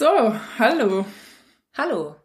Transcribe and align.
So, 0.00 0.34
hallo. 0.58 1.04
Hallo. 1.76 2.16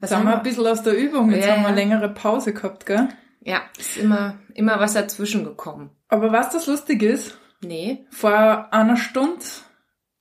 Was 0.00 0.10
Jetzt 0.10 0.18
haben 0.18 0.26
wir 0.26 0.38
ein 0.38 0.42
bisschen 0.42 0.66
aus 0.66 0.82
der 0.82 0.98
Übung. 0.98 1.30
Jetzt 1.30 1.46
ja, 1.46 1.52
haben 1.52 1.62
wir 1.62 1.68
eine 1.68 1.76
längere 1.76 2.08
Pause 2.08 2.52
gehabt, 2.52 2.84
gell? 2.84 3.10
Ja, 3.42 3.62
ist 3.78 3.96
immer, 3.96 4.40
immer 4.52 4.80
was 4.80 4.94
dazwischen 4.94 5.44
gekommen. 5.44 5.90
Aber 6.08 6.32
was 6.32 6.50
das 6.50 6.66
lustig 6.66 7.04
ist? 7.04 7.38
Nee. 7.60 8.06
Vor 8.10 8.74
einer 8.74 8.96
Stunde, 8.96 9.44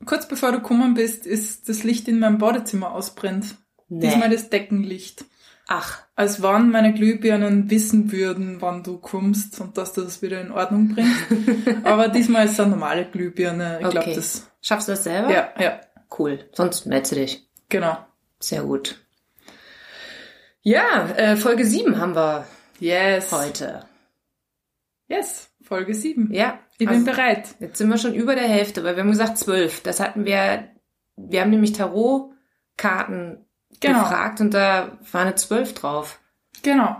kurz 0.05 0.27
bevor 0.27 0.51
du 0.51 0.59
gekommen 0.59 0.93
bist, 0.93 1.25
ist 1.25 1.67
das 1.67 1.83
Licht 1.83 2.07
in 2.07 2.19
meinem 2.19 2.37
Badezimmer 2.37 2.91
ausbrennt. 2.91 3.55
Nee. 3.89 4.01
Diesmal 4.01 4.29
das 4.29 4.51
Deckenlicht. 4.51 5.25
Ach. 5.67 6.03
Als 6.15 6.43
wann 6.43 6.69
meine 6.69 6.93
Glühbirnen 6.93 7.71
wissen 7.71 8.11
würden, 8.11 8.61
wann 8.61 8.83
du 8.83 8.99
kommst 8.99 9.59
und 9.59 9.75
dass 9.75 9.93
du 9.93 10.01
das 10.01 10.21
wieder 10.21 10.39
in 10.39 10.51
Ordnung 10.51 10.89
bringst. 10.89 11.83
Aber 11.83 12.09
diesmal 12.09 12.45
ist 12.45 12.51
es 12.51 12.59
eine 12.59 12.69
normale 12.69 13.09
Glühbirne. 13.09 13.79
Ich 13.79 13.87
okay. 13.87 13.97
glaube, 13.97 14.13
das. 14.13 14.47
Schaffst 14.61 14.87
du 14.87 14.91
das 14.91 15.03
selber? 15.03 15.31
Ja, 15.31 15.49
ja. 15.59 15.81
Cool. 16.17 16.49
Sonst 16.53 16.85
meldest 16.85 17.11
du 17.11 17.15
dich. 17.15 17.49
Genau. 17.69 17.97
Sehr 18.39 18.63
gut. 18.63 18.99
Ja, 20.61 21.09
äh, 21.15 21.37
Folge 21.37 21.65
7 21.65 21.97
haben 21.97 22.15
wir 22.15 22.45
yes. 22.79 23.31
heute. 23.31 23.85
Yes, 25.07 25.49
Folge 25.61 25.93
7. 25.93 26.33
Ja. 26.33 26.59
Ich 26.77 26.87
also, 26.87 27.03
bin 27.03 27.13
bereit. 27.13 27.55
Jetzt 27.59 27.77
sind 27.77 27.89
wir 27.89 27.97
schon 27.97 28.13
über 28.13 28.35
der 28.35 28.47
Hälfte, 28.47 28.83
weil 28.83 28.95
wir 28.95 29.03
haben 29.03 29.11
gesagt 29.11 29.37
12. 29.37 29.83
Das 29.83 29.99
hatten 29.99 30.25
wir, 30.25 30.69
wir 31.15 31.41
haben 31.41 31.49
nämlich 31.49 31.73
Tarotkarten 31.73 33.45
genau. 33.79 33.99
gefragt 33.99 34.41
und 34.41 34.53
da 34.53 34.97
war 35.11 35.21
eine 35.21 35.35
12 35.35 35.73
drauf. 35.73 36.19
Genau. 36.61 36.97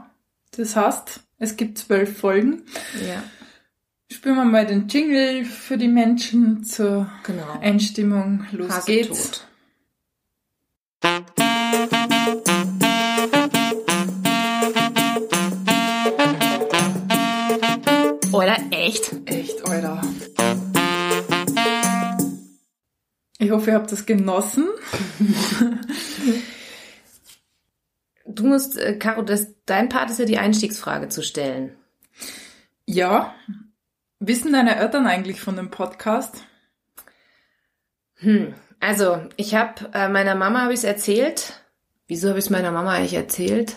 Das 0.55 0.75
heißt, 0.75 1.21
es 1.37 1.55
gibt 1.55 1.77
zwölf 1.77 2.19
Folgen. 2.19 2.65
Ja. 3.07 3.23
Spüren 4.11 4.35
wir 4.35 4.43
mal 4.43 4.65
den 4.65 4.89
Jingle 4.89 5.45
für 5.45 5.77
die 5.77 5.87
Menschen 5.87 6.65
zur 6.65 7.09
genau. 7.23 7.59
Einstimmung. 7.61 8.45
Los 8.51 8.69
Hase 8.69 8.91
geht's. 8.91 9.31
Tot. 9.31 9.47
Oder 18.33 18.57
echt? 18.71 19.15
Echt, 19.25 19.65
Alter. 19.65 20.01
Ich 23.39 23.49
hoffe, 23.49 23.71
ihr 23.71 23.75
habt 23.75 23.93
das 23.93 24.05
genossen. 24.05 24.67
du 28.25 28.45
musst, 28.45 28.77
äh, 28.77 28.97
Caro, 28.97 29.21
das, 29.21 29.47
dein 29.65 29.87
Part 29.87 30.09
ist 30.09 30.19
ja 30.19 30.25
die 30.25 30.37
Einstiegsfrage 30.37 31.07
zu 31.07 31.23
stellen. 31.23 31.77
Ja, 32.85 33.33
Wissen 34.23 34.53
deine 34.53 34.75
Eltern 34.75 35.07
eigentlich 35.07 35.41
von 35.41 35.55
dem 35.55 35.71
Podcast? 35.71 36.45
Hm, 38.17 38.53
also 38.79 39.19
ich 39.35 39.55
habe 39.55 39.89
äh, 39.95 40.09
meiner 40.09 40.35
Mama 40.35 40.61
habe 40.61 40.73
ich 40.73 40.81
es 40.81 40.83
erzählt. 40.83 41.65
Wieso 42.05 42.29
habe 42.29 42.37
ich 42.37 42.45
es 42.45 42.51
meiner 42.51 42.71
Mama 42.71 42.91
eigentlich 42.91 43.15
erzählt? 43.15 43.75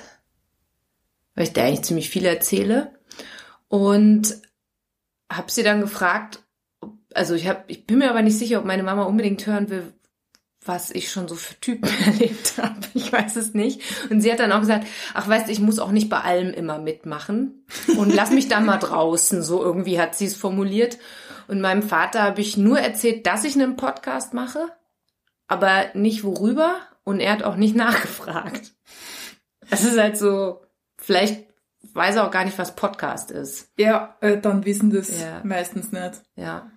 Weil 1.35 1.45
ich 1.45 1.55
da 1.55 1.65
eigentlich 1.65 1.85
ziemlich 1.85 2.11
viel 2.11 2.27
erzähle 2.27 2.93
und 3.69 4.37
habe 5.33 5.51
sie 5.51 5.63
dann 5.63 5.81
gefragt. 5.81 6.43
Also 7.15 7.35
ich 7.35 7.49
habe, 7.49 7.65
ich 7.69 7.87
bin 7.87 7.97
mir 7.97 8.11
aber 8.11 8.21
nicht 8.21 8.39
sicher, 8.39 8.59
ob 8.59 8.67
meine 8.67 8.83
Mama 8.83 9.05
unbedingt 9.05 9.47
hören 9.47 9.71
will, 9.71 9.94
was 10.67 10.91
ich 10.91 11.11
schon 11.11 11.29
so 11.29 11.35
für 11.35 11.59
Typen 11.61 11.89
erlebt 12.07 12.55
habe. 12.59 12.81
Ich 12.95 13.13
weiß 13.13 13.37
es 13.37 13.55
nicht. 13.55 13.81
Und 14.11 14.21
sie 14.21 14.33
hat 14.33 14.41
dann 14.41 14.53
auch 14.53 14.61
gesagt, 14.61 14.87
ach 15.13 15.29
weißt 15.29 15.49
du, 15.49 15.53
ich 15.53 15.61
muss 15.61 15.79
auch 15.79 15.91
nicht 15.91 16.09
bei 16.09 16.21
allem 16.21 16.53
immer 16.53 16.79
mitmachen. 16.79 17.65
Und 17.97 18.15
lass 18.15 18.31
mich 18.31 18.49
da 18.49 18.61
mal 18.61 18.79
draußen. 18.79 19.43
So 19.43 19.63
irgendwie 19.63 20.01
hat 20.01 20.15
sie 20.15 20.27
es 20.27 20.37
formuliert. 20.37 20.99
Und 21.49 21.61
meinem 21.61 21.83
Vater 21.83 22.23
habe 22.23 22.41
ich 22.41 22.57
nur 22.57 22.79
erzählt, 22.79 23.27
dass 23.27 23.45
ich 23.45 23.55
einen 23.55 23.77
Podcast 23.77 24.33
mache, 24.33 24.69
aber 25.47 25.87
nicht 25.95 26.25
worüber. 26.25 26.77
Und 27.05 27.21
er 27.21 27.33
hat 27.33 27.43
auch 27.43 27.57
nicht 27.57 27.77
nachgefragt. 27.77 28.73
Das 29.69 29.85
ist 29.85 29.99
halt 29.99 30.17
so, 30.17 30.63
vielleicht 30.99 31.45
weiß 31.93 32.17
er 32.17 32.27
auch 32.27 32.31
gar 32.31 32.45
nicht, 32.45 32.59
was 32.59 32.75
Podcast 32.75 33.31
ist. 33.31 33.71
Ja, 33.79 34.17
Eltern 34.21 34.65
wissen 34.65 34.91
das 34.91 35.21
ja. 35.21 35.41
meistens 35.45 35.93
nicht. 35.93 36.23
Ja. 36.37 36.71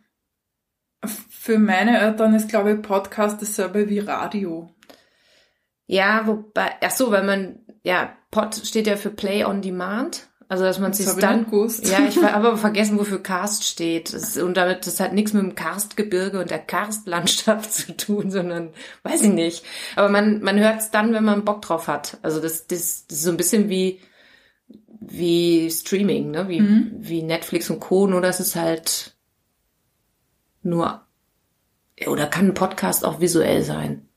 Für 1.07 1.59
meine 1.59 1.99
Eltern 1.99 2.33
ist, 2.33 2.49
glaube 2.49 2.73
ich, 2.73 2.81
Podcast 2.81 3.41
dasselbe 3.41 3.89
wie 3.89 3.99
Radio. 3.99 4.69
Ja, 5.85 6.27
wobei, 6.27 6.71
ach 6.81 6.91
so, 6.91 7.11
weil 7.11 7.23
man, 7.23 7.59
ja, 7.83 8.15
Pod 8.31 8.55
steht 8.55 8.87
ja 8.87 8.97
für 8.97 9.09
Play 9.09 9.45
on 9.45 9.61
Demand. 9.61 10.27
Also, 10.49 10.63
dass 10.63 10.79
man 10.79 10.93
sich 10.93 11.07
dann, 11.19 11.45
ja, 11.83 12.07
ich 12.07 12.15
habe 12.17 12.33
aber 12.33 12.57
vergessen, 12.57 12.97
wofür 12.97 13.21
Karst 13.21 13.65
steht. 13.65 14.13
Das, 14.13 14.37
und 14.37 14.55
damit, 14.55 14.87
das 14.87 15.01
hat 15.01 15.11
nichts 15.11 15.33
mit 15.33 15.43
dem 15.43 15.55
Karstgebirge 15.55 16.39
und 16.39 16.49
der 16.49 16.59
Karstlandschaft 16.59 17.73
zu 17.73 17.97
tun, 17.97 18.31
sondern, 18.31 18.69
weiß 19.03 19.23
ich 19.23 19.33
nicht. 19.33 19.65
Aber 19.97 20.07
man, 20.07 20.41
man 20.41 20.57
hört 20.57 20.79
es 20.79 20.89
dann, 20.89 21.13
wenn 21.13 21.25
man 21.25 21.43
Bock 21.43 21.61
drauf 21.61 21.89
hat. 21.89 22.17
Also, 22.21 22.39
das, 22.39 22.67
das, 22.67 23.07
das 23.07 23.17
ist 23.17 23.23
so 23.25 23.31
ein 23.31 23.37
bisschen 23.37 23.67
wie, 23.67 23.99
wie 25.01 25.69
Streaming, 25.69 26.31
ne, 26.31 26.47
wie, 26.47 26.61
mhm. 26.61 26.91
wie 26.97 27.23
Netflix 27.23 27.69
und 27.69 27.81
Co., 27.81 28.07
nur 28.07 28.21
dass 28.21 28.39
es 28.39 28.55
halt 28.55 29.16
nur, 30.67 31.01
oder 32.05 32.27
kann 32.27 32.49
ein 32.49 32.53
Podcast 32.53 33.03
auch 33.03 33.19
visuell 33.19 33.63
sein? 33.63 34.07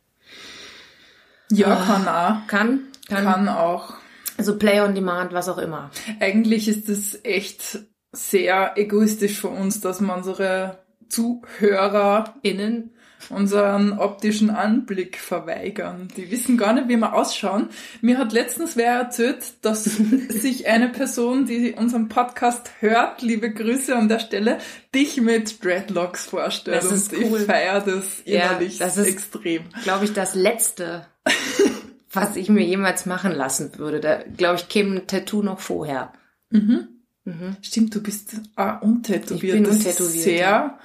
Ja, 1.51 1.81
oh, 1.81 1.87
kann 1.87 2.09
auch. 2.09 2.47
Kann, 2.47 2.89
kann. 3.09 3.25
Kann 3.25 3.49
auch. 3.49 3.95
Also 4.37 4.57
Play 4.57 4.81
on 4.81 4.95
Demand, 4.95 5.33
was 5.33 5.49
auch 5.49 5.59
immer. 5.59 5.91
Eigentlich 6.21 6.69
ist 6.69 6.89
es 6.89 7.25
echt 7.25 7.81
sehr 8.13 8.73
egoistisch 8.77 9.41
von 9.41 9.57
uns, 9.57 9.81
dass 9.81 10.01
man 10.01 10.19
unsere 10.19 10.79
ZuhörerInnen 11.09 12.95
unseren 13.29 13.99
optischen 13.99 14.51
Anblick 14.51 15.19
verweigern. 15.19 16.09
Die 16.17 16.31
wissen 16.31 16.57
gar 16.57 16.73
nicht, 16.73 16.89
wie 16.89 16.97
wir 16.97 17.15
ausschauen. 17.15 17.69
Mir 18.01 18.19
hat 18.19 18.33
letztens 18.33 18.77
wer 18.77 18.95
erzählt, 18.95 19.39
dass 19.63 19.85
sich 20.29 20.67
eine 20.67 20.89
Person, 20.89 21.47
die 21.47 21.73
unseren 21.73 22.09
Podcast 22.09 22.71
hört, 22.81 23.23
liebe 23.23 23.53
Grüße 23.53 23.95
an 23.95 24.09
der 24.09 24.21
Stelle, 24.21 24.59
dich 24.95 25.21
mit 25.21 25.63
Dreadlocks 25.65 26.27
vorstellt. 26.27 26.79
Das 26.83 26.91
ist 26.91 27.13
Und 27.13 27.25
cool. 27.25 27.41
ich 27.41 27.47
feiere 27.47 27.81
das 27.81 28.21
innerlich 28.25 28.79
ja, 28.79 28.87
das 28.87 28.97
ist, 28.97 29.09
extrem. 29.09 29.65
glaube 29.83 30.07
ich, 30.07 30.13
das 30.13 30.35
Letzte, 30.35 31.07
was 32.13 32.37
ich 32.37 32.49
mir 32.49 32.65
jemals 32.65 33.07
machen 33.07 33.33
lassen 33.33 33.79
würde. 33.79 34.01
Da, 34.01 34.23
glaube 34.37 34.57
ich, 34.57 34.69
käme 34.69 34.97
ein 34.97 35.07
Tattoo 35.07 35.43
noch 35.43 35.61
vorher. 35.61 36.13
Mhm. 36.51 36.89
Mhm. 37.25 37.57
Stimmt, 37.63 37.95
du 37.95 38.03
bist 38.03 38.33
ah, 38.57 38.77
untätowiert. 38.79 39.43
Ich 39.43 39.53
bin 39.53 39.65
das 39.65 39.77
untätowiert. 39.77 40.15
Ist 40.15 40.23
sehr 40.23 40.79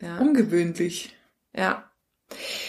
ja. 0.00 0.18
ungewöhnlich. 0.18 1.15
Ja. 1.56 1.84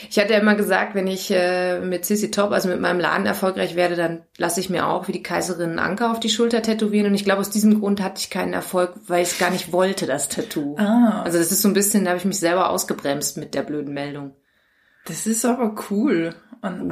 Ich 0.09 0.19
hatte 0.19 0.33
ja 0.33 0.39
immer 0.39 0.53
gesagt, 0.53 0.93
wenn 0.93 1.07
ich 1.07 1.31
äh, 1.31 1.79
mit 1.79 2.05
Sissy 2.05 2.29
Top, 2.29 2.51
also 2.51 2.69
mit 2.69 2.79
meinem 2.79 2.99
Laden 2.99 3.25
erfolgreich 3.25 3.75
werde, 3.75 3.95
dann 3.95 4.23
lasse 4.37 4.59
ich 4.59 4.69
mir 4.69 4.85
auch 4.85 5.07
wie 5.07 5.13
die 5.13 5.23
Kaiserin 5.23 5.79
Anker 5.79 6.11
auf 6.11 6.19
die 6.19 6.29
Schulter 6.29 6.61
tätowieren. 6.61 7.07
Und 7.07 7.15
ich 7.15 7.25
glaube, 7.25 7.41
aus 7.41 7.49
diesem 7.49 7.79
Grund 7.79 8.01
hatte 8.01 8.19
ich 8.19 8.29
keinen 8.29 8.53
Erfolg, 8.53 8.93
weil 9.07 9.23
ich 9.23 9.31
es 9.31 9.39
gar 9.39 9.49
nicht 9.49 9.71
wollte, 9.71 10.05
das 10.05 10.29
Tattoo. 10.29 10.75
Ah. 10.77 11.23
Also 11.23 11.39
das 11.39 11.51
ist 11.51 11.63
so 11.63 11.67
ein 11.67 11.73
bisschen, 11.73 12.05
da 12.05 12.11
habe 12.11 12.19
ich 12.19 12.25
mich 12.25 12.39
selber 12.39 12.69
ausgebremst 12.69 13.37
mit 13.37 13.55
der 13.55 13.63
blöden 13.63 13.93
Meldung. 13.93 14.35
Das 15.07 15.25
ist 15.25 15.45
aber 15.45 15.75
cool. 15.90 16.35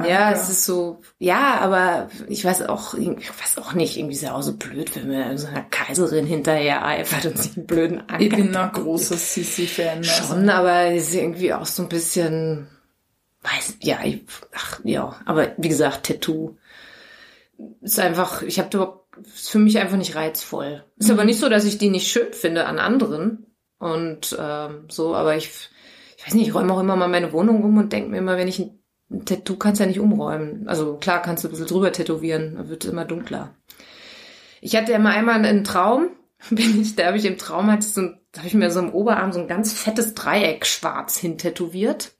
Ja, 0.06 0.30
es 0.32 0.48
ist 0.48 0.64
so, 0.64 1.00
ja, 1.18 1.58
aber 1.60 2.08
ich 2.28 2.44
weiß 2.44 2.62
auch, 2.62 2.94
ich 2.94 3.28
weiß 3.28 3.58
auch 3.58 3.72
nicht, 3.72 3.96
irgendwie 3.96 4.14
ist 4.14 4.22
ja 4.22 4.34
auch 4.34 4.42
so 4.42 4.56
blöd, 4.56 4.94
wenn 4.94 5.08
man 5.08 5.36
so 5.36 5.48
einer 5.48 5.62
Kaiserin 5.62 6.24
hinterher 6.24 6.84
eifert 6.84 7.26
und 7.26 7.38
sich 7.38 7.56
einen 7.56 7.66
blöden 7.66 8.00
Anker. 8.00 8.20
Ich 8.20 8.30
bin 8.30 8.54
ein 8.56 8.72
großer 8.72 9.16
Sissi-Fan. 9.16 9.98
Also. 9.98 10.10
Schon, 10.10 10.48
aber 10.48 10.92
ist 10.92 11.12
irgendwie 11.14 11.52
auch 11.52 11.66
so 11.66 11.82
ein 11.82 11.88
bisschen, 11.88 12.68
weiß, 13.42 13.78
ja, 13.82 13.98
ich, 14.04 14.24
ach, 14.54 14.80
ja, 14.84 15.16
aber 15.24 15.52
wie 15.58 15.68
gesagt, 15.68 16.06
Tattoo 16.06 16.56
ist 17.82 17.98
einfach, 17.98 18.42
ich 18.42 18.58
habe 18.58 19.00
ist 19.24 19.50
für 19.50 19.58
mich 19.58 19.78
einfach 19.78 19.96
nicht 19.96 20.14
reizvoll. 20.14 20.84
Ist 20.96 21.08
mhm. 21.08 21.14
aber 21.14 21.24
nicht 21.24 21.40
so, 21.40 21.48
dass 21.48 21.64
ich 21.64 21.78
die 21.78 21.90
nicht 21.90 22.08
schön 22.08 22.32
finde 22.32 22.66
an 22.66 22.78
anderen 22.78 23.46
und 23.78 24.36
ähm, 24.38 24.84
so, 24.88 25.14
aber 25.14 25.36
ich, 25.36 25.70
ich 26.26 26.32
weiß 26.32 26.34
nicht, 26.34 26.48
ich 26.48 26.54
räume 26.54 26.72
auch 26.72 26.80
immer 26.80 26.96
mal 26.96 27.08
meine 27.08 27.32
Wohnung 27.32 27.62
um 27.62 27.78
und 27.78 27.92
denke 27.92 28.10
mir 28.10 28.18
immer, 28.18 28.36
wenn 28.36 28.48
ich 28.48 28.58
ein 28.58 28.82
ein 29.10 29.24
Tattoo 29.24 29.56
kannst 29.56 29.80
ja 29.80 29.86
nicht 29.86 30.00
umräumen. 30.00 30.68
Also 30.68 30.96
klar 30.96 31.22
kannst 31.22 31.44
du 31.44 31.48
ein 31.48 31.50
bisschen 31.50 31.66
drüber 31.66 31.92
tätowieren, 31.92 32.56
dann 32.56 32.68
wird 32.68 32.84
es 32.84 32.90
immer 32.90 33.04
dunkler. 33.04 33.54
Ich 34.60 34.74
hatte 34.74 34.92
ja 34.92 34.98
mal 34.98 35.12
einmal 35.12 35.36
einen 35.36 35.64
Traum, 35.64 36.10
bin 36.50 36.80
ich, 36.80 36.96
da 36.96 37.06
habe 37.06 37.16
ich 37.16 37.24
im 37.24 37.38
Traum 37.38 37.70
hatte 37.70 37.86
so, 37.86 38.02
da 38.32 38.38
habe 38.38 38.48
ich 38.48 38.54
mir 38.54 38.70
so 38.70 38.80
im 38.80 38.92
Oberarm 38.92 39.32
so 39.32 39.40
ein 39.40 39.48
ganz 39.48 39.72
fettes 39.72 40.14
Dreieck 40.14 40.66
schwarz 40.66 41.16
hintätowiert 41.16 42.12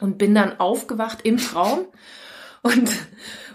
und 0.00 0.18
bin 0.18 0.34
dann 0.34 0.58
aufgewacht 0.58 1.20
im 1.22 1.36
Traum 1.36 1.86
und 2.64 2.90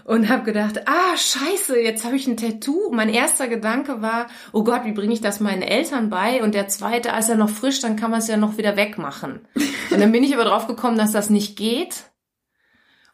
und 0.04 0.28
habe 0.28 0.42
gedacht, 0.42 0.88
ah 0.88 1.16
scheiße, 1.16 1.78
jetzt 1.78 2.04
habe 2.04 2.16
ich 2.16 2.26
ein 2.26 2.36
Tattoo. 2.36 2.90
mein 2.90 3.10
erster 3.10 3.46
Gedanke 3.46 4.02
war, 4.02 4.26
oh 4.52 4.64
Gott, 4.64 4.84
wie 4.84 4.90
bringe 4.90 5.12
ich 5.12 5.20
das 5.20 5.38
meinen 5.38 5.62
Eltern 5.62 6.10
bei? 6.10 6.42
Und 6.42 6.54
der 6.54 6.66
zweite, 6.66 7.12
als 7.12 7.28
er 7.28 7.36
noch 7.36 7.50
frisch, 7.50 7.80
dann 7.80 7.94
kann 7.94 8.10
man 8.10 8.18
es 8.18 8.26
ja 8.26 8.36
noch 8.36 8.58
wieder 8.58 8.76
wegmachen. 8.76 9.46
Und 9.90 10.00
dann 10.00 10.10
bin 10.10 10.24
ich 10.24 10.34
aber 10.34 10.44
drauf 10.44 10.66
gekommen, 10.66 10.98
dass 10.98 11.12
das 11.12 11.30
nicht 11.30 11.56
geht 11.56 12.10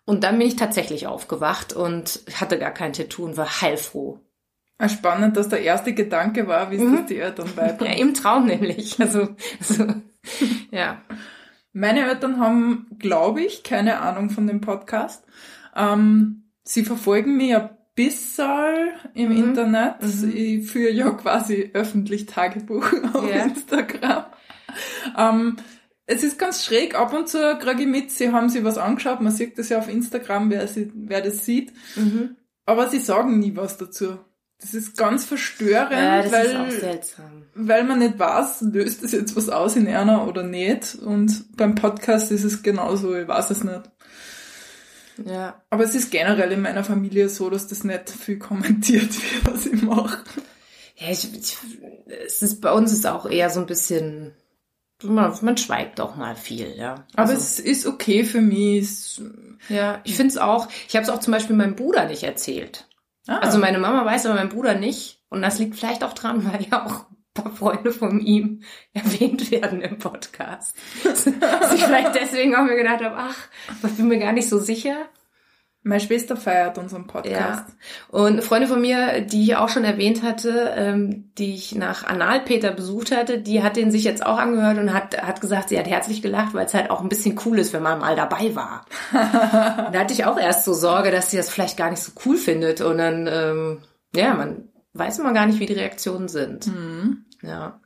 und 0.07 0.23
dann 0.25 0.39
bin 0.39 0.47
ich 0.47 0.57
tatsächlich 0.57 1.07
aufgewacht 1.07 1.73
und 1.75 2.23
hatte 2.33 2.59
gar 2.59 2.71
kein 2.71 2.93
Tattoo 2.93 3.25
und 3.25 3.37
war 3.37 3.61
heilfroh. 3.61 4.21
Ah, 4.79 4.89
spannend, 4.89 5.37
dass 5.37 5.49
der 5.49 5.63
erste 5.63 5.95
Gedanke 5.95 6.47
war, 6.47 6.71
wie 6.71 6.77
es 6.77 6.83
mhm. 6.83 7.07
die 7.07 7.19
Eltern 7.19 7.51
beibringen. 7.57 7.95
Ja, 7.95 8.01
im 8.01 8.15
Traum 8.15 8.47
nämlich. 8.47 8.99
Also, 9.01 9.29
also 9.59 9.87
ja. 10.71 11.03
Meine 11.73 12.09
Eltern 12.09 12.41
haben, 12.41 12.87
glaube 12.99 13.43
ich, 13.43 13.63
keine 13.65 14.01
Ahnung 14.01 14.31
von 14.31 14.47
dem 14.47 14.61
Podcast. 14.61 15.25
Ähm, 15.77 16.45
sie 16.65 16.85
verfolgen 16.85 17.37
mich 17.37 17.55
ein 17.55 17.71
bisschen 17.95 18.89
im 19.15 19.31
Mhm. 19.31 19.37
Internet. 19.37 19.95
Mhm. 20.03 20.33
Ich 20.35 20.71
führe 20.71 20.91
ja 20.93 21.11
quasi 21.11 21.71
öffentlich 21.75 22.27
Tagebuch 22.27 22.87
auf 23.13 23.29
Ja. 23.29 23.45
Instagram. 23.45 24.25
Ähm, 25.17 25.57
es 26.07 26.23
ist 26.23 26.39
ganz 26.39 26.65
schräg, 26.65 26.95
ab 26.95 27.13
und 27.13 27.29
zu 27.29 27.39
kriege 27.59 27.83
ich 27.83 27.89
mit, 27.89 28.11
sie 28.11 28.31
haben 28.31 28.49
sich 28.49 28.63
was 28.63 28.79
angeschaut, 28.79 29.21
man 29.21 29.33
sieht 29.33 29.59
das 29.59 29.71
ja 29.71 29.79
auf 29.79 29.89
Instagram, 29.89 30.51
wer, 30.51 30.69
sie, 30.69 30.93
wer 30.95 31.21
das 31.21 31.45
sieht, 31.45 31.73
Mhm. 31.97 32.37
aber 32.65 32.89
sie 32.89 33.01
sagen 33.01 33.39
nie 33.41 33.57
was 33.57 33.77
dazu. 33.77 34.19
Das 34.61 34.73
ist 34.73 34.97
ganz 34.97 35.27
verstörend, 35.27 35.91
Ja, 35.93 36.33
weil, 36.33 37.01
weil 37.55 37.85
man 37.85 37.99
nicht 37.99 38.19
weiß, 38.19 38.63
löst 38.73 39.03
es 39.03 39.13
jetzt 39.13 39.37
was 39.37 39.51
aus 39.51 39.77
in 39.77 39.87
einer 39.87 40.27
oder 40.27 40.45
nicht. 40.45 40.95
Und 40.95 41.55
beim 41.59 41.75
Podcast 41.75 42.33
ist 42.33 42.45
es 42.45 42.63
genauso, 42.63 43.15
ich 43.15 43.29
weiß 43.29 43.51
es 43.51 43.65
nicht. 43.65 43.83
Ja. 45.25 45.63
Aber 45.71 45.85
es 45.85 45.95
ist 45.95 46.11
generell 46.11 46.53
in 46.53 46.61
meiner 46.63 46.85
Familie 46.85 47.29
so, 47.29 47.49
dass 47.51 47.67
das 47.69 47.85
nicht 47.85 48.11
viel 48.11 48.39
kommentiert 48.39 49.11
wird, 49.15 49.47
was 49.55 49.67
ich 49.67 49.83
mache. 49.83 50.19
Ja, 50.97 51.11
ich, 51.11 51.33
ich, 51.35 51.57
es 52.27 52.43
ist, 52.43 52.61
bei 52.61 52.73
uns 52.73 52.93
ist 52.93 53.07
auch 53.07 53.27
eher 53.27 53.51
so 53.51 53.61
ein 53.61 53.67
bisschen, 53.67 54.33
man, 55.03 55.33
man 55.43 55.57
schweigt 55.57 56.01
auch 56.01 56.17
mal 56.17 56.37
viel, 56.37 56.75
ja. 56.77 57.07
Aber 57.15 57.31
Also- 57.31 57.35
es 57.35 57.61
ist 57.61 57.87
okay 57.87 58.25
für 58.25 58.41
mich. 58.41 58.83
Es, 58.83 59.23
Ja, 59.69 60.01
ich 60.05 60.17
finde 60.17 60.31
es 60.33 60.39
auch. 60.39 60.69
Ich 60.89 60.97
habe 60.97 61.05
es 61.05 61.11
auch 61.11 61.21
zum 61.21 61.33
Beispiel 61.33 61.57
meinem 61.57 61.77
Bruder 61.77 62.07
nicht 62.07 62.23
erzählt. 62.23 62.87
ah, 63.27 63.39
Also 63.39 63.59
meine 63.59 63.79
Mama 63.79 64.05
weiß, 64.05 64.27
aber 64.27 64.37
mein 64.37 64.49
Bruder 64.49 64.75
nicht. 64.75 65.21
Und 65.29 65.43
das 65.43 65.59
liegt 65.59 65.77
vielleicht 65.77 66.05
auch 66.05 66.13
dran, 66.15 66.45
weil 66.51 66.65
ja 66.71 66.87
auch 66.87 67.07
paar 67.37 67.53
Freunde 67.53 67.93
von 67.93 68.21
ihm 68.21 68.63
erwähnt 68.93 69.51
werden 69.53 69.81
im 69.81 69.99
Podcast. 69.99 70.77
Dass 71.05 71.27
ich 71.73 71.85
vielleicht 71.85 72.15
deswegen 72.17 72.57
auch 72.57 72.65
mir 72.65 72.77
gedacht 72.77 73.05
habe, 73.05 73.17
ach, 73.17 73.37
ich 73.85 73.97
bin 73.97 74.09
mir 74.09 74.19
gar 74.19 74.33
nicht 74.33 74.49
so 74.49 74.59
sicher. 74.59 74.97
meine 75.83 76.01
Schwester 76.01 76.37
feiert 76.37 76.79
unseren 76.79 77.07
Podcast. 77.07 77.65
Und 78.09 78.33
eine 78.33 78.43
Freundin 78.43 78.69
von 78.69 78.81
mir, 78.81 79.21
die 79.21 79.45
ich 79.45 79.57
auch 79.57 79.69
schon 79.69 79.85
erwähnt 79.85 80.23
hatte, 80.25 80.75
ähm, 80.77 81.31
die 81.39 81.55
ich 81.55 81.77
nach 81.77 82.03
Analpeter 82.05 82.73
besucht 82.73 83.13
hatte, 83.15 83.39
die 83.39 83.63
hat 83.63 83.77
den 83.77 83.93
sich 83.93 84.03
jetzt 84.03 84.27
auch 84.27 84.39
angehört 84.39 84.79
und 84.79 84.93
hat, 84.93 85.23
hat 85.23 85.41
gesagt, 85.41 85.69
sie 85.69 85.79
hat 85.79 85.87
herzlich 85.87 86.23
gelacht, 86.23 86.55
weil 86.55 86.67
es 86.67 86.75
halt 86.75 86.91
auch 86.91 87.03
ein 87.03 87.09
bisschen 87.09 87.39
cool 87.45 87.59
ist, 87.61 87.73
wenn 87.73 87.85
man 87.85 88.01
mal 88.01 88.17
dabei 88.17 88.57
war. 88.57 88.85
und 89.13 89.21
da 89.95 90.01
hatte 90.01 90.13
ich 90.15 90.25
auch 90.25 90.39
erst 90.39 90.65
so 90.65 90.73
Sorge, 90.75 91.13
dass 91.13 91.31
sie 91.31 91.37
das 91.37 91.51
vielleicht 91.51 91.77
gar 91.77 91.91
nicht 91.91 92.03
so 92.03 92.11
cool 92.25 92.37
findet. 92.37 92.81
Und 92.81 92.99
dann, 92.99 93.29
ähm, 93.31 93.83
ja, 94.15 94.35
man 94.35 94.69
weiß 94.95 95.19
immer 95.21 95.35
gar 95.35 95.47
nicht, 95.47 95.61
wie 95.61 95.67
die 95.67 95.75
Reaktionen 95.75 96.27
sind. 96.27 96.67
Mhm. 96.67 97.26
Ja. 97.43 97.81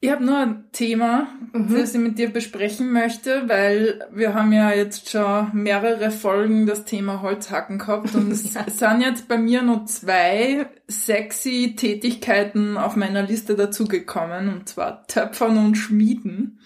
Ich 0.00 0.10
habe 0.12 0.24
nur 0.24 0.36
ein 0.38 0.64
Thema, 0.72 1.26
Mhm. 1.52 1.74
das 1.74 1.94
ich 1.94 2.00
mit 2.00 2.18
dir 2.18 2.30
besprechen 2.30 2.92
möchte, 2.92 3.48
weil 3.48 4.06
wir 4.12 4.34
haben 4.34 4.52
ja 4.52 4.70
jetzt 4.72 5.08
schon 5.10 5.48
mehrere 5.54 6.10
Folgen 6.10 6.66
das 6.66 6.84
Thema 6.84 7.22
Holzhacken 7.22 7.78
gehabt 7.78 8.14
und 8.14 8.30
es 8.30 8.52
Ja. 8.54 8.68
sind 8.68 9.00
jetzt 9.00 9.26
bei 9.26 9.38
mir 9.38 9.62
noch 9.62 9.86
zwei 9.86 10.66
sexy 10.86 11.74
Tätigkeiten 11.76 12.76
auf 12.76 12.94
meiner 12.94 13.22
Liste 13.22 13.54
dazugekommen, 13.56 14.48
und 14.50 14.68
zwar 14.68 15.06
Töpfern 15.06 15.56
und 15.58 15.76
Schmieden. 15.76 16.60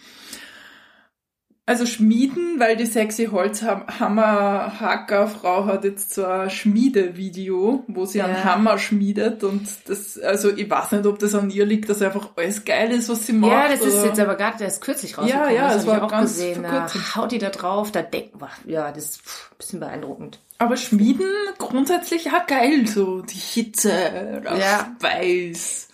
Also 1.71 1.87
Schmieden, 1.87 2.59
weil 2.59 2.77
die 2.77 2.85
sexy 2.85 3.27
Holzhammer-Hacker-Frau 3.27 5.67
hat 5.67 5.85
jetzt 5.85 6.13
so 6.15 6.25
ein 6.25 6.51
Schmiedevideo, 6.51 7.85
wo 7.87 8.07
sie 8.07 8.21
einen 8.23 8.35
Ja. 8.35 8.43
Hammer 8.45 8.77
schmiedet 8.79 9.45
und 9.45 9.69
das, 9.87 10.19
also 10.19 10.51
ich 10.51 10.69
weiß 10.69 10.91
nicht, 10.93 11.07
ob 11.07 11.19
das 11.21 11.33
an 11.35 11.49
ihr 11.51 11.65
liegt, 11.67 11.89
dass 11.89 12.03
einfach 12.03 12.31
alles 12.37 12.65
geil 12.65 12.91
ist, 12.91 13.09
was 13.09 13.25
sie 13.27 13.35
macht. 13.35 13.53
Ja, 13.53 13.69
das 13.69 13.83
ist 13.83 13.95
oder- 13.99 14.07
jetzt 14.07 14.19
aber 14.19 14.35
gerade, 14.35 14.59
der 14.59 14.67
ist 14.67 14.81
kürzlich 14.81 15.17
rausgekommen. 15.17 15.55
ja, 15.55 15.69
das 15.73 15.85
es 15.85 15.89
hab 15.89 15.97
ich 15.99 16.03
auch 16.03 16.11
ganz 16.11 16.33
gesehen. 16.33 16.63
Da 16.65 16.89
haut 17.15 17.31
die 17.33 17.39
da 17.39 17.51
drauf, 17.51 17.93
da 17.93 18.03
denkt, 18.03 18.35
ja, 18.67 18.91
das 18.91 19.05
ist 19.05 19.21
ein 19.53 19.57
bisschen 19.59 19.79
beeindruckend. 19.81 20.41
Aber 20.59 20.77
Schmieden 20.77 21.31
grundsätzlich 21.59 22.25
ja 22.27 22.45
geil, 22.47 22.87
so 22.89 23.23
die 23.23 23.39
Hitze, 23.39 24.41
das 24.45 24.59
Ja. 24.59 24.91
Weiß. 24.99 25.87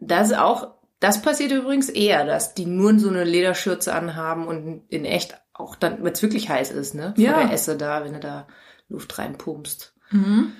Das 0.00 0.30
ist 0.30 0.38
auch, 0.38 0.68
das 1.06 1.22
passiert 1.22 1.52
übrigens 1.52 1.88
eher, 1.88 2.24
dass 2.24 2.54
die 2.54 2.66
nur 2.66 2.98
so 2.98 3.08
eine 3.08 3.24
Lederschürze 3.24 3.94
anhaben 3.94 4.46
und 4.46 4.82
in 4.88 5.04
echt 5.04 5.38
auch 5.52 5.74
dann, 5.76 6.02
wenn 6.04 6.12
es 6.12 6.22
wirklich 6.22 6.48
heiß 6.48 6.70
ist, 6.70 6.94
ne? 6.94 7.12
Vor 7.16 7.24
Ja. 7.24 7.42
der 7.42 7.52
Esse 7.52 7.76
da, 7.76 8.04
wenn 8.04 8.12
du 8.12 8.20
da 8.20 8.46
Luft 8.88 9.18
reinpumpst. 9.18 9.94
Mhm. 10.10 10.52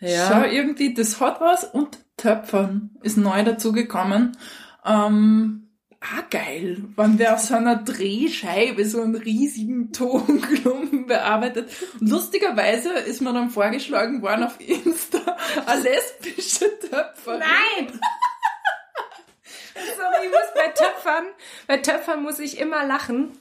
Schau, 0.00 0.44
irgendwie, 0.44 0.92
das 0.92 1.20
hat 1.20 1.40
was 1.40 1.64
und 1.64 1.98
Töpfern 2.16 2.90
ist 3.02 3.16
neu 3.16 3.42
dazugekommen. 3.42 4.36
Ähm, 4.84 5.68
ah, 6.00 6.22
geil. 6.30 6.84
Wenn 6.96 7.16
der 7.16 7.34
auf 7.34 7.40
so 7.40 7.54
einer 7.54 7.76
Drehscheibe 7.76 8.84
so 8.84 9.00
einen 9.02 9.14
riesigen 9.14 9.92
Tonklumpen 9.92 11.06
bearbeitet. 11.06 11.70
Und 12.00 12.10
lustigerweise 12.10 12.90
ist 12.92 13.20
mir 13.22 13.32
dann 13.32 13.50
vorgeschlagen 13.50 14.20
worden 14.20 14.44
auf 14.44 14.58
Insta 14.60 15.20
eine 15.66 15.82
lesbische 15.82 16.66
Töpferin. 16.80 17.40
Nein! 17.40 18.00
Sorry, 19.74 20.26
ich 20.26 20.30
muss 20.30 20.54
bei 20.54 20.68
Töpfern, 20.68 21.24
bei 21.66 21.76
Töpfern 21.78 22.22
muss 22.22 22.38
ich 22.38 22.58
immer 22.60 22.86
lachen. 22.86 23.32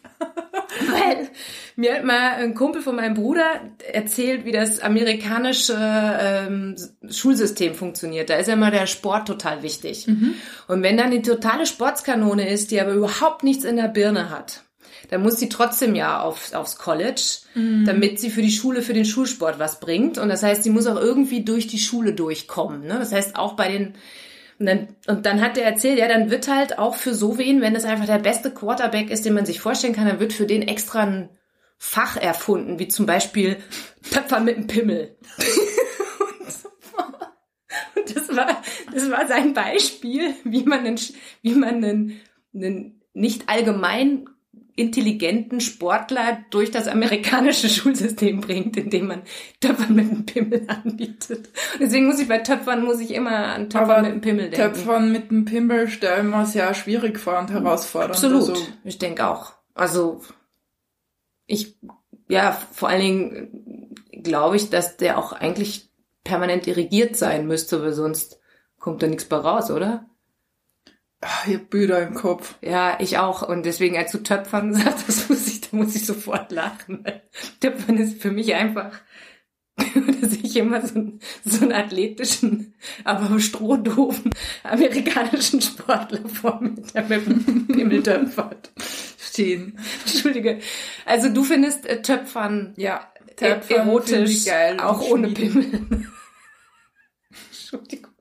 Weil 0.91 1.29
mir 1.75 1.95
hat 1.95 2.03
mal 2.03 2.33
ein 2.35 2.55
Kumpel 2.55 2.81
von 2.81 2.95
meinem 2.95 3.13
Bruder 3.13 3.61
erzählt, 3.91 4.45
wie 4.45 4.51
das 4.51 4.79
amerikanische 4.79 5.77
ähm, 5.77 6.75
Schulsystem 7.09 7.75
funktioniert. 7.75 8.29
Da 8.29 8.35
ist 8.35 8.47
ja 8.47 8.53
immer 8.53 8.71
der 8.71 8.87
Sport 8.87 9.27
total 9.27 9.61
wichtig. 9.61 10.07
Und 10.67 10.81
wenn 10.81 10.97
dann 10.97 11.11
die 11.11 11.21
totale 11.21 11.65
Sportskanone 11.65 12.49
ist, 12.49 12.71
die 12.71 12.81
aber 12.81 12.93
überhaupt 12.93 13.43
nichts 13.43 13.63
in 13.63 13.75
der 13.75 13.87
Birne 13.87 14.29
hat, 14.29 14.63
dann 15.09 15.21
muss 15.21 15.37
sie 15.37 15.49
trotzdem 15.49 15.93
ja 15.95 16.21
auf, 16.21 16.53
aufs 16.53 16.77
College, 16.77 17.21
damit 17.85 18.19
sie 18.19 18.31
für 18.31 18.41
die 18.41 18.51
Schule, 18.51 18.81
für 18.81 18.93
den 18.93 19.05
Schulsport 19.05 19.59
was 19.59 19.79
bringt. 19.79 20.17
Und 20.17 20.29
das 20.29 20.41
heißt, 20.41 20.63
sie 20.63 20.71
muss 20.71 20.87
auch 20.87 20.99
irgendwie 20.99 21.43
durch 21.43 21.67
die 21.67 21.77
Schule 21.77 22.13
durchkommen. 22.13 22.87
Ne? 22.87 22.97
Das 22.97 23.11
heißt, 23.11 23.35
auch 23.35 23.53
bei 23.53 23.67
den 23.67 23.93
und 24.63 24.67
dann, 24.67 24.87
und 25.07 25.25
dann 25.25 25.41
hat 25.41 25.57
er 25.57 25.65
erzählt, 25.65 25.99
ja, 25.99 26.07
dann 26.07 26.31
wird 26.31 26.47
halt 26.47 26.79
auch 26.79 26.95
für 26.95 27.13
so 27.13 27.37
wen, 27.37 27.59
wenn 27.59 27.75
es 27.75 27.83
einfach 27.83 28.05
der 28.05 28.19
beste 28.19 28.49
Quarterback 28.49 29.09
ist, 29.09 29.25
den 29.25 29.33
man 29.33 29.45
sich 29.45 29.59
vorstellen 29.59 29.93
kann, 29.93 30.07
dann 30.07 30.21
wird 30.21 30.31
für 30.31 30.45
den 30.45 30.61
extra 30.61 31.01
ein 31.01 31.29
Fach 31.77 32.15
erfunden, 32.15 32.79
wie 32.79 32.87
zum 32.87 33.05
Beispiel 33.05 33.57
Töpfer 34.09 34.39
mit 34.39 34.55
einem 34.55 34.67
Pimmel. 34.67 35.17
und 37.95 38.15
das 38.15 38.33
war, 38.33 38.63
das 38.93 39.11
war 39.11 39.27
sein 39.27 39.53
Beispiel, 39.53 40.33
wie 40.45 40.63
man 40.63 40.85
einen, 40.85 40.99
wie 41.41 41.55
man 41.55 41.83
einen, 41.83 42.21
einen 42.53 43.01
nicht 43.13 43.49
allgemein 43.49 44.29
intelligenten 44.75 45.61
Sportler 45.61 46.43
durch 46.49 46.71
das 46.71 46.87
amerikanische 46.87 47.69
Schulsystem 47.69 48.41
bringt, 48.41 48.75
indem 48.77 49.07
man 49.07 49.21
Töpfer 49.59 49.91
mit 49.91 50.09
einem 50.09 50.25
Pimmel 50.25 50.65
anbietet. 50.67 51.49
Und 51.73 51.81
deswegen 51.81 52.07
muss 52.07 52.19
ich 52.19 52.27
bei 52.27 52.39
Töpfern 52.39 52.83
muss 52.83 52.99
ich 52.99 53.13
immer 53.13 53.53
an 53.53 53.69
Töpfer 53.69 53.83
Aber 53.83 54.01
mit 54.01 54.11
einem 54.11 54.21
Pimmel 54.21 54.49
denken. 54.49 54.73
Töpfern 54.73 55.11
mit 55.11 55.29
dem 55.31 55.45
Pimmel 55.45 55.87
stellen 55.87 56.29
wir 56.29 56.45
sehr 56.45 56.73
schwierig 56.73 57.19
vor 57.19 57.37
und 57.39 57.51
herausfordernd. 57.51 58.15
Absolut. 58.15 58.49
Also, 58.49 58.67
Ich 58.83 58.97
denke 58.97 59.27
auch. 59.27 59.53
Also 59.75 60.21
ich, 61.45 61.75
ja, 62.27 62.51
vor 62.51 62.89
allen 62.89 63.01
Dingen 63.01 63.95
glaube 64.11 64.55
ich, 64.55 64.69
dass 64.69 64.97
der 64.97 65.17
auch 65.17 65.33
eigentlich 65.33 65.89
permanent 66.23 66.67
irrigiert 66.67 67.15
sein 67.15 67.47
müsste, 67.47 67.81
weil 67.81 67.93
sonst 67.93 68.39
kommt 68.79 69.03
da 69.03 69.07
nichts 69.07 69.25
bei 69.25 69.37
raus, 69.37 69.69
oder? 69.69 70.05
Ach, 71.25 71.47
ich 71.47 71.55
hab 71.55 71.69
Bilder 71.69 72.01
im 72.07 72.13
Kopf. 72.13 72.55
Ja, 72.61 72.97
ich 72.99 73.17
auch. 73.17 73.47
Und 73.47 73.65
deswegen, 73.65 73.97
als 73.97 74.11
du 74.11 74.19
Töpfern 74.19 74.69
gesagt 74.73 75.03
hast, 75.07 75.29
muss 75.29 75.47
ich, 75.47 75.61
da 75.61 75.67
muss 75.77 75.95
ich 75.95 76.05
sofort 76.05 76.51
lachen. 76.51 77.03
Töpfern 77.59 77.97
ist 77.97 78.21
für 78.21 78.31
mich 78.31 78.53
einfach, 78.53 78.91
dass 80.21 80.33
ich 80.33 80.55
immer 80.55 80.85
so, 80.85 80.95
einen- 80.95 81.19
so 81.43 81.61
einen 81.63 81.73
athletischen, 81.73 82.75
aber 83.03 83.39
strohdoofen 83.39 84.31
amerikanischen 84.63 85.61
Sportler 85.61 86.27
vor 86.29 86.61
mir, 86.61 86.75
der 86.93 87.03
mit 87.19 87.25
dem 87.47 87.67
Pimmel 87.67 88.03
töpfert. 88.03 88.71
Stehen. 89.19 89.79
Entschuldige. 90.05 90.59
Also 91.05 91.29
du 91.29 91.43
findest 91.43 91.87
äh, 91.87 92.01
Töpfern 92.03 92.73
Ja, 92.77 93.11
e- 93.31 93.33
Töpfern 93.35 93.87
erotisch, 93.87 94.45
auch 94.79 95.01
ohne. 95.09 95.29
Pimmel. 95.29 95.65
Entschuldigung. 97.49 98.11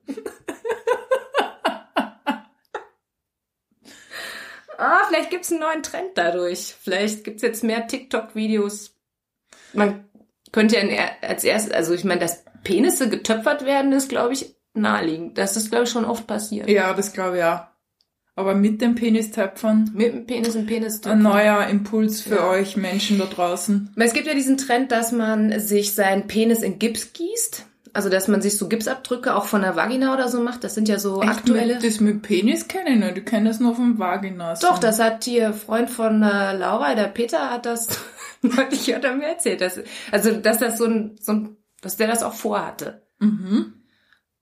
Ah, 4.83 5.01
vielleicht 5.09 5.31
gibt's 5.31 5.51
einen 5.51 5.61
neuen 5.61 5.83
Trend 5.83 6.11
dadurch. 6.15 6.75
Vielleicht 6.83 7.25
gibt's 7.25 7.43
jetzt 7.43 7.65
mehr 7.65 7.87
TikTok-Videos. 7.87 8.95
Man 9.73 10.05
könnte 10.53 10.77
ja 10.77 10.83
als 11.23 11.45
erstes, 11.45 11.73
also 11.73 11.95
ich 11.95 12.05
meine, 12.05 12.21
dass 12.21 12.45
Penisse 12.65 13.09
getöpfert 13.09 13.65
werden, 13.65 13.93
ist, 13.93 14.09
glaube 14.09 14.35
ich, 14.35 14.55
naheliegend. 14.75 15.39
Das 15.39 15.57
ist, 15.57 15.71
glaube 15.71 15.85
ich, 15.85 15.91
schon 15.91 16.05
oft 16.05 16.27
passiert. 16.27 16.69
Ja, 16.69 16.93
das 16.95 17.12
glaube 17.12 17.39
ich 17.39 17.45
auch. 17.45 17.61
Aber 18.35 18.55
mit 18.55 18.81
dem 18.81 18.95
Penistöpfern 18.95 19.91
Mit 19.93 20.15
dem 20.15 20.27
Penis 20.27 20.57
und 20.57 20.67
Penis 20.67 21.05
ein 21.05 21.21
neuer 21.21 21.67
Impuls 21.67 22.23
für 22.23 22.37
Ja. 22.37 22.49
euch 22.49 22.79
Menschen 22.79 23.19
da 23.19 23.27
draußen. 23.27 23.93
Es 23.97 24.15
gibt 24.15 24.27
ja 24.27 24.33
diesen 24.35 24.57
Trend, 24.57 24.91
dass 24.91 25.12
man 25.12 25.61
sich 25.61 25.95
seinen 25.95 26.27
Penis 26.29 26.62
in 26.62 26.79
Gips 26.79 27.12
gießt. 27.12 27.67
Also, 27.95 28.09
dass 28.09 28.27
man 28.27 28.41
sich 28.41 28.57
so 28.57 28.69
Gipsabdrücke 28.69 29.35
auch 29.37 29.45
von 29.45 29.61
der 29.63 29.77
Vagina 29.77 30.15
oder 30.15 30.29
so 30.29 30.41
macht, 30.41 30.65
das 30.65 30.75
sind 30.75 30.89
ja 30.89 30.99
so 30.99 31.21
aktuelle. 31.21 31.75
Mit, 31.75 31.85
das 31.85 32.01
mit 32.01 32.23
Penis 32.23 32.67
kenne 32.67 32.91
ich 32.91 32.97
nicht, 32.99 33.19
ich 33.19 33.25
kenne 33.27 33.51
das 33.51 33.61
nur 33.61 33.77
vom 33.77 33.99
Vagina. 33.99 34.55
Doch, 34.55 34.79
das 34.79 34.99
hat 34.99 35.27
ihr 35.27 35.53
Freund 35.53 35.91
von 35.91 36.23
äh, 36.23 36.57
Laura, 36.57 36.95
der 36.95 37.09
Peter, 37.09 37.51
hat 37.51 37.67
das 37.67 37.89
neulich 38.43 38.95
hat 38.95 39.05
er 39.05 39.15
mir 39.15 39.27
erzählt. 39.29 39.61
Dass, 39.61 39.79
also, 40.11 40.33
dass 40.33 40.59
das 40.59 40.79
so 40.79 40.87
ein, 40.87 41.17
so 41.21 41.33
ein, 41.33 41.57
dass 41.83 41.97
der 41.99 42.07
das 42.09 42.23
auch 42.23 42.33
vorhatte. 42.33 43.03
Mhm. 43.19 43.75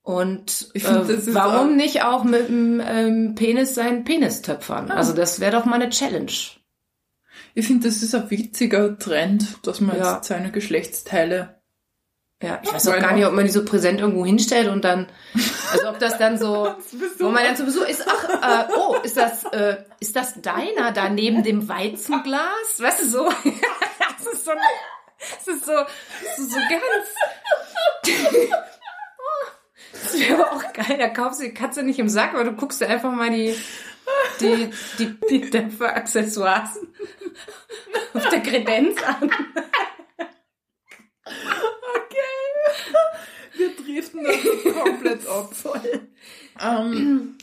Und 0.03 0.69
Ich 0.73 0.83
find, 0.83 1.09
äh, 1.09 1.33
warum 1.35 1.71
auch- 1.71 1.75
nicht 1.75 2.03
auch 2.03 2.23
mit 2.23 2.47
dem 2.47 2.81
ähm, 2.83 3.35
Penis 3.35 3.75
seinen 3.75 4.03
Penis 4.03 4.41
töpfern? 4.41 4.89
Ah. 4.89 4.95
Also 4.95 5.13
das 5.13 5.39
wäre 5.41 5.51
doch 5.51 5.65
mal 5.65 5.75
eine 5.75 5.89
Challenge. 5.89 6.31
Ich 7.53 7.67
finde, 7.67 7.87
das 7.87 8.01
ist 8.01 8.15
ein 8.15 8.29
witziger 8.31 8.97
Trend, 8.97 9.57
dass 9.67 9.81
man 9.81 9.97
Ja. 9.97 10.15
jetzt 10.15 10.27
seine 10.29 10.51
Geschlechtsteile. 10.51 11.60
Ja, 12.41 12.59
ich 12.63 12.73
weiß 12.73 12.87
auch 12.87 12.99
gar 12.99 13.13
nicht, 13.13 13.25
ob 13.25 13.33
man 13.33 13.45
die 13.45 13.51
so 13.51 13.63
präsent 13.63 13.99
irgendwo 13.99 14.25
hinstellt 14.25 14.67
und 14.67 14.83
dann, 14.83 15.07
also 15.71 15.89
ob 15.89 15.99
das 15.99 16.17
dann 16.17 16.39
so, 16.39 16.73
wo 17.19 17.29
man 17.29 17.43
dann 17.43 17.55
sowieso 17.55 17.83
ist, 17.83 18.03
ach, 18.07 18.67
äh, 18.67 18.73
oh, 18.75 18.95
ist 19.03 19.15
das, 19.15 19.43
äh, 19.45 19.77
ist 19.99 20.15
das 20.15 20.41
deiner 20.41 20.91
da 20.91 21.09
neben 21.09 21.43
dem 21.43 21.69
Weizenglas? 21.69 22.79
Weißt 22.79 23.01
du, 23.01 23.05
so, 23.05 23.25
das 23.99 24.33
ist 24.33 24.45
so, 24.45 24.51
das 25.19 25.55
ist 25.55 25.65
so, 25.65 25.73
das 25.73 26.39
ist 26.39 26.51
so 26.51 26.59
ganz, 26.67 27.07
das 29.93 30.19
wäre 30.19 30.33
aber 30.33 30.51
auch 30.53 30.73
geil, 30.73 30.97
da 30.97 31.09
kaufst 31.09 31.41
du 31.41 31.43
die 31.45 31.53
Katze 31.53 31.83
nicht 31.83 31.99
im 31.99 32.09
Sack, 32.09 32.33
aber 32.33 32.43
du 32.43 32.53
guckst 32.53 32.81
dir 32.81 32.89
einfach 32.89 33.11
mal 33.11 33.29
die, 33.29 33.55
die, 34.39 34.71
die, 34.97 35.15
die 35.29 35.49
Dämpfer-Accessoires 35.51 36.79
auf 38.15 38.29
der 38.29 38.41
Kredenz 38.41 38.99
an. 39.03 39.29
Wir 43.61 43.75
driften 43.75 44.23
das 44.23 44.73
komplett 44.73 45.27
ab. 45.27 45.53
Voll. 45.53 46.07
Ähm, 46.59 47.37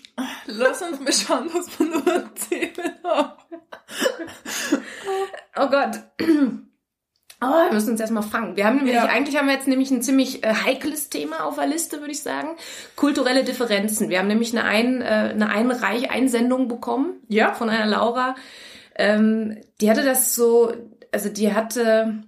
lass 0.46 0.82
uns 0.82 0.98
mal 1.00 1.12
schauen, 1.12 1.48
was 1.52 1.78
wir 1.78 1.86
nur 1.86 2.34
Themen 2.34 2.94
haben. 3.04 3.32
Oh 5.56 5.68
Gott. 5.68 5.98
Oh, 7.40 7.46
wir 7.46 7.72
müssen 7.72 7.90
uns 7.92 8.00
erstmal 8.00 8.24
fangen. 8.24 8.56
Wir 8.56 8.66
haben 8.66 8.78
nämlich, 8.78 8.94
Ja. 8.96 9.04
eigentlich 9.04 9.36
haben 9.36 9.46
wir 9.46 9.54
jetzt 9.54 9.68
nämlich 9.68 9.92
ein 9.92 10.02
ziemlich 10.02 10.42
äh, 10.42 10.52
heikles 10.52 11.08
Thema 11.08 11.44
auf 11.44 11.54
der 11.54 11.68
Liste, 11.68 12.00
würde 12.00 12.10
ich 12.10 12.20
sagen. 12.20 12.56
Kulturelle 12.96 13.44
Differenzen. 13.44 14.08
Wir 14.08 14.18
haben 14.18 14.26
nämlich 14.26 14.50
eine, 14.58 14.64
ein, 14.64 15.00
äh, 15.02 15.04
eine 15.04 15.48
Einreich 15.48 16.10
Einsendung 16.10 16.66
bekommen 16.66 17.20
Ja? 17.28 17.52
von 17.54 17.70
einer 17.70 17.86
Laura. 17.86 18.34
Ähm, 18.96 19.56
die 19.80 19.88
hatte 19.88 20.02
das 20.02 20.34
so, 20.34 20.72
also 21.12 21.28
die 21.28 21.54
hatte, 21.54 22.24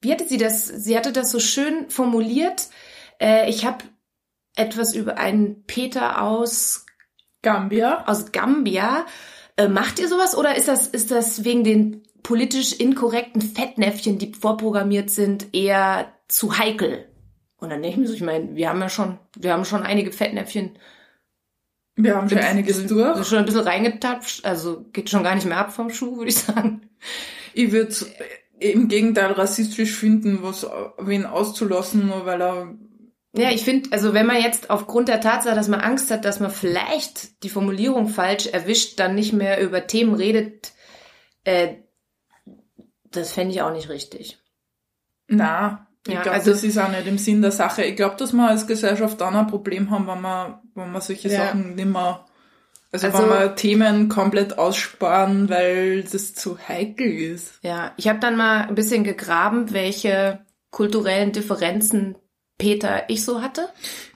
wie 0.00 0.12
hatte 0.12 0.26
sie 0.26 0.38
das? 0.38 0.66
Sie 0.66 0.96
hatte 0.96 1.12
das 1.12 1.30
so 1.30 1.40
schön 1.40 1.90
formuliert. 1.90 2.68
Äh, 3.20 3.48
ich 3.50 3.64
habe 3.64 3.84
etwas 4.56 4.94
über 4.94 5.18
einen 5.18 5.64
Peter 5.66 6.22
aus 6.22 6.86
Gambia. 7.42 8.04
aus 8.06 8.32
Gambia. 8.32 9.06
Äh, 9.56 9.68
macht 9.68 9.98
ihr 9.98 10.08
sowas 10.08 10.36
oder 10.36 10.56
ist 10.56 10.68
das, 10.68 10.86
ist 10.86 11.10
das 11.10 11.44
wegen 11.44 11.64
den 11.64 12.02
politisch 12.22 12.72
inkorrekten 12.72 13.42
Fettnäpfchen, 13.42 14.18
die 14.18 14.32
vorprogrammiert 14.32 15.10
sind, 15.10 15.54
eher 15.54 16.12
zu 16.28 16.58
heikel? 16.58 17.06
Und 17.56 17.70
dann 17.70 17.82
denke 17.82 17.96
ich 17.96 18.00
mir 18.00 18.08
so, 18.08 18.14
ich 18.14 18.22
meine, 18.22 18.54
wir 18.56 18.68
haben 18.68 18.80
ja 18.80 18.88
schon, 18.88 19.18
wir 19.36 19.52
haben 19.52 19.64
schon 19.64 19.82
einige 19.82 20.12
Fettnäpfchen 20.12 20.78
Wir 21.96 22.16
haben 22.16 22.28
schon 22.28 22.38
einiges 22.38 22.76
sind 22.76 22.90
durch. 22.90 23.26
schon 23.26 23.38
ein 23.38 23.44
bisschen 23.44 23.60
reingetapscht, 23.60 24.44
also 24.44 24.86
geht 24.92 25.10
schon 25.10 25.22
gar 25.22 25.34
nicht 25.34 25.46
mehr 25.46 25.58
ab 25.58 25.72
vom 25.72 25.90
Schuh, 25.90 26.16
würde 26.16 26.30
ich 26.30 26.38
sagen. 26.38 26.88
Ich 27.52 27.72
würde 27.72 27.94
im 28.60 28.88
Gegenteil 28.88 29.32
rassistisch 29.32 29.94
finden, 29.96 30.42
was 30.42 30.66
wen 30.98 31.26
auszulassen, 31.26 32.06
nur 32.06 32.26
weil 32.26 32.40
er 32.42 32.74
Ja, 33.34 33.50
ich 33.50 33.64
finde, 33.64 33.90
also 33.92 34.12
wenn 34.12 34.26
man 34.26 34.40
jetzt 34.42 34.70
aufgrund 34.70 35.08
der 35.08 35.20
Tatsache, 35.20 35.54
dass 35.54 35.68
man 35.68 35.80
Angst 35.80 36.10
hat, 36.10 36.24
dass 36.24 36.40
man 36.40 36.50
vielleicht 36.50 37.42
die 37.42 37.48
Formulierung 37.48 38.08
falsch 38.08 38.46
erwischt, 38.46 38.98
dann 39.00 39.14
nicht 39.14 39.32
mehr 39.32 39.60
über 39.62 39.86
Themen 39.86 40.14
redet, 40.14 40.72
äh, 41.44 41.74
das 43.10 43.32
fände 43.32 43.54
ich 43.54 43.62
auch 43.62 43.72
nicht 43.72 43.88
richtig. 43.88 44.38
Na, 45.28 45.86
ich 46.06 46.14
Ja, 46.14 46.22
glaube, 46.22 46.36
also- 46.38 46.50
das 46.50 46.64
ist 46.64 46.78
auch 46.78 46.88
nicht 46.90 47.06
im 47.06 47.18
Sinn 47.18 47.42
der 47.42 47.52
Sache. 47.52 47.84
Ich 47.84 47.96
glaube, 47.96 48.16
dass 48.16 48.32
wir 48.32 48.48
als 48.48 48.66
Gesellschaft 48.66 49.20
dann 49.20 49.36
ein 49.36 49.46
Problem 49.46 49.90
haben, 49.90 50.06
wenn 50.06 50.20
wir, 50.20 50.62
wenn 50.74 50.92
wir 50.92 51.00
solche 51.00 51.28
Ja. 51.28 51.46
Sachen 51.46 51.74
nicht 51.74 51.86
mehr, 51.88 52.24
also, 52.92 53.06
Also- 53.06 53.18
wenn 53.22 53.28
wir 53.30 53.54
Themen 53.56 54.08
komplett 54.08 54.58
aussparen, 54.58 55.48
weil 55.48 56.02
das 56.02 56.34
zu 56.34 56.58
heikel 56.68 57.10
ist. 57.12 57.58
Ja, 57.62 57.92
ich 57.96 58.08
habe 58.08 58.18
dann 58.20 58.36
mal 58.36 58.62
ein 58.66 58.74
bisschen 58.74 59.04
gegraben, 59.04 59.72
welche 59.72 60.44
kulturellen 60.70 61.32
Differenzen 61.32 62.16
Peter 62.58 63.04
ich 63.08 63.24
so 63.24 63.40
hatte. 63.42 63.68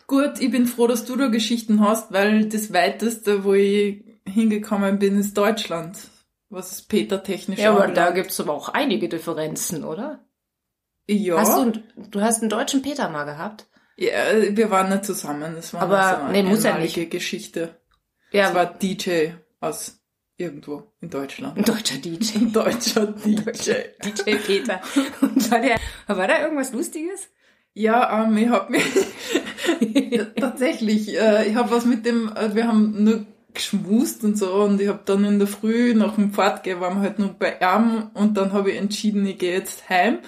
Gut, 0.07 0.39
ich 0.41 0.51
bin 0.51 0.67
froh, 0.67 0.87
dass 0.87 1.05
du 1.05 1.17
da 1.17 1.29
Geschichten 1.29 1.81
hast, 1.81 2.13
weil 2.13 2.47
das 2.49 2.73
weiteste, 2.73 3.45
wo 3.45 3.55
ich 3.55 4.05
hingekommen 4.29 4.99
bin, 4.99 5.19
ist 5.19 5.37
Deutschland, 5.37 5.99
was 6.51 6.83
Peter 6.83 7.23
technisch 7.23 7.59
Ja, 7.61 7.73
aber 7.73 7.89
da 7.89 8.11
gibt's 8.11 8.39
aber 8.41 8.53
auch 8.53 8.69
einige 8.69 9.09
Differenzen, 9.09 9.83
oder? 9.85 10.25
Ja, 11.09 11.39
Hast 11.39 11.57
du, 11.59 11.73
du 12.11 12.21
hast 12.21 12.41
einen 12.41 12.51
deutschen 12.51 12.83
Peter 12.83 13.09
mal 13.09 13.25
gehabt? 13.25 13.67
ja, 13.97 14.11
wir 14.51 14.71
waren 14.71 14.91
nicht 14.91 15.05
zusammen, 15.05 15.55
das 15.55 15.73
war 15.73 15.83
Aber, 15.83 16.19
so 16.19 16.25
eine 16.25 16.33
nee, 16.33 16.43
muss 16.49 16.65
ja 16.65 16.73
einmalige 16.75 17.07
Geschichte. 17.07 17.77
Das 18.35 18.55
war 18.55 18.67
DJ 18.67 19.29
aus 19.61 20.01
irgendwo 20.37 20.93
in 21.01 21.09
Deutschland. 21.09 21.57
ein 21.57 21.65
deutscher 21.65 21.99
DJ. 21.99 22.37
Ein 22.37 22.53
deutscher 22.53 23.07
DJ. 23.07 23.73
DJ 24.05 24.35
Peter. 24.45 24.81
Und 25.21 25.51
war, 25.51 25.61
der, 25.61 25.79
war 26.09 26.27
da 26.27 26.43
irgendwas 26.43 26.73
Lustiges? 26.73 27.29
Ja, 27.75 28.25
ähm, 28.25 28.37
ich 28.37 28.49
hab 28.49 28.71
mich 28.71 28.83
tatsächlich, 30.41 31.17
äh, 31.17 31.49
ich 31.49 31.55
hab 31.55 31.71
was 31.71 31.85
mit 31.85 32.05
dem, 32.07 32.33
äh, 32.35 32.55
wir 32.55 32.67
haben 32.67 33.05
nur 33.05 33.27
geschmust 33.53 34.25
und 34.25 34.37
so 34.37 34.53
und 34.55 34.81
ich 34.81 34.89
hab 34.89 35.07
dann 35.07 35.25
in 35.25 35.39
der 35.39 35.47
Früh 35.47 35.95
nach 35.95 36.17
dem 36.17 36.33
Fortgehen 36.33 36.81
waren 36.81 36.97
wir 36.97 37.03
halt 37.03 37.21
nur 37.21 37.35
bei 37.35 37.59
ihm 37.61 38.11
und 38.15 38.37
dann 38.37 38.53
habe 38.53 38.73
ich 38.73 38.79
entschieden, 38.79 39.25
ich 39.27 39.39
gehe 39.39 39.53
jetzt 39.53 39.89
heim 39.89 40.19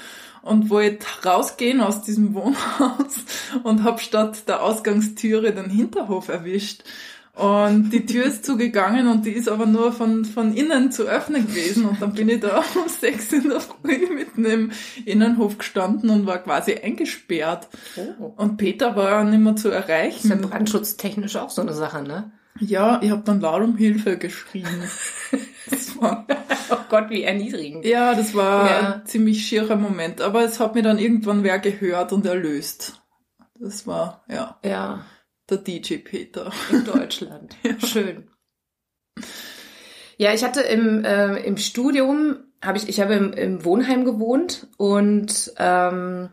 und 0.43 0.71
wollte 0.71 1.07
rausgehen 1.25 1.81
aus 1.81 2.03
diesem 2.03 2.35
Wohnhaus 2.35 3.25
und 3.65 3.83
hab 3.83 4.01
statt 4.01 4.49
der 4.49 4.63
Ausgangstüre 4.63 5.53
den 5.53 5.71
Hinterhof 5.71 6.29
erwischt. 6.29 6.85
Und 7.37 7.91
die 7.91 8.07
Tür 8.07 8.25
ist 8.25 8.47
zugegangen 8.47 9.09
und 9.09 9.27
die 9.27 9.31
ist 9.33 9.49
aber 9.51 9.67
nur 9.67 9.93
von, 9.93 10.25
von 10.25 10.55
innen 10.55 10.91
zu 10.91 11.03
öffnen 11.05 11.47
gewesen. 11.47 11.85
Und 11.85 12.01
dann 12.01 12.15
bin 12.15 12.31
ich 12.31 12.41
da 12.41 12.59
um 12.75 12.89
sechs 12.89 13.31
in 13.33 13.51
der 13.51 13.61
Früh 13.61 14.09
mitten 14.15 14.45
im 14.47 14.73
Innenhof 15.05 15.59
gestanden 15.59 16.09
und 16.09 16.25
war 16.27 16.39
quasi 16.39 16.75
eingesperrt. 16.75 17.69
Oh. 17.97 18.33
Und 18.37 18.57
Peter 18.57 18.97
war 18.97 19.23
nicht 19.25 19.41
mehr 19.41 19.55
zu 19.55 19.69
Ist 19.69 19.75
ja 19.75 19.81
erreichen. 19.81 20.41
brandschutztechnisch 20.41 21.37
auch 21.37 21.51
so 21.51 21.61
eine 21.61 21.75
Sache, 21.75 22.03
ne? 22.03 22.33
Ja, 22.59 23.01
ich 23.03 23.11
habe 23.11 23.21
dann 23.23 23.43
laut 23.43 23.63
um 23.63 23.77
Hilfe 23.77 24.17
geschrien. 24.17 24.67
Das 25.69 26.01
war, 26.01 26.25
Oh 26.71 26.77
Gott, 26.89 27.11
wie 27.11 27.25
erniedrigend. 27.25 27.85
ja, 27.85 28.15
das 28.15 28.35
war 28.37 28.71
Ja. 28.71 28.95
ein 28.95 29.07
ziemlich 29.07 29.45
schierer 29.47 29.75
Moment. 29.75 30.21
Aber 30.21 30.45
es 30.45 30.61
hat 30.61 30.77
mir 30.77 30.83
dann 30.83 30.99
irgendwann 31.01 31.43
wer 31.43 31.59
gehört 31.59 32.13
und 32.13 32.25
erlöst. 32.25 33.03
Das 33.59 33.85
war, 33.87 34.23
ja, 34.31 34.57
Ja, 34.65 35.01
der 35.49 35.59
DJ 35.59 35.97
Peter. 35.97 36.53
in 36.71 36.85
Deutschland. 36.85 37.57
Schön. 37.85 38.29
Ja, 40.19 40.33
ich 40.33 40.45
hatte 40.45 40.61
im, 40.63 41.05
äh, 41.05 41.37
im 41.45 41.57
Studium, 41.57 42.39
habe 42.63 42.79
ich, 42.79 42.89
ich 42.89 43.01
habe 43.01 43.15
im, 43.15 43.33
im 43.33 43.65
Wohnheim 43.65 44.05
gewohnt 44.05 44.67
und 44.79 45.53
ähm, 45.59 46.31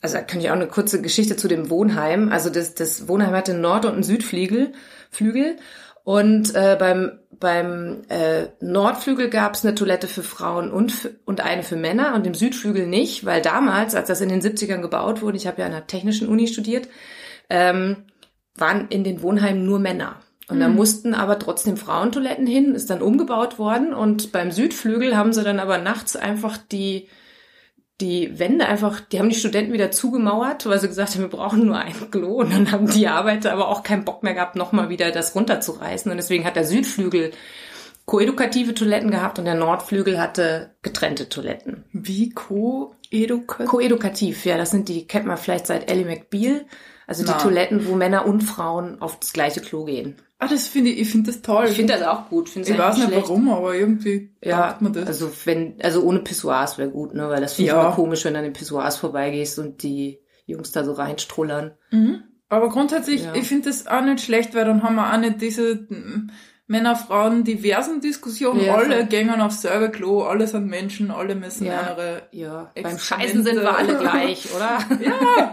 also 0.00 0.16
da 0.16 0.22
kann 0.22 0.40
ich 0.40 0.48
auch 0.48 0.54
eine 0.54 0.68
kurze 0.68 1.02
Geschichte 1.02 1.36
zu 1.36 1.48
dem 1.48 1.70
Wohnheim. 1.70 2.30
Also 2.30 2.50
das, 2.50 2.74
das 2.74 3.08
Wohnheim 3.08 3.34
hatte 3.34 3.52
einen 3.52 3.60
Nord- 3.60 3.84
und 3.84 3.94
einen 3.94 4.02
Südflügel. 4.02 4.72
Flügel. 5.10 5.56
Und 6.04 6.54
äh, 6.54 6.76
beim, 6.78 7.18
beim 7.38 8.02
äh, 8.08 8.46
Nordflügel 8.60 9.28
gab 9.28 9.54
es 9.54 9.64
eine 9.66 9.74
Toilette 9.74 10.06
für 10.06 10.22
Frauen 10.22 10.70
und, 10.70 10.92
für, 10.92 11.10
und 11.26 11.42
eine 11.42 11.62
für 11.62 11.76
Männer 11.76 12.14
und 12.14 12.26
im 12.26 12.32
Südflügel 12.32 12.86
nicht, 12.86 13.26
weil 13.26 13.42
damals, 13.42 13.94
als 13.94 14.08
das 14.08 14.22
in 14.22 14.30
den 14.30 14.40
70ern 14.40 14.80
gebaut 14.80 15.20
wurde, 15.20 15.36
ich 15.36 15.46
habe 15.46 15.60
ja 15.60 15.66
an 15.66 15.72
einer 15.72 15.86
technischen 15.86 16.28
Uni 16.28 16.46
studiert, 16.46 16.88
ähm, 17.48 18.04
waren 18.54 18.88
in 18.88 19.04
den 19.04 19.22
Wohnheimen 19.22 19.64
nur 19.64 19.78
Männer. 19.78 20.16
Und 20.48 20.60
da 20.60 20.68
mussten 20.68 21.12
aber 21.12 21.38
trotzdem 21.38 21.76
Frauentoiletten 21.76 22.46
hin, 22.46 22.74
ist 22.74 22.88
dann 22.88 23.02
umgebaut 23.02 23.58
worden 23.58 23.92
und 23.92 24.32
beim 24.32 24.50
Südflügel 24.50 25.14
haben 25.14 25.34
sie 25.34 25.44
dann 25.44 25.60
aber 25.60 25.76
nachts 25.76 26.16
einfach 26.16 26.56
die 26.56 27.08
die 28.00 28.38
Wände 28.38 28.66
einfach, 28.66 29.00
die 29.00 29.18
haben 29.18 29.28
die 29.28 29.34
Studenten 29.34 29.72
wieder 29.72 29.90
zugemauert, 29.90 30.66
weil 30.66 30.78
sie 30.78 30.88
gesagt 30.88 31.14
haben, 31.14 31.22
wir 31.22 31.28
brauchen 31.28 31.66
nur 31.66 31.78
ein 31.78 32.10
Klo. 32.10 32.36
Und 32.36 32.52
dann 32.52 32.70
haben 32.70 32.88
die 32.88 33.08
Arbeiter 33.08 33.52
aber 33.52 33.68
auch 33.68 33.82
keinen 33.82 34.04
Bock 34.04 34.22
mehr 34.22 34.34
gehabt, 34.34 34.56
nochmal 34.56 34.88
wieder 34.88 35.10
das 35.10 35.34
runterzureißen. 35.34 36.10
Und 36.10 36.16
deswegen 36.16 36.44
hat 36.44 36.56
der 36.56 36.64
Südflügel 36.64 37.32
koedukative 38.04 38.72
Toiletten 38.74 39.10
gehabt 39.10 39.38
und 39.38 39.44
der 39.44 39.54
Nordflügel 39.54 40.20
hatte 40.20 40.70
getrennte 40.82 41.28
Toiletten. 41.28 41.84
Wie 41.92 42.30
co-edukativ? 42.30 43.68
Koedukativ, 43.68 44.44
ja, 44.46 44.56
das 44.56 44.70
sind 44.70 44.88
die, 44.88 45.06
kennt 45.06 45.26
man 45.26 45.36
vielleicht 45.36 45.66
seit 45.66 45.90
Ellie 45.90 46.06
McBeal. 46.06 46.64
Also 47.08 47.24
die 47.24 47.30
Na. 47.30 47.38
Toiletten, 47.38 47.86
wo 47.88 47.96
Männer 47.96 48.24
und 48.26 48.42
Frauen 48.42 49.00
auf 49.02 49.18
das 49.18 49.32
gleiche 49.32 49.60
Klo 49.60 49.84
gehen. 49.84 50.14
Ah, 50.38 50.46
das 50.46 50.68
finde 50.68 50.90
ich, 50.90 51.00
ich 51.00 51.10
finde 51.10 51.32
das 51.32 51.42
toll. 51.42 51.64
Ich 51.68 51.74
finde 51.76 51.94
das 51.94 52.02
auch 52.06 52.28
gut. 52.28 52.48
Find's 52.48 52.68
ich 52.68 52.78
weiß 52.78 52.96
nicht 52.98 53.08
schlecht. 53.08 53.22
warum, 53.28 53.48
aber 53.50 53.74
irgendwie 53.74 54.30
Ja, 54.44 54.76
mir 54.80 54.90
das. 54.92 55.06
also 55.08 55.32
wenn, 55.46 55.74
also 55.82 56.02
ohne 56.02 56.20
Pissoirs 56.20 56.78
wäre 56.78 56.90
gut, 56.90 57.14
ne, 57.14 57.28
weil 57.28 57.40
das 57.40 57.54
finde 57.54 57.70
ich 57.70 57.74
Ja. 57.74 57.80
immer 57.82 57.92
komisch, 57.94 58.24
wenn 58.24 58.34
du 58.34 58.38
an 58.38 58.44
den 58.44 58.52
Pissoirs 58.52 58.98
vorbeigehst 58.98 59.58
und 59.58 59.82
die 59.82 60.20
Jungs 60.46 60.70
da 60.70 60.84
so 60.84 60.92
reinstrullern. 60.92 61.72
Mhm. 61.90 62.22
Aber 62.50 62.68
grundsätzlich, 62.68 63.24
Ja. 63.24 63.34
ich 63.34 63.48
finde 63.48 63.68
das 63.68 63.86
auch 63.88 64.00
nicht 64.02 64.20
schlecht, 64.24 64.54
weil 64.54 64.64
dann 64.64 64.82
haben 64.84 64.94
wir 64.94 65.12
auch 65.12 65.18
nicht 65.18 65.40
diese 65.40 65.86
mm, 66.68 66.72
Männer-Frauen 66.72 67.44
diversen 67.44 68.00
Diskussionen. 68.00 68.64
Ja, 68.64 68.76
alle 68.76 69.06
gehen 69.06 69.28
aufs 69.40 69.62
selbe 69.62 69.90
Klo, 69.90 70.22
alle 70.22 70.46
sind 70.46 70.66
Menschen, 70.66 71.10
alle 71.10 71.34
müssen 71.34 71.66
Ja. 71.66 71.90
ihre 71.90 72.22
Ja, 72.32 72.70
beim. 72.80 72.98
Scheißen 72.98 73.42
sind 73.42 73.60
wir 73.60 73.76
alle 73.76 73.96
gleich, 73.98 74.48
oder? 74.56 74.78
Ja. 75.00 75.52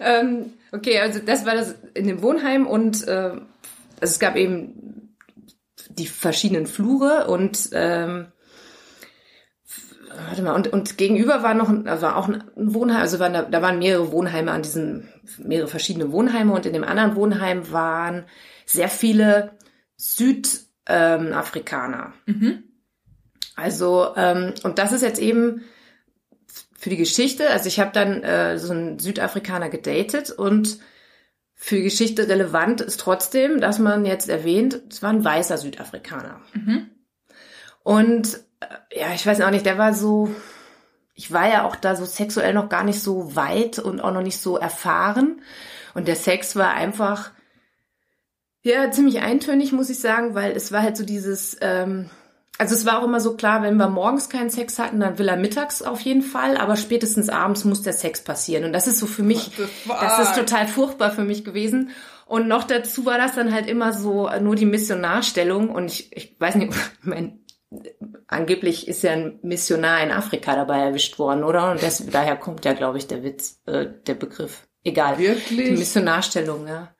ähm, 0.20 0.52
okay, 0.72 0.98
also 1.00 1.20
das 1.24 1.46
war 1.46 1.54
das 1.54 1.74
in 1.94 2.06
dem 2.06 2.22
Wohnheim 2.22 2.66
und 2.66 3.06
äh, 3.06 3.10
also 3.10 4.14
es 4.14 4.18
gab 4.18 4.36
eben 4.36 5.14
die 5.90 6.06
verschiedenen 6.06 6.66
Flure 6.66 7.26
und 7.28 7.70
ähm, 7.72 8.26
warte 10.26 10.42
mal, 10.42 10.54
und, 10.54 10.68
und 10.68 10.98
gegenüber 10.98 11.42
war 11.42 11.54
noch 11.54 11.70
war 11.70 12.16
auch 12.16 12.28
ein 12.28 12.44
Wohnheim, 12.56 13.00
also 13.00 13.18
waren 13.18 13.32
da, 13.32 13.42
da 13.42 13.62
waren 13.62 13.78
mehrere 13.78 14.12
Wohnheime 14.12 14.52
an 14.52 14.62
diesem, 14.62 15.08
mehrere 15.38 15.68
verschiedene 15.68 16.12
Wohnheime 16.12 16.52
und 16.52 16.66
in 16.66 16.72
dem 16.72 16.84
anderen 16.84 17.16
Wohnheim 17.16 17.72
waren 17.72 18.24
sehr 18.66 18.88
viele 18.88 19.52
Südafrikaner. 19.96 22.12
Mhm. 22.26 22.64
Also, 23.54 24.14
ähm, 24.16 24.54
und 24.62 24.78
das 24.78 24.92
ist 24.92 25.02
jetzt 25.02 25.20
eben 25.20 25.62
für 26.76 26.90
die 26.90 26.96
Geschichte, 26.96 27.50
also 27.50 27.68
ich 27.68 27.78
habe 27.78 27.92
dann 27.92 28.22
äh, 28.22 28.58
so 28.58 28.72
einen 28.72 28.98
Südafrikaner 28.98 29.68
gedatet 29.68 30.30
und 30.30 30.78
für 31.54 31.76
die 31.76 31.84
Geschichte 31.84 32.28
relevant 32.28 32.80
ist 32.80 32.98
trotzdem, 32.98 33.60
dass 33.60 33.78
man 33.78 34.04
jetzt 34.04 34.28
erwähnt, 34.28 34.82
es 34.90 35.00
war 35.00 35.10
ein 35.10 35.24
weißer 35.24 35.58
Südafrikaner. 35.58 36.40
Mhm. 36.54 36.90
Und 37.84 38.40
ja, 38.94 39.12
ich 39.14 39.26
weiß 39.26 39.40
auch 39.40 39.50
nicht, 39.50 39.66
der 39.66 39.78
war 39.78 39.94
so, 39.94 40.34
ich 41.14 41.32
war 41.32 41.48
ja 41.48 41.64
auch 41.64 41.76
da 41.76 41.96
so 41.96 42.04
sexuell 42.04 42.54
noch 42.54 42.68
gar 42.68 42.84
nicht 42.84 43.00
so 43.00 43.36
weit 43.36 43.78
und 43.78 44.00
auch 44.00 44.12
noch 44.12 44.22
nicht 44.22 44.40
so 44.40 44.56
erfahren. 44.56 45.42
Und 45.94 46.08
der 46.08 46.16
Sex 46.16 46.56
war 46.56 46.72
einfach, 46.72 47.30
ja, 48.62 48.90
ziemlich 48.90 49.20
eintönig, 49.20 49.72
muss 49.72 49.90
ich 49.90 49.98
sagen, 49.98 50.34
weil 50.34 50.52
es 50.52 50.72
war 50.72 50.82
halt 50.82 50.96
so 50.96 51.04
dieses, 51.04 51.56
ähm, 51.60 52.08
also 52.58 52.74
es 52.74 52.86
war 52.86 53.00
auch 53.00 53.04
immer 53.04 53.20
so 53.20 53.34
klar, 53.36 53.62
wenn 53.62 53.76
wir 53.76 53.88
morgens 53.88 54.28
keinen 54.28 54.50
Sex 54.50 54.78
hatten, 54.78 55.00
dann 55.00 55.18
will 55.18 55.28
er 55.28 55.36
mittags 55.36 55.82
auf 55.82 56.00
jeden 56.00 56.22
Fall, 56.22 56.56
aber 56.56 56.76
spätestens 56.76 57.28
abends 57.28 57.64
muss 57.64 57.82
der 57.82 57.92
Sex 57.92 58.22
passieren. 58.22 58.64
Und 58.64 58.72
das 58.72 58.86
ist 58.86 58.98
so 58.98 59.06
für 59.06 59.22
mich, 59.22 59.50
das 59.88 60.18
ist 60.20 60.36
total 60.36 60.68
furchtbar 60.68 61.10
für 61.10 61.24
mich 61.24 61.44
gewesen. 61.44 61.90
Und 62.26 62.48
noch 62.48 62.64
dazu 62.64 63.04
war 63.04 63.18
das 63.18 63.34
dann 63.34 63.52
halt 63.52 63.66
immer 63.66 63.92
so 63.92 64.30
nur 64.40 64.54
die 64.54 64.64
Missionarstellung. 64.64 65.70
Und 65.70 65.86
ich, 65.86 66.16
ich 66.16 66.36
weiß 66.38 66.54
nicht, 66.54 66.72
ich 66.72 66.78
mein, 67.02 67.40
angeblich 68.26 68.88
ist 68.88 69.02
ja 69.02 69.12
ein 69.12 69.38
Missionar 69.42 70.02
in 70.02 70.10
Afrika 70.10 70.54
dabei 70.54 70.78
erwischt 70.80 71.18
worden, 71.18 71.44
oder? 71.44 71.70
Und 71.72 71.82
das, 71.82 72.04
daher 72.06 72.36
kommt 72.36 72.64
ja, 72.64 72.72
glaube 72.72 72.98
ich, 72.98 73.06
der 73.06 73.22
Witz, 73.22 73.60
äh, 73.66 73.86
der 74.06 74.14
Begriff. 74.14 74.66
Egal. 74.84 75.16
Die 75.16 75.24
Wirklich? 75.24 75.78
Missionarstellung, 75.78 76.66
ja. 76.66 76.94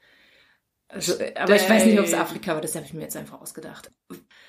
Also, 0.89 1.15
aber 1.37 1.57
ich 1.57 1.69
weiß 1.69 1.87
nicht, 1.87 1.99
ob 1.99 2.05
es. 2.05 2.15
Afrika 2.15 2.55
war, 2.55 2.61
das 2.61 2.75
habe 2.75 2.85
ich 2.85 2.93
mir 2.93 3.01
jetzt 3.03 3.17
einfach 3.17 3.41
ausgedacht. 3.41 3.91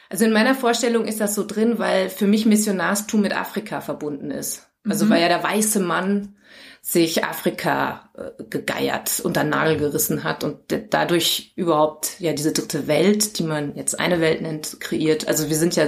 Also 0.09 0.25
in 0.25 0.33
meiner 0.33 0.55
Vorstellung 0.55 1.05
ist 1.05 1.21
das 1.21 1.35
so 1.35 1.45
drin, 1.45 1.79
weil 1.79 2.09
für 2.09 2.27
mich 2.27 2.45
Missionarstum 2.45 3.21
mit 3.21 3.35
Afrika 3.35 3.79
verbunden 3.81 4.29
ist. 4.29 4.67
Also 4.87 5.05
Mhm. 5.05 5.09
weil 5.09 5.21
ja 5.21 5.29
der 5.29 5.43
weiße 5.43 5.79
Mann 5.79 6.35
sich 6.81 7.23
Afrika 7.23 8.09
äh, 8.17 8.43
gegeiert 8.49 9.21
und 9.21 9.37
an 9.37 9.47
Nagel 9.49 9.77
gerissen 9.77 10.25
hat 10.25 10.43
und 10.43 10.57
dadurch 10.89 11.53
überhaupt 11.55 12.19
ja 12.19 12.33
diese 12.33 12.51
dritte 12.51 12.87
Welt, 12.87 13.39
die 13.39 13.43
man 13.43 13.75
jetzt 13.75 13.97
eine 13.97 14.19
Welt 14.19 14.41
nennt, 14.41 14.81
kreiert. 14.81 15.29
Also 15.29 15.49
wir 15.49 15.55
sind 15.55 15.77
ja, 15.77 15.85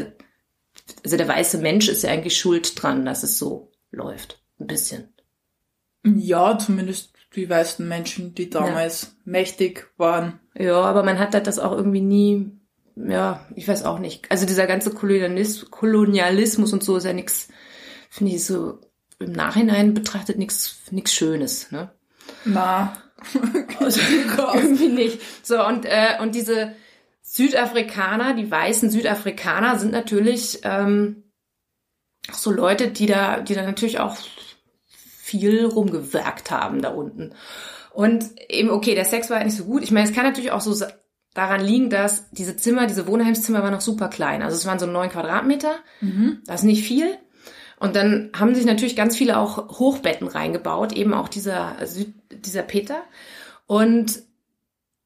also 1.05 1.17
der 1.17 1.27
weiße 1.27 1.59
Mensch 1.59 1.87
ist 1.87 2.01
ja 2.01 2.09
eigentlich 2.09 2.35
schuld 2.35 2.81
dran, 2.81 3.05
dass 3.05 3.21
es 3.21 3.37
so 3.37 3.71
läuft. 3.91 4.41
Ein 4.59 4.67
bisschen. 4.67 5.13
Ja, 6.03 6.57
zumindest 6.57 7.13
die 7.35 7.45
meisten 7.45 7.87
Menschen, 7.87 8.33
die 8.33 8.49
damals 8.49 9.15
mächtig 9.23 9.87
waren. 9.97 10.39
Ja, 10.57 10.81
aber 10.81 11.03
man 11.03 11.19
hat 11.19 11.35
halt 11.35 11.45
das 11.45 11.59
auch 11.59 11.73
irgendwie 11.73 12.01
nie, 12.01 12.51
ja, 12.95 13.45
ich 13.55 13.67
weiß 13.67 13.83
auch 13.85 13.99
nicht. 13.99 14.31
Also 14.31 14.47
dieser 14.47 14.65
ganze 14.65 14.91
Kolonialis 14.91 15.69
Kolonialismus 15.69 16.73
und 16.73 16.83
so 16.83 16.97
ist 16.97 17.05
ja 17.05 17.13
nix, 17.13 17.49
finde 18.09 18.33
ich 18.33 18.43
so 18.43 18.79
im 19.19 19.31
Nachhinein 19.31 19.93
betrachtet 19.93 20.39
nix, 20.39 20.81
nix 20.89 21.13
Schönes, 21.13 21.71
ne? 21.71 21.91
Na. 22.45 22.97
Also, 23.79 24.01
irgendwie 24.53 24.89
nicht. 24.89 25.21
So, 25.45 25.65
und, 25.65 25.85
äh, 25.85 26.19
und 26.21 26.35
diese 26.35 26.75
Südafrikaner, 27.27 28.35
die 28.35 28.49
weißen 28.49 28.91
Südafrikaner 28.91 29.79
sind 29.79 29.91
natürlich 29.91 30.59
ähm, 30.63 31.23
so 32.31 32.51
Leute, 32.51 32.89
die 32.89 33.07
da, 33.07 33.41
die 33.41 33.55
da 33.55 33.63
natürlich 33.63 33.99
auch 33.99 34.15
viel 34.87 35.65
rumgewerkt 35.65 36.51
haben 36.51 36.81
da 36.81 36.89
unten. 36.89 37.33
Und 37.91 38.25
eben, 38.47 38.69
okay, 38.69 38.93
der 38.93 39.05
Sex 39.05 39.29
war 39.29 39.37
halt 39.37 39.47
nicht 39.47 39.57
so 39.57 39.65
gut. 39.65 39.81
Ich 39.81 39.91
meine, 39.91 40.07
es 40.07 40.13
kann 40.13 40.23
natürlich 40.23 40.51
auch 40.51 40.61
so 40.61 40.85
daran 41.33 41.61
liegen, 41.61 41.89
dass 41.89 42.29
diese 42.29 42.57
Zimmer, 42.57 42.85
diese 42.85 43.07
Wohnheimszimmer 43.07 43.63
waren 43.63 43.73
noch 43.73 43.81
super 43.81 44.07
klein. 44.07 44.43
Also 44.43 44.55
es 44.55 44.67
waren 44.67 44.79
so 44.79 44.85
neun 44.85 45.09
Quadratmeter. 45.09 45.75
Mhm. 46.01 46.43
Das 46.45 46.61
ist 46.61 46.65
nicht 46.65 46.85
viel. 46.85 47.17
Und 47.79 47.95
dann 47.95 48.29
haben 48.37 48.53
sich 48.53 48.65
natürlich 48.65 48.95
ganz 48.95 49.17
viele 49.17 49.39
auch 49.39 49.79
Hochbetten 49.79 50.27
reingebaut, 50.27 50.93
eben 50.93 51.13
auch 51.13 51.27
dieser, 51.27 51.75
Süd, 51.85 52.13
dieser 52.31 52.61
Peter. 52.61 53.01
Und, 53.65 54.21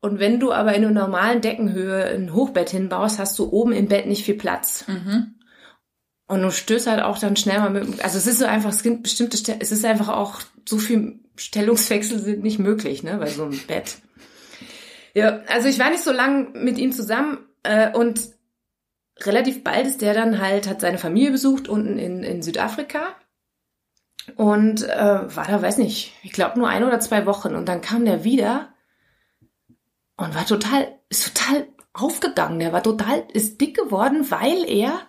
und 0.02 0.20
wenn 0.20 0.40
du 0.40 0.54
aber 0.54 0.74
in 0.74 0.86
einer 0.86 0.94
normalen 0.94 1.42
Deckenhöhe 1.42 2.06
ein 2.06 2.34
Hochbett 2.34 2.70
hinbaust, 2.70 3.20
hast 3.20 3.38
du 3.38 3.50
oben 3.52 3.74
im 3.74 3.88
Bett 3.88 4.06
nicht 4.06 4.24
viel 4.24 4.36
Platz. 4.36 4.86
Mhm. 4.88 5.36
Und 6.28 6.42
du 6.42 6.52
stößt 6.52 6.88
halt 6.88 7.02
auch 7.02 7.18
dann 7.18 7.36
schnell 7.36 7.60
mal 7.60 7.72
mit, 7.72 8.04
also 8.04 8.18
es 8.18 8.28
ist 8.28 8.40
so 8.40 8.46
einfach, 8.46 8.70
es 8.70 8.84
gibt 8.84 9.04
bestimmte, 9.04 9.38
es 9.60 9.72
ist 9.72 9.84
einfach 9.84 10.10
auch, 10.10 10.40
so 10.68 10.78
viel 10.78 11.20
Stellungswechsel 11.36 12.20
sind 12.20 12.44
nicht 12.44 12.60
möglich, 12.60 13.02
ne, 13.02 13.18
bei 13.18 13.28
so 13.28 13.46
einem 13.46 13.60
Bett. 13.66 13.98
Ja, 15.16 15.42
also 15.48 15.68
ich 15.68 15.80
war 15.80 15.90
nicht 15.90 16.04
so 16.04 16.12
lang 16.12 16.64
mit 16.64 16.78
ihm 16.78 16.92
zusammen, 16.92 17.40
äh, 17.64 17.92
und 17.92 18.22
relativ 19.22 19.64
bald 19.64 19.88
ist 19.88 20.02
der 20.02 20.14
dann 20.14 20.40
halt, 20.40 20.70
hat 20.70 20.82
seine 20.82 20.98
Familie 20.98 21.32
besucht 21.32 21.68
unten 21.68 21.98
in, 21.98 22.24
in 22.24 22.42
Südafrika 22.42 23.16
und 24.36 24.88
äh, 24.88 25.36
war 25.36 25.48
da, 25.48 25.62
weiß 25.62 25.78
nicht, 25.80 26.14
ich 26.24 26.32
glaube 26.32 26.60
nur 26.60 26.70
ein 26.70 26.84
oder 26.84 27.00
zwei 27.00 27.26
Wochen 27.26 27.56
und 27.56 27.68
dann 27.68 27.82
kam 27.82 28.06
der 28.06 28.24
wieder 28.24 28.74
und 30.20 30.36
war 30.36 30.46
total, 30.46 30.88
ist 31.10 31.34
total 31.36 31.68
aufgegangen. 31.94 32.60
Der 32.60 32.72
war 32.74 32.84
total, 32.84 33.24
ist 33.34 33.60
dick 33.62 33.76
geworden, 33.76 34.26
weil 34.30 34.64
er 34.70 35.02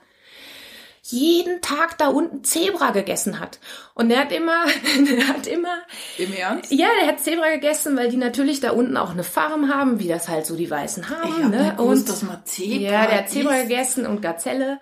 jeden 1.03 1.61
Tag 1.63 1.97
da 1.99 2.09
unten 2.09 2.45
Zebra 2.45 2.91
gegessen 2.91 3.41
hat. 3.41 3.59
Und 3.95 4.11
der 4.11 4.21
hat 4.21 4.33
immer, 4.33 4.65
der 5.11 5.29
hat 5.29 5.47
immer, 5.47 5.79
Im 6.19 6.33
Ernst? 6.35 6.71
ja, 6.71 6.87
der 7.01 7.09
hat 7.09 7.21
Zebra 7.21 7.49
gegessen, 7.51 7.97
weil 7.97 8.11
die 8.11 8.17
natürlich 8.19 8.61
da 8.61 8.71
unten 8.73 8.97
auch 8.97 9.11
eine 9.11 9.25
Farm 9.25 9.73
haben, 9.75 9.99
wie 9.99 10.09
das 10.09 10.29
halt 10.29 10.47
so 10.47 10.57
die 10.57 10.71
Weißen 10.71 11.09
haben. 11.09 11.29
Ich 11.39 11.45
hab 11.45 11.51
ne? 11.51 11.75
gewusst, 11.77 12.09
dass 12.09 12.23
man 12.23 12.45
Zebra 12.45 12.75
Ja, 12.93 13.07
der 13.07 13.19
hat 13.19 13.31
Zebra 13.31 13.57
isst. 13.57 13.69
gegessen 13.69 14.07
und 14.07 14.21
Gazelle. 14.21 14.79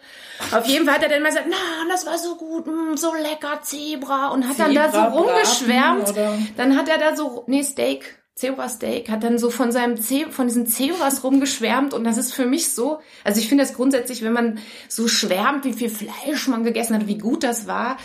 Auf 0.52 0.66
jeden 0.66 0.84
Fall 0.86 0.96
hat 0.96 1.02
er 1.04 1.08
dann 1.08 1.18
immer 1.20 1.28
gesagt, 1.28 1.46
na, 1.48 1.56
das 1.88 2.04
war 2.04 2.18
so 2.18 2.36
gut, 2.36 2.66
mm, 2.66 2.96
so 2.96 3.14
lecker 3.14 3.60
Zebra 3.62 4.28
und 4.28 4.46
hat 4.46 4.58
dann 4.58 4.74
da 4.74 4.86
so 4.86 4.90
Zebra 4.98 5.08
braten 5.10 5.18
rumgeschwärmt. 5.30 6.08
oder- 6.10 6.38
Dann 6.56 6.76
hat 6.76 6.88
er 6.88 6.98
da 6.98 7.16
so, 7.16 7.44
nee, 7.46 7.62
Steak, 7.62 8.17
Zebra-Steak, 8.38 9.11
hat 9.11 9.24
dann 9.24 9.37
so 9.37 9.51
von 9.51 9.72
seinem 9.72 9.96
Ze 9.96 10.27
von 10.31 10.46
diesen 10.46 10.66
Zebras 10.66 11.24
rumgeschwärmt 11.24 11.92
und 11.92 12.05
das 12.05 12.18
ist 12.18 12.33
für 12.33 12.46
mich 12.46 12.70
so, 12.70 13.01
also 13.24 13.40
ich 13.40 13.48
finde 13.48 13.64
das 13.64 13.74
grundsätzlich, 13.74 14.22
wenn 14.22 14.33
man 14.33 14.59
so 14.88 15.09
schwärmt, 15.09 15.64
wie 15.64 15.72
viel 15.72 15.90
Fleisch 15.90 16.46
man 16.46 16.62
gegessen 16.62 16.94
hat, 16.94 17.09
wie 17.09 17.18
gut 17.18 17.42
das 17.42 17.66
war, 17.66 17.96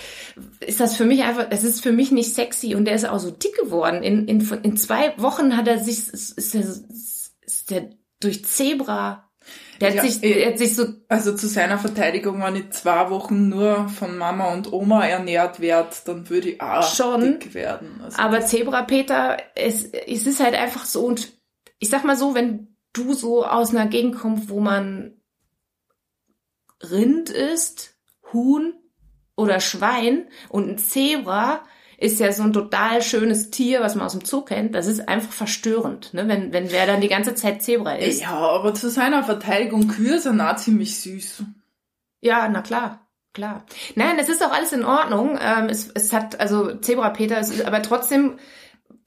ist 0.60 0.80
das 0.80 0.96
für 0.96 1.06
mich 1.06 1.24
einfach, 1.24 1.50
das 1.50 1.64
ist 1.64 1.84
für 1.84 1.92
mich 1.92 2.12
nicht 2.12 2.34
sexy 2.34 2.74
und 2.74 2.86
der 2.86 2.96
ist 2.96 3.06
auch 3.06 3.20
so 3.20 3.30
dick 3.30 3.56
geworden. 3.58 4.02
In, 4.02 4.28
in, 4.28 4.42
in 4.64 4.76
zwei 4.76 5.14
Wochen 5.18 5.56
hat 5.56 5.68
er 5.68 5.78
sich, 5.78 6.00
ist, 6.08 6.38
ist, 6.38 6.54
der, 6.56 6.62
ist 6.62 7.70
der 7.70 7.90
durch 8.20 8.44
Zebra, 8.46 9.30
der 9.84 9.90
hat 9.92 9.96
Ja, 10.06 10.12
sich, 10.12 10.24
eh. 10.24 10.34
der 10.34 10.48
hat 10.52 10.58
sich 10.58 10.76
so 10.76 10.86
Also 11.08 11.36
zu 11.36 11.48
seiner 11.48 11.78
Verteidigung, 11.78 12.42
wenn 12.42 12.56
ich 12.56 12.72
zwei 12.72 13.10
Wochen 13.10 13.50
nur 13.50 13.88
von 13.90 14.18
Mama 14.18 14.54
und 14.54 14.72
Oma 14.74 15.06
ernährt 15.06 15.60
werde, 15.60 15.90
dann 16.06 16.30
würde 16.30 16.50
ich 16.52 16.62
auch 16.62 16.96
Schon. 16.96 17.22
dick 17.40 17.54
werden. 17.54 18.02
Also 18.04 18.18
Aber 18.20 18.42
Zebra 18.42 18.84
Peter, 18.84 19.38
es, 19.56 19.86
es 19.86 20.26
ist 20.28 20.40
halt 20.44 20.56
einfach 20.56 20.86
so 20.86 21.06
und 21.06 21.32
ich 21.80 21.90
sag 21.90 22.04
mal 22.04 22.18
so, 22.18 22.34
wenn 22.36 22.76
du 22.94 23.14
so 23.14 23.46
aus 23.46 23.72
einer 23.72 23.88
Gegend 23.88 24.16
kommst, 24.18 24.50
wo 24.50 24.60
man 24.60 25.20
Rind 26.82 27.30
isst, 27.30 27.96
Huhn 28.32 28.74
oder 29.36 29.60
Schwein 29.60 30.28
und 30.50 30.70
ein 30.70 30.78
Zebra 30.78 31.64
ist 32.04 32.20
ja 32.20 32.32
so 32.34 32.44
ein 32.44 32.52
total 32.52 33.02
schönes 33.02 33.50
Tier, 33.50 33.80
was 33.80 33.96
man 33.96 34.06
aus 34.06 34.12
dem 34.12 34.26
Zoo 34.26 34.42
kennt. 34.42 34.76
Das 34.76 34.88
ist 34.88 35.08
einfach 35.08 35.32
verstörend, 35.32 36.14
ne? 36.14 36.28
wenn, 36.28 36.52
wenn 36.52 36.70
wer 36.72 36.86
dann 36.86 37.00
die 37.00 37.08
ganze 37.08 37.34
Zeit 37.34 37.64
Zebra 37.64 37.96
isst. 37.96 38.22
ja, 38.22 38.32
aber 38.32 38.74
zu 38.74 38.90
seiner 38.90 39.24
Verteidigung, 39.24 39.88
Kühe 39.88 40.20
sind 40.20 40.42
auch 40.42 40.58
ziemlich 40.58 41.00
süß. 41.00 41.44
Ja, 42.22 42.50
na 42.50 42.62
klar, 42.62 43.08
klar. 43.34 43.66
Nein, 43.96 44.18
es 44.20 44.28
ist 44.28 44.44
auch 44.44 44.52
alles 44.52 44.74
in 44.74 44.84
Ordnung. 44.84 45.40
Ähm, 45.42 45.70
es, 45.70 45.90
es 45.94 46.12
hat, 46.12 46.40
also 46.42 46.76
Zebra 46.76 47.10
Peter, 47.12 47.38
es 47.40 47.50
ist, 47.50 47.66
aber 47.66 47.82
trotzdem 47.82 48.38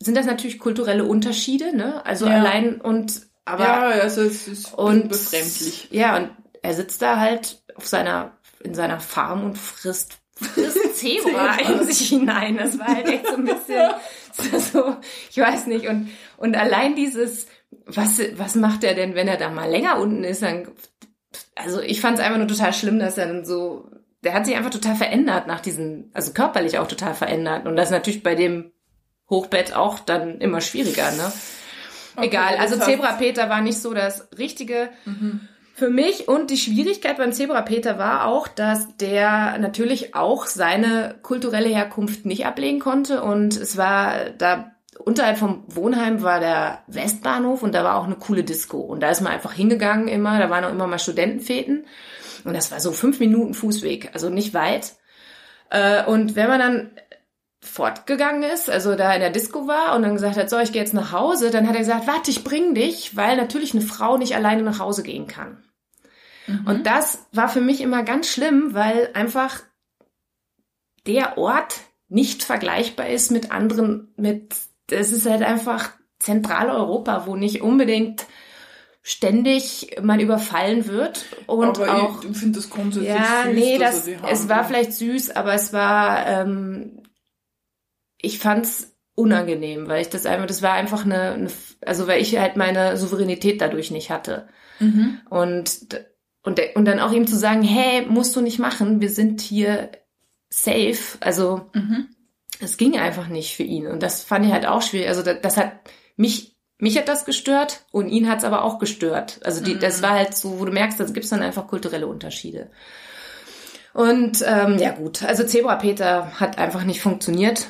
sind 0.01 0.17
das 0.17 0.27
natürlich 0.27 0.59
kulturelle 0.59 1.05
Unterschiede, 1.05 1.77
ne? 1.77 2.05
Also 2.07 2.27
Ja. 2.27 2.33
allein 2.41 2.81
und 2.81 3.23
aber 3.45 3.65
ja, 3.65 3.81
also 4.03 4.23
es 4.23 4.49
ist 4.49 4.73
und 4.75 5.09
befremdlich. 5.09 5.89
Ja, 5.91 6.17
und 6.17 6.31
er 6.63 6.75
sitzt 6.75 7.01
da 7.03 7.19
halt 7.19 7.63
auf 7.75 7.87
seiner 7.87 8.33
in 8.61 8.75
seiner 8.75 9.01
Farm 9.01 9.45
und 9.45 9.57
frisst 9.59 10.19
frisst 10.37 10.96
Zebra 10.96 11.57
in 11.57 11.87
sich 11.87 12.09
hinein. 12.09 12.57
Das 12.57 12.79
war 12.79 12.88
halt 12.88 13.09
echt 13.09 13.27
so 13.27 13.35
ein 13.35 13.44
bisschen 13.44 13.90
so, 14.72 14.96
ich 15.31 15.38
weiß 15.38 15.66
nicht. 15.66 15.88
Und, 15.88 16.11
und 16.37 16.57
allein 16.57 16.94
dieses, 16.94 17.46
was, 17.87 18.20
was 18.37 18.55
macht 18.55 18.85
er 18.85 18.94
denn, 18.94 19.14
wenn 19.14 19.29
er 19.29 19.37
da 19.37 19.51
mal 19.51 19.70
länger 19.70 19.99
unten 19.99 20.25
ist? 20.25 20.42
Dann, 20.42 20.68
also 21.55 21.81
ich 21.81 22.01
fand 22.01 22.18
es 22.18 22.25
einfach 22.25 22.38
nur 22.38 22.49
total 22.49 22.72
schlimm, 22.72 22.99
dass 22.99 23.18
er 23.18 23.27
dann 23.27 23.44
so, 23.44 23.90
der 24.22 24.35
hat 24.35 24.46
sich 24.46 24.57
einfach 24.57 24.70
total 24.70 24.96
verändert 24.96 25.46
nach 25.46 25.61
diesen, 25.61 26.11
also 26.12 26.33
körperlich 26.33 26.79
auch 26.79 26.88
total 26.88 27.14
verändert. 27.14 27.66
Und 27.66 27.77
das 27.77 27.87
ist 27.87 27.92
natürlich 27.92 28.22
bei 28.22 28.35
dem 28.35 28.72
Hochbett 29.29 29.75
auch 29.75 29.99
dann 30.01 30.40
immer 30.40 30.61
schwieriger, 30.61 31.11
ne? 31.12 31.33
Okay, 32.16 32.29
Egal, 32.29 32.57
also 32.57 32.79
Zebra 32.79 33.12
Peter 33.12 33.51
war 33.51 33.61
nicht 33.61 33.79
so 33.79 33.92
das 33.92 34.29
Richtige. 34.38 34.88
Mhm. 35.05 35.49
Für 35.79 35.91
mich 35.91 36.27
und 36.27 36.49
die 36.49 36.57
Schwierigkeit 36.57 37.19
beim 37.19 37.35
Zebra 37.35 37.61
Peter 37.61 37.99
war 37.99 38.29
auch, 38.29 38.49
dass 38.49 38.97
der 38.97 39.59
natürlich 39.59 40.15
auch 40.15 40.47
seine 40.47 41.17
kulturelle 41.23 41.69
Herkunft 41.69 42.25
nicht 42.25 42.47
ablegen 42.47 42.81
konnte 42.81 43.23
und 43.23 43.55
es 43.55 43.77
war 43.77 44.31
da 44.39 44.73
unterhalb 44.99 45.37
vom 45.37 45.65
Wohnheim 45.67 46.23
war 46.23 46.41
der 46.41 46.83
Westbahnhof 46.87 47.62
und 47.62 47.75
da 47.75 47.85
war 47.85 47.97
auch 47.97 48.05
eine 48.05 48.15
coole 48.15 48.43
Disco 48.43 48.79
und 48.79 49.01
da 49.01 49.11
ist 49.11 49.21
man 49.21 49.35
einfach 49.35 49.53
hingegangen 49.53 50.09
immer, 50.09 50.39
da 50.39 50.49
waren 50.49 50.65
auch 50.65 50.71
immer 50.71 50.87
mal 50.87 50.99
Studentenfäten 50.99 51.85
und 52.45 52.55
das 52.55 52.73
war 52.73 52.81
so 52.81 52.93
fünf 52.93 53.21
Minuten 53.21 53.53
Fußweg, 53.53 54.12
also 54.15 54.31
nicht 54.31 54.55
weit. 54.55 54.95
Äh, 55.69 56.07
und 56.07 56.37
wenn 56.37 56.49
man 56.49 56.59
dann 56.59 56.91
fortgegangen 57.61 58.45
ist, 58.45 58.71
also 58.71 58.95
da 58.95 59.12
in 59.12 59.21
der 59.21 59.29
Disco 59.29 59.69
war 59.69 59.95
und 59.95 60.01
dann 60.01 60.15
gesagt 60.15 60.39
hat, 60.39 60.49
so, 60.49 60.59
ich 60.59 60.73
gehe 60.73 60.81
jetzt 60.81 60.95
nach 60.95 61.12
Hause, 61.12 61.51
dann 61.51 61.69
hat 61.69 61.75
er 61.75 61.81
gesagt, 61.81 62.07
warte, 62.07 62.31
ich 62.31 62.45
bring 62.45 62.75
dich, 62.75 63.15
weil 63.15 63.37
natürlich 63.37 63.75
eine 63.75 63.83
Frau 63.83 64.17
nicht 64.17 64.35
alleine 64.35 64.62
nach 64.62 64.79
Hause 64.79 65.03
gehen 65.03 65.27
kann. 65.27 65.62
Mhm. 66.47 66.67
Und 66.67 66.87
das 66.87 67.27
war 67.33 67.49
für 67.49 67.61
mich 67.61 67.81
immer 67.81 68.03
ganz 68.03 68.29
schlimm, 68.29 68.75
weil 68.75 69.11
einfach 69.15 69.63
der 71.07 71.39
Ort 71.39 71.77
nicht 72.09 72.45
vergleichbar 72.45 73.09
ist 73.09 73.31
mit 73.31 73.51
anderen, 73.51 74.13
mit, 74.17 74.55
es 74.91 75.13
ist 75.13 75.27
halt 75.27 75.43
einfach 75.43 75.91
Zentraleuropa, 76.19 77.27
wo 77.27 77.37
nicht 77.37 77.63
unbedingt 77.63 78.27
ständig 79.03 79.97
man 80.03 80.19
überfallen 80.19 80.89
wird 80.89 81.27
und 81.47 81.79
aber 81.79 82.03
auch 82.03 82.25
ich 82.25 82.37
finde 82.37 82.59
das 82.59 82.71
grundsätzlich 82.71 83.15
ja 83.15 83.45
süß, 83.45 83.55
nee 83.55 83.79
das 83.79 84.09
es 84.29 84.49
war 84.49 84.65
vielleicht 84.65 84.95
süß 84.95 85.31
aber 85.31 85.55
es 85.55 85.73
war 85.73 86.27
ähm, 86.27 87.05
ich 88.21 88.41
fand's 88.41 88.97
unangenehm 89.15 89.87
weil 89.87 90.03
ich 90.03 90.09
das 90.09 90.27
einfach 90.27 90.47
das 90.47 90.61
war 90.61 90.73
einfach 90.73 91.05
eine, 91.05 91.35
eine 91.35 91.51
also 91.83 92.09
weil 92.09 92.21
ich 92.21 92.37
halt 92.37 92.57
meine 92.57 92.97
Souveränität 92.97 93.61
dadurch 93.61 93.93
nicht 93.93 94.11
hatte 94.11 94.49
mhm. 94.81 95.21
und 95.31 96.05
und 96.47 96.59
und 96.75 96.87
dann 96.87 97.01
auch 97.01 97.13
ihm 97.13 97.27
zu 97.27 97.37
sagen 97.37 97.61
hey 97.63 98.07
musst 98.07 98.35
du 98.35 98.41
nicht 98.41 98.59
machen 98.59 99.03
wir 99.03 99.11
sind 99.11 99.43
hier 99.43 99.91
safe 100.49 101.19
also 101.21 101.69
Mhm. 101.75 102.09
es 102.61 102.77
ging 102.79 102.97
einfach 102.99 103.29
nicht 103.29 103.55
für 103.57 103.65
ihn. 103.65 103.87
Und 103.87 104.03
das 104.03 104.23
fand 104.25 104.47
ich 104.47 104.53
halt 104.53 104.65
auch 104.67 104.81
schwierig. 104.81 105.09
Also 105.09 105.23
das, 105.23 105.39
das 105.43 105.57
hat 105.59 105.73
mich, 106.17 106.57
mich 106.79 106.97
hat 106.97 107.09
das 107.09 107.25
gestört 107.27 107.85
und 107.93 108.09
ihn 108.09 108.29
hat 108.29 108.39
es 108.39 108.45
aber 108.45 108.65
auch 108.65 108.79
gestört. 108.79 109.41
Also 109.45 109.63
die, 109.63 109.79
das 109.79 110.01
war 110.03 110.13
halt 110.13 110.37
so, 110.37 110.59
wo 110.59 110.65
du 110.65 110.73
merkst, 110.73 110.99
da 110.99 111.05
gibt's 111.05 111.29
dann 111.29 111.43
einfach 111.43 111.67
kulturelle 111.67 112.07
Unterschiede. 112.07 112.71
Und 113.93 114.43
ähm, 114.47 114.79
ja 114.79 114.93
gut, 114.93 115.23
also 115.23 115.45
Zebra 115.45 115.77
Peter 115.77 116.39
hat 116.41 116.59
einfach 116.59 116.85
nicht 116.85 117.01
funktioniert. 117.03 117.69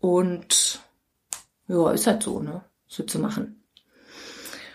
Und 0.00 0.80
ja, 1.68 1.90
ist 1.92 2.06
halt 2.06 2.22
so, 2.22 2.40
ne? 2.40 2.62
So 2.86 3.04
zu 3.04 3.18
machen. 3.18 3.63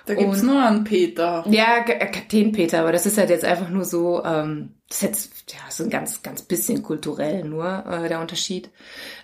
Da 0.10 0.16
gibt's 0.16 0.42
Und- 0.42 0.48
nur 0.48 0.66
einen 0.66 0.84
Peter. 0.86 1.46
Ja, 1.52 1.86
äh, 1.86 2.00
Kapitän 2.08 2.52
Peter, 2.52 2.80
aber 2.80 2.92
das 2.92 3.06
ist 3.06 3.20
halt 3.20 3.30
jetzt 3.30 3.46
einfach 3.46 3.70
nur 3.70 3.86
so, 3.86 4.24
ähm, 4.26 4.74
das 4.88 4.98
ist 4.98 5.04
jetzt 5.04 5.54
ja, 5.54 5.60
so 5.70 5.84
ein 5.84 5.92
ganz, 5.92 6.24
ganz 6.24 6.42
bisschen 6.42 6.82
kulturell 6.82 7.44
nur 7.44 7.86
äh, 7.88 8.10
der 8.10 8.20
Unterschied. 8.20 8.72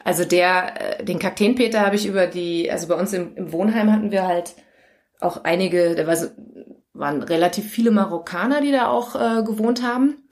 Also 0.03 0.25
der, 0.25 0.99
äh, 0.99 1.03
den 1.03 1.17
Kapitän 1.17 1.55
Peter 1.55 1.81
habe 1.83 1.95
ich 1.95 2.05
über 2.05 2.27
die, 2.27 2.69
also 2.69 2.87
bei 2.87 2.93
uns 2.93 3.13
im, 3.13 3.35
im 3.35 3.51
Wohnheim 3.51 3.91
hatten 3.91 4.11
wir 4.11 4.27
halt 4.27 4.53
auch 5.19 5.43
einige, 5.43 5.95
da 5.95 6.05
war 6.05 6.17
so, 6.17 6.27
waren 6.93 7.23
relativ 7.23 7.67
viele 7.67 7.89
Marokkaner, 7.89 8.61
die 8.61 8.71
da 8.71 8.87
auch 8.87 9.15
äh, 9.15 9.41
gewohnt 9.43 9.81
haben. 9.81 10.24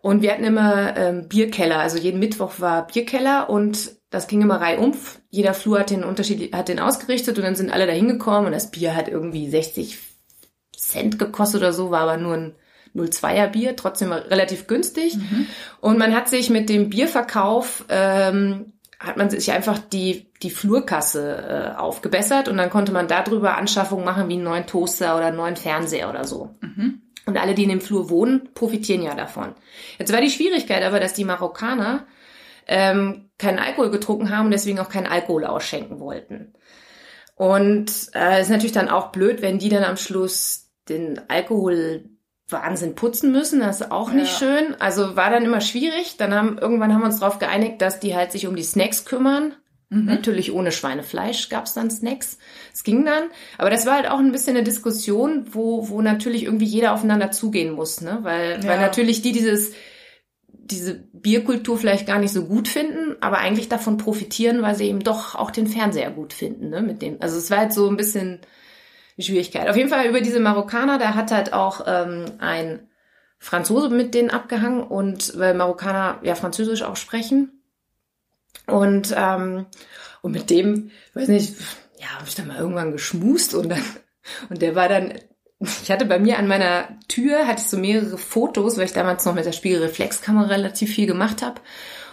Und 0.00 0.22
wir 0.22 0.32
hatten 0.32 0.44
immer 0.44 0.96
ähm, 0.96 1.28
Bierkeller, 1.28 1.78
also 1.78 1.98
jeden 1.98 2.20
Mittwoch 2.20 2.54
war 2.58 2.86
Bierkeller 2.86 3.50
und 3.50 3.96
das 4.10 4.26
ging 4.28 4.40
immer 4.40 4.60
reihumf. 4.60 5.20
Jeder 5.28 5.54
Flur 5.54 5.80
hat 5.80 5.90
den 5.90 6.04
Unterschied, 6.04 6.54
hat 6.54 6.68
den 6.68 6.78
ausgerichtet 6.78 7.36
und 7.36 7.44
dann 7.44 7.56
sind 7.56 7.72
alle 7.72 7.86
da 7.86 7.92
hingekommen 7.92 8.46
und 8.46 8.52
das 8.52 8.70
Bier 8.70 8.94
hat 8.94 9.08
irgendwie 9.08 9.50
60 9.50 9.98
Cent 10.76 11.18
gekostet 11.18 11.60
oder 11.60 11.72
so, 11.72 11.90
war 11.90 12.02
aber 12.02 12.16
nur 12.16 12.34
ein 12.34 12.54
02er 12.94 13.48
Bier, 13.48 13.76
trotzdem 13.76 14.12
relativ 14.12 14.66
günstig. 14.66 15.14
Und 15.80 15.98
man 15.98 16.14
hat 16.14 16.28
sich 16.28 16.50
mit 16.50 16.68
dem 16.68 16.88
Bierverkauf, 16.88 17.84
ähm, 17.88 18.72
hat 18.98 19.16
man 19.16 19.30
sich 19.30 19.52
einfach 19.52 19.78
die, 19.78 20.32
die 20.42 20.50
Flurkasse 20.50 21.74
äh, 21.76 21.78
aufgebessert 21.78 22.48
und 22.48 22.56
dann 22.56 22.70
konnte 22.70 22.92
man 22.92 23.06
darüber 23.08 23.56
Anschaffungen 23.56 24.04
machen 24.04 24.28
wie 24.28 24.34
einen 24.34 24.44
neuen 24.44 24.66
Toaster 24.66 25.16
oder 25.16 25.26
einen 25.26 25.36
neuen 25.36 25.56
Fernseher 25.56 26.10
oder 26.10 26.24
so. 26.24 26.56
Und 27.28 27.36
alle, 27.36 27.54
die 27.54 27.64
in 27.64 27.68
dem 27.68 27.82
Flur 27.82 28.08
wohnen, 28.08 28.48
profitieren 28.54 29.02
ja 29.02 29.14
davon. 29.14 29.54
Jetzt 29.98 30.14
war 30.14 30.22
die 30.22 30.30
Schwierigkeit 30.30 30.82
aber, 30.82 30.98
dass 30.98 31.12
die 31.12 31.26
Marokkaner 31.26 32.06
ähm, 32.66 33.28
keinen 33.36 33.58
Alkohol 33.58 33.90
getrunken 33.90 34.30
haben 34.30 34.46
und 34.46 34.50
deswegen 34.52 34.78
auch 34.78 34.88
keinen 34.88 35.06
Alkohol 35.06 35.44
ausschenken 35.44 36.00
wollten. 36.00 36.54
Und 37.34 37.92
äh, 38.14 38.40
ist 38.40 38.48
natürlich 38.48 38.72
dann 38.72 38.88
auch 38.88 39.12
blöd, 39.12 39.42
wenn 39.42 39.58
die 39.58 39.68
dann 39.68 39.84
am 39.84 39.98
Schluss 39.98 40.70
den 40.88 41.20
Alkoholwahnsinn 41.28 42.94
putzen 42.94 43.30
müssen. 43.30 43.60
Das 43.60 43.82
ist 43.82 43.92
auch 43.92 44.10
nicht 44.10 44.32
Ja. 44.32 44.38
schön. 44.38 44.74
Also 44.80 45.14
war 45.16 45.28
dann 45.28 45.44
immer 45.44 45.60
schwierig. 45.60 46.16
Dann 46.16 46.32
haben 46.34 46.56
irgendwann 46.58 46.94
haben 46.94 47.02
wir 47.02 47.06
uns 47.08 47.20
darauf 47.20 47.38
geeinigt, 47.38 47.82
dass 47.82 48.00
die 48.00 48.16
halt 48.16 48.32
sich 48.32 48.46
um 48.46 48.56
die 48.56 48.62
Snacks 48.62 49.04
kümmern. 49.04 49.54
Natürlich 49.90 50.52
ohne 50.52 50.70
Schweinefleisch 50.70 51.48
gab's 51.48 51.72
dann 51.72 51.90
Snacks. 51.90 52.36
Es 52.74 52.84
ging 52.84 53.06
dann. 53.06 53.24
Aber 53.56 53.70
das 53.70 53.86
war 53.86 53.94
halt 53.94 54.06
auch 54.10 54.18
ein 54.18 54.32
bisschen 54.32 54.54
eine 54.54 54.64
Diskussion, 54.64 55.46
wo, 55.52 55.88
wo 55.88 56.02
natürlich 56.02 56.42
irgendwie 56.44 56.66
jeder 56.66 56.92
aufeinander 56.92 57.30
zugehen 57.30 57.72
muss, 57.72 58.02
ne? 58.02 58.18
Weil, 58.22 58.62
weil 58.64 58.76
Ja. 58.76 58.82
natürlich 58.82 59.22
die 59.22 59.32
dieses, 59.32 59.72
diese 60.48 60.94
Bierkultur 61.14 61.78
vielleicht 61.78 62.06
gar 62.06 62.18
nicht 62.18 62.32
so 62.34 62.44
gut 62.44 62.68
finden, 62.68 63.16
aber 63.22 63.38
eigentlich 63.38 63.70
davon 63.70 63.96
profitieren, 63.96 64.60
weil 64.60 64.74
sie 64.74 64.88
eben 64.88 65.00
doch 65.00 65.34
auch 65.34 65.50
den 65.50 65.66
Fernseher 65.66 66.10
gut 66.10 66.34
finden, 66.34 66.68
ne? 66.68 66.82
Mit 66.82 67.00
dem. 67.00 67.16
Also 67.20 67.38
es 67.38 67.50
war 67.50 67.58
halt 67.58 67.72
so 67.72 67.88
ein 67.88 67.96
bisschen 67.96 68.40
die 69.16 69.22
Schwierigkeit. 69.22 69.70
Auf 69.70 69.76
jeden 69.76 69.88
Fall 69.88 70.06
über 70.06 70.20
diese 70.20 70.38
Marokkaner, 70.38 70.98
da 70.98 71.14
hat 71.14 71.30
halt 71.30 71.54
auch 71.54 71.86
ähm, 71.86 72.26
ein 72.40 72.80
Franzose 73.38 73.88
mit 73.88 74.12
denen 74.14 74.28
abgehangen 74.30 74.82
und 74.82 75.38
weil 75.38 75.54
Marokkaner 75.54 76.18
ja 76.22 76.34
Französisch 76.34 76.82
auch 76.82 76.96
sprechen. 76.96 77.57
Und, 78.66 79.14
ähm, 79.16 79.66
und 80.22 80.32
mit 80.32 80.50
dem, 80.50 80.90
weiß 81.14 81.28
nicht, 81.28 81.54
ja, 81.98 82.08
habe 82.14 82.28
ich 82.28 82.34
dann 82.34 82.48
mal 82.48 82.58
irgendwann 82.58 82.92
geschmust 82.92 83.54
und 83.54 83.68
dann, 83.68 83.82
und 84.50 84.62
der 84.62 84.74
war 84.74 84.88
dann, 84.88 85.14
ich 85.60 85.90
hatte 85.90 86.04
bei 86.04 86.18
mir 86.18 86.38
an 86.38 86.46
meiner 86.46 86.88
Tür, 87.08 87.46
hatte 87.46 87.62
ich 87.62 87.68
so 87.68 87.78
mehrere 87.78 88.18
Fotos, 88.18 88.76
weil 88.76 88.84
ich 88.84 88.92
damals 88.92 89.24
noch 89.24 89.34
mit 89.34 89.44
der 89.44 89.52
Spiegelreflexkamera 89.52 90.46
relativ 90.46 90.94
viel 90.94 91.06
gemacht 91.06 91.42
habe. 91.42 91.60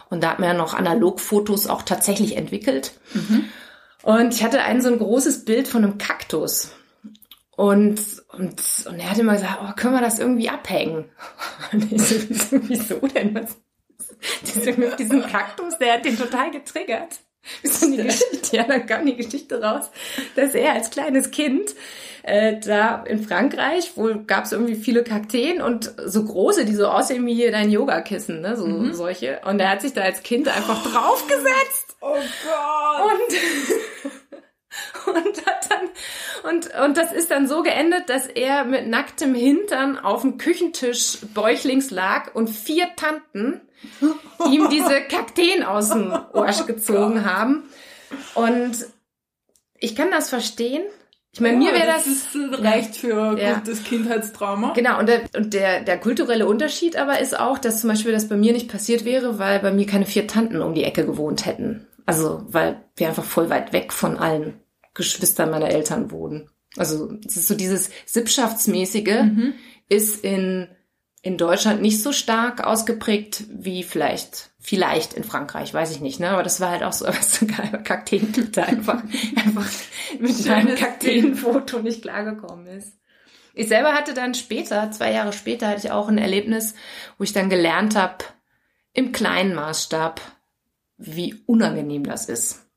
Und 0.09 0.23
da 0.23 0.31
hat 0.31 0.39
man 0.39 0.49
ja 0.49 0.55
noch 0.55 0.73
Analogfotos 0.73 1.67
auch 1.67 1.81
tatsächlich 1.81 2.37
entwickelt. 2.37 2.93
Und 4.03 4.33
ich 4.33 4.43
hatte 4.43 4.61
ein 4.61 4.81
so 4.81 4.89
ein 4.89 4.99
großes 4.99 5.45
Bild 5.45 5.67
von 5.67 5.83
einem 5.83 5.97
Kaktus. 5.97 6.71
Und, 7.55 7.99
und, 8.33 8.61
und 8.87 8.99
er 8.99 9.09
hat 9.09 9.17
immer 9.17 9.33
gesagt, 9.33 9.59
oh, 9.63 9.73
können 9.75 9.93
wir 9.93 10.01
das 10.01 10.19
irgendwie 10.19 10.49
abhängen? 10.49 11.05
Und 11.71 11.91
ich 11.91 12.01
so, 12.01 12.15
wieso 12.67 12.95
denn? 13.07 13.33
Was? 13.33 13.55
Diese, 14.41 14.73
mit 14.73 14.99
diesem 14.99 15.21
Kaktus, 15.21 15.77
der 15.77 15.93
hat 15.93 16.05
den 16.05 16.17
total 16.17 16.51
getriggert. 16.51 17.19
Dann 17.79 17.91
die 17.91 18.03
Geschichte, 18.03 18.57
ja, 18.57 18.63
dann 18.63 18.87
kam 18.87 19.05
die 19.05 19.15
Geschichte 19.15 19.61
raus, 19.61 19.91
dass 20.35 20.55
er 20.55 20.73
als 20.73 20.89
kleines 20.89 21.29
Kind 21.29 21.75
äh, 22.23 22.59
da 22.59 23.03
in 23.03 23.23
Frankreich, 23.23 23.95
wohl 23.97 24.23
gab 24.23 24.45
es 24.45 24.51
irgendwie 24.51 24.73
viele 24.73 25.03
Kakteen 25.03 25.61
und 25.61 25.93
so 26.05 26.25
große, 26.25 26.65
die 26.65 26.73
so 26.73 26.87
aussehen 26.87 27.23
wie 27.27 27.35
hier 27.35 27.51
dein 27.51 27.69
Yogakissen, 27.69 28.41
ne, 28.41 28.57
so 28.57 28.93
solche. 28.93 29.41
Und 29.45 29.59
er 29.59 29.69
hat 29.69 29.81
sich 29.81 29.93
da 29.93 30.01
als 30.01 30.23
Kind 30.23 30.47
einfach 30.47 30.81
draufgesetzt 30.81 31.85
Oh 32.01 32.17
Gott! 32.43 33.11
und 35.07 35.15
und 35.15 35.45
hat 35.45 35.71
dann 35.71 36.51
und 36.51 36.69
und 36.85 36.97
das 36.97 37.11
ist 37.11 37.31
dann 37.31 37.47
so 37.47 37.63
geendet, 37.63 38.09
dass 38.09 38.27
er 38.27 38.65
mit 38.65 38.87
nacktem 38.87 39.33
Hintern 39.33 39.97
auf 39.97 40.21
dem 40.21 40.37
Küchentisch 40.37 41.19
bäuchlings 41.33 41.91
lag 41.91 42.35
und 42.35 42.49
vier 42.49 42.87
Tanten 42.95 43.61
ihm 44.51 44.69
diese 44.69 45.01
Kakteen 45.01 45.63
aus 45.63 45.89
dem 45.89 46.11
Arsch 46.11 46.65
gezogen 46.65 47.25
haben. 47.25 47.63
Und 48.33 48.85
ich 49.77 49.95
kann 49.95 50.11
das 50.11 50.29
verstehen. 50.29 50.83
Ich 51.31 51.41
meine, 51.41 51.57
mir 51.57 51.73
wäre 51.73 51.87
das, 51.87 52.07
ist, 52.07 52.27
reicht 52.33 52.95
für 52.95 53.37
Ja. 53.37 53.55
gutes 53.55 53.83
Kindheitstrauma. 53.83 54.71
Genau, 54.73 54.99
und, 54.99 55.09
der, 55.09 55.23
und 55.35 55.53
der, 55.53 55.81
der 55.81 55.99
kulturelle 55.99 56.47
Unterschied 56.47 56.95
aber 56.95 57.19
ist 57.19 57.37
auch, 57.37 57.57
dass 57.57 57.81
zum 57.81 57.89
Beispiel 57.89 58.13
das 58.13 58.29
bei 58.29 58.37
mir 58.37 58.53
nicht 58.53 58.69
passiert 58.71 59.03
wäre, 59.03 59.37
weil 59.37 59.59
bei 59.59 59.73
mir 59.73 59.85
keine 59.85 60.05
vier 60.05 60.27
Tanten 60.27 60.61
um 60.61 60.73
die 60.73 60.85
Ecke 60.85 61.05
gewohnt 61.05 61.45
hätten. 61.45 61.87
Also, 62.05 62.43
weil 62.47 62.85
wir 62.95 63.07
einfach 63.09 63.25
voll 63.25 63.49
weit 63.49 63.73
weg 63.73 63.91
von 63.91 64.17
allen 64.17 64.61
Geschwistern 64.93 65.49
meiner 65.51 65.69
Eltern 65.69 66.09
wohnen. 66.09 66.49
Also, 66.77 67.11
es 67.27 67.35
ist 67.35 67.47
so 67.49 67.55
dieses 67.55 67.89
Sippschaftsmäßige 68.05 69.25
ist 69.89 70.23
in, 70.23 70.69
in 71.25 71.39
Deutschland 71.39 71.81
nicht 71.81 72.03
so 72.03 72.11
stark 72.11 72.63
ausgeprägt 72.63 73.45
wie 73.49 73.81
vielleicht, 73.81 74.51
vielleicht 74.59 75.15
in 75.15 75.23
Frankreich, 75.23 75.73
weiß 75.73 75.89
ich 75.89 75.99
nicht, 75.99 76.19
ne? 76.19 76.29
Aber 76.29 76.43
das 76.43 76.61
war 76.61 76.69
halt 76.69 76.83
auch 76.83 76.93
so, 76.93 77.07
was 77.07 77.33
so 77.33 77.47
geil, 77.47 77.81
Kakteen-Twitter 77.83 78.63
einfach, 78.63 79.01
einfach 79.35 79.67
mit 80.19 80.47
einem 80.47 80.75
Kakteenfoto 80.75 81.79
nicht 81.79 82.03
klargekommen 82.03 82.67
ist. 82.67 82.93
Ich 83.55 83.69
selber 83.69 83.93
hatte 83.93 84.13
dann 84.13 84.35
später, 84.35 84.91
zwei 84.91 85.13
Jahre 85.13 85.33
später, 85.33 85.67
hatte 85.67 85.87
ich 85.87 85.91
auch 85.91 86.09
ein 86.09 86.19
Erlebnis, 86.19 86.75
wo 87.17 87.23
ich 87.23 87.33
dann 87.33 87.49
gelernt 87.49 87.95
habe, 87.95 88.23
im 88.93 89.11
kleinen 89.11 89.55
Maßstab, 89.55 90.21
wie 90.97 91.41
unangenehm 91.47 92.03
das 92.03 92.29
ist. 92.29 92.67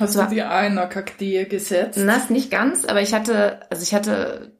Hast 0.00 0.16
du 0.16 0.24
dir 0.24 0.50
einer 0.50 0.86
Kaktee 0.86 1.44
gesetzt? 1.44 1.98
Das 1.98 2.30
nicht 2.30 2.50
ganz, 2.50 2.86
aber 2.86 3.02
ich 3.02 3.12
hatte, 3.12 3.70
also 3.70 3.82
ich 3.82 3.92
hatte, 3.92 4.56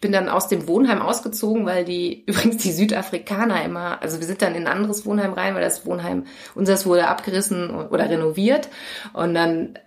bin 0.00 0.12
dann 0.12 0.28
aus 0.28 0.48
dem 0.48 0.66
Wohnheim 0.66 1.02
ausgezogen, 1.02 1.66
weil 1.66 1.84
die, 1.84 2.24
übrigens 2.26 2.58
die 2.58 2.72
Südafrikaner 2.72 3.64
immer, 3.64 4.02
also 4.02 4.18
wir 4.20 4.26
sind 4.26 4.42
dann 4.42 4.54
in 4.54 4.66
ein 4.66 4.72
anderes 4.72 5.06
Wohnheim 5.06 5.32
rein, 5.32 5.54
weil 5.54 5.62
das 5.62 5.86
Wohnheim, 5.86 6.24
unseres 6.54 6.86
wurde 6.86 7.08
abgerissen 7.08 7.70
oder 7.70 8.08
renoviert 8.08 8.68
und 9.12 9.34
dann 9.34 9.78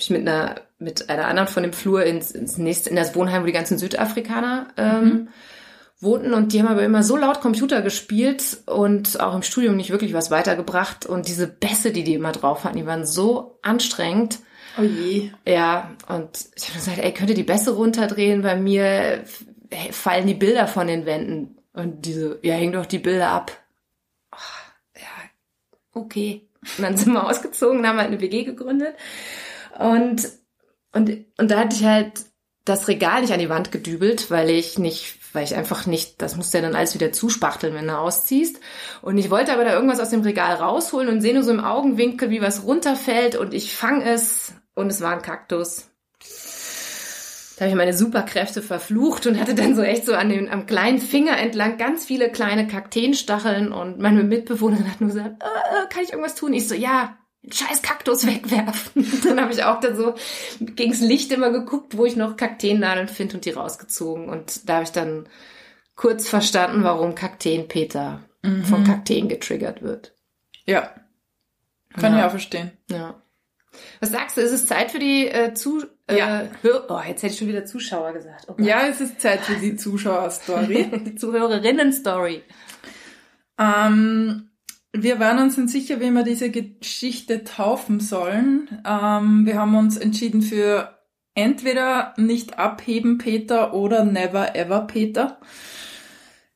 ich 0.00 0.10
mit 0.10 0.28
einer 0.28 0.56
mit 0.78 1.10
einer 1.10 1.26
anderen 1.26 1.48
von 1.48 1.64
dem 1.64 1.72
Flur 1.72 2.04
ins, 2.04 2.30
ins 2.30 2.56
nächste 2.56 2.90
in 2.90 2.96
das 2.96 3.16
Wohnheim, 3.16 3.42
wo 3.42 3.46
die 3.46 3.52
ganzen 3.52 3.78
Südafrikaner 3.78 4.68
ähm, 4.76 5.02
mhm. 5.02 5.28
wohnten 5.98 6.34
und 6.34 6.52
die 6.52 6.60
haben 6.60 6.68
aber 6.68 6.84
immer 6.84 7.02
so 7.02 7.16
laut 7.16 7.40
Computer 7.40 7.82
gespielt 7.82 8.58
und 8.66 9.18
auch 9.18 9.34
im 9.34 9.42
Studium 9.42 9.76
nicht 9.76 9.90
wirklich 9.90 10.14
was 10.14 10.30
weitergebracht 10.30 11.04
und 11.04 11.26
diese 11.26 11.48
Bässe, 11.48 11.90
die 11.90 12.04
die 12.04 12.14
immer 12.14 12.30
drauf 12.30 12.62
hatten, 12.62 12.76
die 12.76 12.86
waren 12.86 13.04
so 13.04 13.58
anstrengend. 13.62 14.38
Oh 14.78 14.82
je. 14.82 15.32
Ja, 15.44 15.90
und 16.08 16.30
ich 16.54 16.68
habe 16.68 16.78
gesagt, 16.78 16.98
ey, 16.98 17.12
könnt 17.12 17.30
ihr 17.30 17.36
die 17.36 17.42
Bässe 17.42 17.72
runterdrehen? 17.72 18.42
Bei 18.42 18.54
mir 18.54 19.24
fallen 19.92 20.26
die 20.26 20.34
Bilder 20.34 20.66
von 20.66 20.86
den 20.86 21.06
Wänden. 21.06 21.58
Und 21.72 22.06
diese, 22.06 22.38
ja, 22.42 22.54
häng 22.54 22.72
doch 22.72 22.86
die 22.86 22.98
Bilder 22.98 23.30
ab. 23.30 23.52
Oh, 24.32 24.96
ja, 24.96 25.02
okay. 25.92 26.48
Und 26.76 26.82
dann 26.82 26.96
sind 26.96 27.12
wir 27.12 27.26
ausgezogen, 27.26 27.86
haben 27.86 27.98
halt 27.98 28.08
eine 28.08 28.20
WG 28.20 28.44
gegründet. 28.44 28.96
Und, 29.78 30.28
und, 30.92 31.24
und 31.36 31.50
da 31.50 31.60
hatte 31.60 31.76
ich 31.76 31.84
halt 31.84 32.12
das 32.64 32.88
Regal 32.88 33.22
nicht 33.22 33.32
an 33.32 33.38
die 33.38 33.48
Wand 33.48 33.72
gedübelt, 33.72 34.30
weil 34.30 34.50
ich 34.50 34.78
nicht, 34.78 35.16
weil 35.32 35.44
ich 35.44 35.54
einfach 35.54 35.86
nicht, 35.86 36.20
das 36.20 36.36
musst 36.36 36.52
du 36.52 36.58
ja 36.58 36.62
dann 36.62 36.74
alles 36.74 36.94
wieder 36.94 37.12
zuspachteln, 37.12 37.74
wenn 37.74 37.86
du 37.86 37.96
ausziehst. 37.96 38.60
Und 39.00 39.16
ich 39.16 39.30
wollte 39.30 39.52
aber 39.52 39.64
da 39.64 39.72
irgendwas 39.72 40.00
aus 40.00 40.10
dem 40.10 40.22
Regal 40.22 40.56
rausholen 40.56 41.08
und 41.08 41.20
sehe 41.20 41.34
nur 41.34 41.44
so 41.44 41.50
im 41.50 41.64
Augenwinkel, 41.64 42.30
wie 42.30 42.42
was 42.42 42.64
runterfällt 42.64 43.36
und 43.36 43.54
ich 43.54 43.74
fange 43.74 44.04
es 44.04 44.52
und 44.74 44.90
es 44.90 45.00
war 45.00 45.12
ein 45.12 45.22
Kaktus. 45.22 45.88
Da 47.58 47.64
habe 47.64 47.70
ich 47.70 47.76
meine 47.76 47.92
Superkräfte 47.92 48.62
verflucht 48.62 49.26
und 49.26 49.40
hatte 49.40 49.56
dann 49.56 49.74
so 49.74 49.82
echt 49.82 50.06
so 50.06 50.14
an 50.14 50.28
den, 50.28 50.48
am 50.48 50.66
kleinen 50.66 51.00
Finger 51.00 51.36
entlang 51.36 51.76
ganz 51.76 52.04
viele 52.04 52.30
kleine 52.30 52.68
Kakteenstacheln 52.68 53.72
und 53.72 53.98
meine 53.98 54.22
Mitbewohnerin 54.22 54.88
hat 54.88 55.00
nur 55.00 55.10
gesagt, 55.10 55.42
äh, 55.42 55.92
kann 55.92 56.04
ich 56.04 56.12
irgendwas 56.12 56.36
tun? 56.36 56.52
Ich 56.52 56.68
so, 56.68 56.76
ja, 56.76 57.18
den 57.42 57.50
scheiß 57.50 57.82
Kaktus 57.82 58.26
wegwerfen. 58.28 59.04
dann 59.24 59.40
habe 59.40 59.52
ich 59.52 59.64
auch 59.64 59.80
dann 59.80 59.96
so 59.96 60.14
gegens 60.60 61.00
Licht 61.00 61.32
immer 61.32 61.50
geguckt, 61.50 61.96
wo 61.96 62.04
ich 62.04 62.14
noch 62.14 62.36
Kakteennadeln 62.36 63.08
finde 63.08 63.34
und 63.34 63.44
die 63.44 63.50
rausgezogen. 63.50 64.28
Und 64.28 64.68
da 64.68 64.74
habe 64.74 64.84
ich 64.84 64.92
dann 64.92 65.28
kurz 65.96 66.28
verstanden, 66.28 66.84
warum 66.84 67.16
Kakteenpeter 67.16 68.22
mhm. 68.42 68.64
von 68.64 68.84
Kakteen 68.84 69.28
getriggert 69.28 69.82
wird. 69.82 70.14
Ja. 70.64 70.94
Kann 71.94 72.12
ja. 72.12 72.20
ich 72.20 72.24
auch 72.26 72.30
verstehen. 72.30 72.70
Ja. 72.88 73.20
Was 73.98 74.12
sagst 74.12 74.36
du? 74.36 74.42
Ist 74.42 74.52
es 74.52 74.68
Zeit 74.68 74.92
für 74.92 75.00
die 75.00 75.26
äh, 75.26 75.54
zu 75.54 75.82
äh, 75.82 75.86
ja. 76.16 76.48
Hör 76.62 76.86
oh, 76.88 77.00
jetzt 77.06 77.22
hätte 77.22 77.32
ich 77.32 77.38
schon 77.38 77.48
wieder 77.48 77.64
Zuschauer 77.64 78.12
gesagt. 78.12 78.46
Oh 78.48 78.54
ja, 78.58 78.86
es 78.86 79.00
ist 79.00 79.20
Zeit 79.20 79.40
für 79.40 79.56
die 79.56 79.76
Zuschauer-Story. 79.76 80.90
die 81.04 81.14
Zuhörerinnen-Story. 81.14 82.42
Ähm, 83.58 84.50
wir 84.92 85.20
waren 85.20 85.38
uns 85.38 85.56
nicht 85.56 85.70
sicher, 85.70 86.00
wie 86.00 86.10
wir 86.10 86.22
diese 86.22 86.50
Geschichte 86.50 87.44
taufen 87.44 88.00
sollen. 88.00 88.82
Ähm, 88.86 89.44
wir 89.44 89.56
haben 89.56 89.76
uns 89.76 89.96
entschieden 89.96 90.42
für 90.42 90.98
entweder 91.34 92.14
nicht 92.16 92.58
abheben 92.58 93.18
Peter 93.18 93.74
oder 93.74 94.04
never 94.04 94.56
ever 94.56 94.86
Peter. 94.86 95.38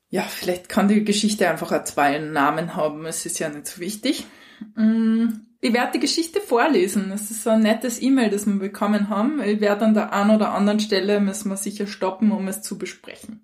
Ja, 0.08 0.22
vielleicht 0.22 0.68
kann 0.68 0.88
die 0.88 1.04
Geschichte 1.04 1.48
einfach 1.48 1.84
zwei 1.84 2.18
Namen 2.18 2.76
haben. 2.76 3.06
Es 3.06 3.24
ist 3.24 3.38
ja 3.38 3.48
nicht 3.48 3.66
so 3.66 3.80
wichtig. 3.80 4.26
Mm, 4.74 5.28
ich 5.64 5.72
werde 5.72 5.92
die 5.92 6.00
Geschichte 6.00 6.40
vorlesen. 6.40 7.12
Es 7.12 7.30
ist 7.30 7.44
so 7.44 7.50
ein 7.50 7.60
nettes 7.60 8.02
E-Mail, 8.02 8.30
das 8.30 8.46
wir 8.46 8.58
bekommen 8.58 9.08
haben. 9.08 9.40
Ich 9.40 9.60
werde 9.60 9.84
an 9.84 9.94
der 9.94 10.12
einen 10.12 10.32
oder 10.34 10.52
anderen 10.52 10.80
Stelle 10.80 11.20
müssen 11.20 11.50
wir 11.50 11.56
sicher 11.56 11.86
stoppen, 11.86 12.32
um 12.32 12.48
es 12.48 12.62
zu 12.62 12.78
besprechen. 12.78 13.40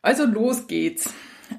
Also 0.00 0.24
los 0.24 0.66
geht's. 0.68 1.12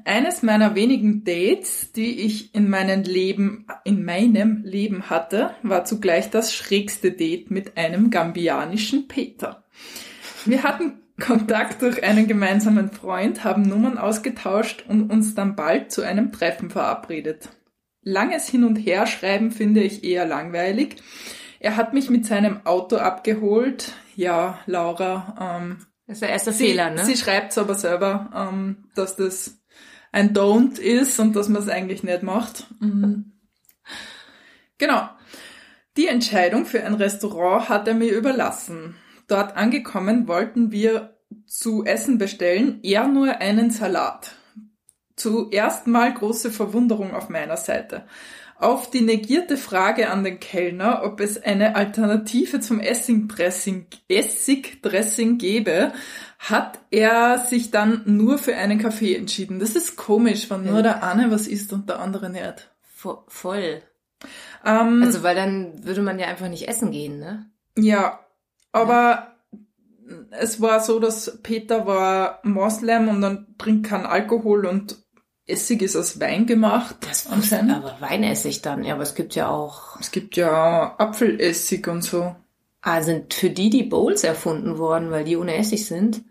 Eines 0.05 0.41
meiner 0.41 0.73
wenigen 0.73 1.23
Dates, 1.23 1.91
die 1.91 2.21
ich 2.21 2.55
in 2.55 2.67
meinem 2.67 3.03
Leben, 3.03 3.67
in 3.83 4.03
meinem 4.03 4.63
Leben 4.63 5.11
hatte, 5.11 5.51
war 5.61 5.85
zugleich 5.85 6.31
das 6.31 6.55
schrägste 6.55 7.11
Date 7.11 7.51
mit 7.51 7.77
einem 7.77 8.09
gambianischen 8.09 9.07
Peter. 9.07 9.63
Wir 10.45 10.63
hatten 10.63 11.03
Kontakt 11.21 11.83
durch 11.83 12.03
einen 12.03 12.27
gemeinsamen 12.27 12.89
Freund, 12.89 13.43
haben 13.43 13.61
Nummern 13.61 13.99
ausgetauscht 13.99 14.83
und 14.87 15.11
uns 15.11 15.35
dann 15.35 15.55
bald 15.55 15.91
zu 15.91 16.01
einem 16.01 16.31
Treffen 16.31 16.71
verabredet. 16.71 17.49
Langes 18.03 18.47
Hin 18.47 18.63
und 18.63 18.75
Her 18.75 19.07
schreiben 19.07 19.51
finde 19.51 19.81
ich 19.81 20.03
eher 20.03 20.25
langweilig. 20.25 20.97
Er 21.59 21.77
hat 21.77 21.93
mich 21.93 22.09
mit 22.09 22.25
seinem 22.25 22.65
Auto 22.65 22.97
abgeholt. 22.97 23.93
Ja, 24.15 24.59
Laura. 24.65 25.59
Ähm, 25.61 25.85
das 26.05 26.17
ist 26.17 26.21
der 26.21 26.29
erste 26.29 26.51
sie, 26.51 26.65
Fehler, 26.67 26.89
ne? 26.89 27.05
Sie 27.05 27.15
schreibt 27.15 27.57
aber 27.57 27.75
selber, 27.75 28.29
ähm, 28.35 28.89
dass 28.95 29.15
das 29.15 29.61
ein 30.11 30.33
Don't 30.33 30.79
ist 30.79 31.19
und 31.19 31.35
dass 31.35 31.47
man 31.49 31.61
es 31.61 31.69
eigentlich 31.69 32.03
nicht 32.03 32.23
macht. 32.23 32.67
Mhm. 32.79 33.31
Genau. 34.79 35.07
Die 35.95 36.07
Entscheidung 36.07 36.65
für 36.65 36.83
ein 36.83 36.95
Restaurant 36.95 37.69
hat 37.69 37.87
er 37.87 37.93
mir 37.93 38.11
überlassen. 38.11 38.95
Dort 39.27 39.55
angekommen 39.55 40.27
wollten 40.27 40.71
wir 40.71 41.17
zu 41.45 41.85
essen 41.85 42.17
bestellen, 42.17 42.79
er 42.83 43.07
nur 43.07 43.37
einen 43.37 43.69
Salat. 43.69 44.35
Zuerst 45.23 45.88
mal 45.88 46.13
große 46.13 46.51
Verwunderung 46.51 47.13
auf 47.13 47.29
meiner 47.29 47.55
Seite. 47.55 48.03
Auf 48.59 48.89
die 48.89 48.99
negierte 48.99 49.55
Frage 49.55 50.09
an 50.09 50.25
den 50.25 50.41
Kellner, 50.41 51.03
ob 51.05 51.21
es 51.21 51.41
eine 51.41 51.77
Alternative 51.77 52.59
zum 52.59 52.81
Essigdressing, 52.81 53.88
Essigdressing 54.09 55.38
gäbe, 55.38 55.93
hat 56.39 56.79
er 56.91 57.38
sich 57.38 57.71
dann 57.71 58.01
nur 58.05 58.38
für 58.38 58.57
einen 58.57 58.79
Kaffee 58.79 59.15
entschieden. 59.15 59.59
Das 59.59 59.77
ist 59.77 59.95
komisch, 59.95 60.49
wenn 60.49 60.65
nur 60.65 60.83
der 60.83 61.03
eine 61.03 61.31
was 61.31 61.47
isst 61.47 61.71
und 61.71 61.88
der 61.88 61.99
andere 61.99 62.29
nicht. 62.29 62.69
Voll. 63.27 63.81
Ähm, 64.65 65.03
also, 65.03 65.23
weil 65.23 65.36
dann 65.36 65.86
würde 65.86 66.01
man 66.01 66.19
ja 66.19 66.27
einfach 66.27 66.49
nicht 66.49 66.67
essen 66.67 66.91
gehen, 66.91 67.19
ne? 67.19 67.49
Ja, 67.77 68.19
aber 68.73 69.36
ja. 69.53 69.57
es 70.31 70.59
war 70.59 70.81
so, 70.81 70.99
dass 70.99 71.39
Peter 71.43 71.88
war 71.88 72.41
Moslem 72.43 73.07
und 73.07 73.21
dann 73.21 73.55
trinkt 73.57 73.88
kein 73.88 74.05
Alkohol 74.05 74.65
und 74.65 75.02
Essig 75.45 75.82
ist 75.82 75.95
aus 75.95 76.19
Wein 76.19 76.45
gemacht. 76.45 76.95
Das 77.01 77.27
anscheinend. 77.27 77.73
aber 77.73 77.97
Weinessig 77.99 78.62
dann. 78.62 78.84
Ja, 78.84 78.93
aber 78.93 79.03
es 79.03 79.15
gibt 79.15 79.36
ja 79.36 79.49
auch. 79.49 79.99
Es 79.99 80.12
gibt 80.12 80.38
ja 80.38 80.95
Apfelessig 80.97 81.88
und 81.88 82.01
so. 82.01 82.36
Ah, 82.82 83.01
sind 83.01 83.34
für 83.34 83.49
die 83.49 83.69
die 83.69 83.84
Bowls 83.84 84.23
erfunden 84.23 84.77
worden, 84.77 85.12
weil 85.12 85.23
die 85.23 85.38
ohne 85.38 85.56
Essig 85.56 85.86
sind? 85.86 86.23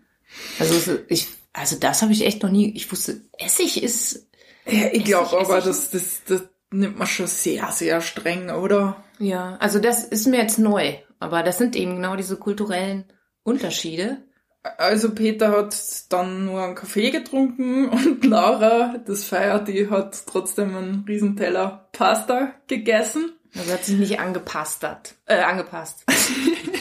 Also 0.59 0.99
ich, 1.07 1.27
also 1.51 1.77
das 1.79 2.01
habe 2.01 2.11
ich 2.11 2.25
echt 2.25 2.43
noch 2.43 2.49
nie. 2.49 2.75
Ich 2.75 2.91
wusste, 2.91 3.21
Essig 3.37 3.81
ist. 3.81 4.27
Ja, 4.65 4.87
ich 4.91 5.03
glaube 5.03 5.39
aber, 5.39 5.61
das, 5.61 5.91
das, 5.91 6.21
das 6.27 6.43
nimmt 6.71 6.97
man 6.97 7.07
schon 7.07 7.27
sehr, 7.27 7.71
sehr 7.71 8.01
streng, 8.01 8.49
oder? 8.49 9.03
Ja, 9.19 9.57
also 9.59 9.79
das 9.79 10.03
ist 10.03 10.27
mir 10.27 10.37
jetzt 10.37 10.59
neu. 10.59 10.95
Aber 11.19 11.43
das 11.43 11.57
sind 11.57 11.75
eben 11.75 11.95
genau 11.95 12.15
diese 12.15 12.37
kulturellen 12.37 13.05
Unterschiede. 13.43 14.23
Also 14.63 15.13
Peter 15.13 15.51
hat 15.51 15.75
dann 16.09 16.45
nur 16.45 16.63
einen 16.63 16.75
Kaffee 16.75 17.11
getrunken 17.11 17.89
und 17.89 18.23
Laura, 18.25 18.95
das 19.05 19.25
feiert, 19.25 19.67
die 19.67 19.89
hat 19.89 20.25
trotzdem 20.25 20.75
einen 20.75 21.05
Riesenteller 21.07 21.89
Pasta 21.91 22.53
gegessen. 22.67 23.33
Also 23.55 23.73
hat 23.73 23.83
sich 23.83 23.97
nicht 23.97 24.19
angepasst. 24.19 24.85
Äh, 25.25 25.41
angepasst. 25.41 26.05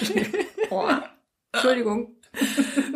oh. 0.71 0.88
Entschuldigung. 1.53 2.16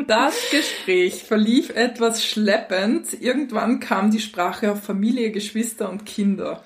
Das 0.06 0.34
Gespräch 0.50 1.24
verlief 1.24 1.70
etwas 1.70 2.24
schleppend. 2.24 3.12
Irgendwann 3.20 3.80
kam 3.80 4.10
die 4.10 4.20
Sprache 4.20 4.72
auf 4.72 4.82
Familie, 4.82 5.30
Geschwister 5.30 5.90
und 5.90 6.06
Kinder. 6.06 6.64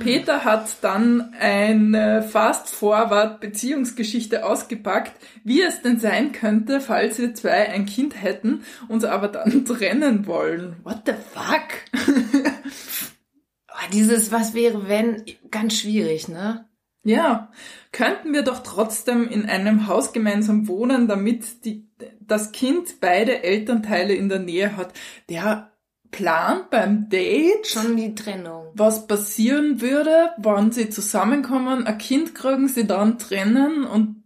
Peter 0.00 0.44
hat 0.44 0.68
dann 0.82 1.34
eine 1.38 2.22
Fast-Forward-Beziehungsgeschichte 2.22 4.44
ausgepackt, 4.44 5.12
wie 5.44 5.62
es 5.62 5.80
denn 5.82 5.98
sein 5.98 6.32
könnte, 6.32 6.80
falls 6.80 7.18
wir 7.18 7.34
zwei 7.34 7.70
ein 7.70 7.86
Kind 7.86 8.22
hätten, 8.22 8.64
uns 8.88 9.04
aber 9.04 9.28
dann 9.28 9.64
trennen 9.64 10.26
wollen. 10.26 10.76
What 10.82 11.02
the 11.06 11.12
fuck? 11.12 11.62
Oh, 13.68 13.90
dieses 13.92 14.30
Was 14.30 14.54
wäre 14.54 14.88
wenn, 14.88 15.24
ganz 15.50 15.78
schwierig, 15.78 16.28
ne? 16.28 16.68
Ja, 17.04 17.50
könnten 17.92 18.32
wir 18.32 18.42
doch 18.42 18.62
trotzdem 18.62 19.28
in 19.28 19.46
einem 19.46 19.88
Haus 19.88 20.12
gemeinsam 20.12 20.68
wohnen, 20.68 21.06
damit 21.06 21.66
die, 21.66 21.86
das 22.20 22.52
Kind 22.52 23.00
beide 23.00 23.42
Elternteile 23.42 24.14
in 24.14 24.30
der 24.30 24.38
Nähe 24.38 24.76
hat. 24.76 24.94
Der 25.28 25.73
plant 26.14 26.70
beim 26.70 27.08
Date, 27.08 27.66
Schon 27.66 27.96
die 27.96 28.14
Trennung. 28.14 28.68
was 28.74 29.06
passieren 29.06 29.80
würde, 29.80 30.30
wann 30.38 30.70
sie 30.70 30.88
zusammenkommen, 30.88 31.86
ein 31.86 31.98
Kind 31.98 32.34
kriegen, 32.34 32.68
sie 32.68 32.86
dann 32.86 33.18
trennen 33.18 33.84
und 33.84 34.22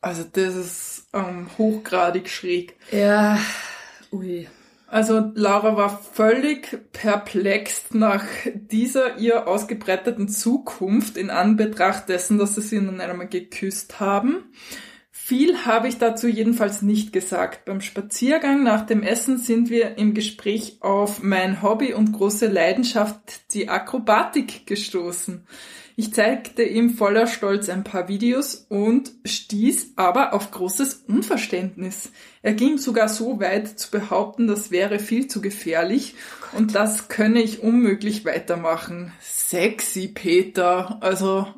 also 0.00 0.22
das 0.30 0.54
ist 0.54 1.08
ähm, 1.12 1.48
hochgradig 1.58 2.28
schräg. 2.28 2.76
Ja, 2.92 3.38
ui. 4.12 4.46
Also 4.86 5.32
Laura 5.34 5.76
war 5.76 5.98
völlig 5.98 6.78
perplex 6.92 7.86
nach 7.90 8.22
dieser 8.54 9.16
ihr 9.18 9.48
ausgebreiteten 9.48 10.28
Zukunft 10.28 11.16
in 11.16 11.30
Anbetracht 11.30 12.08
dessen, 12.08 12.38
dass 12.38 12.54
sie 12.54 12.60
sie 12.60 12.80
noch 12.80 12.96
einmal 13.00 13.26
geküsst 13.26 13.98
haben. 13.98 14.44
Viel 15.28 15.66
habe 15.66 15.88
ich 15.88 15.98
dazu 15.98 16.28
jedenfalls 16.28 16.82
nicht 16.82 17.12
gesagt. 17.12 17.64
Beim 17.64 17.80
Spaziergang 17.80 18.62
nach 18.62 18.86
dem 18.86 19.02
Essen 19.02 19.38
sind 19.38 19.70
wir 19.70 19.98
im 19.98 20.14
Gespräch 20.14 20.76
auf 20.82 21.20
mein 21.20 21.62
Hobby 21.62 21.94
und 21.94 22.12
große 22.12 22.46
Leidenschaft, 22.46 23.52
die 23.52 23.68
Akrobatik, 23.68 24.68
gestoßen. 24.68 25.44
Ich 25.96 26.14
zeigte 26.14 26.62
ihm 26.62 26.90
voller 26.90 27.26
Stolz 27.26 27.68
ein 27.68 27.82
paar 27.82 28.06
Videos 28.06 28.66
und 28.68 29.10
stieß 29.24 29.94
aber 29.96 30.32
auf 30.32 30.52
großes 30.52 31.06
Unverständnis. 31.08 32.12
Er 32.42 32.54
ging 32.54 32.78
sogar 32.78 33.08
so 33.08 33.40
weit 33.40 33.80
zu 33.80 33.90
behaupten, 33.90 34.46
das 34.46 34.70
wäre 34.70 35.00
viel 35.00 35.26
zu 35.26 35.40
gefährlich 35.40 36.14
und 36.52 36.76
das 36.76 37.08
könne 37.08 37.42
ich 37.42 37.64
unmöglich 37.64 38.24
weitermachen. 38.24 39.12
Sexy, 39.20 40.06
Peter. 40.06 40.98
Also, 41.00 41.48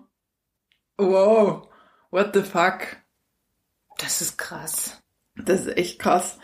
wow, 0.97 1.69
what 2.11 2.31
the 2.33 2.41
fuck. 2.41 2.97
Das 3.99 4.23
ist 4.23 4.39
krass. 4.39 5.03
Das 5.37 5.61
ist 5.67 5.77
echt 5.77 5.99
krass. 5.99 6.39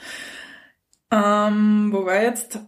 Ähm, 1.10 1.90
wobei 1.92 2.24
jetzt 2.24 2.58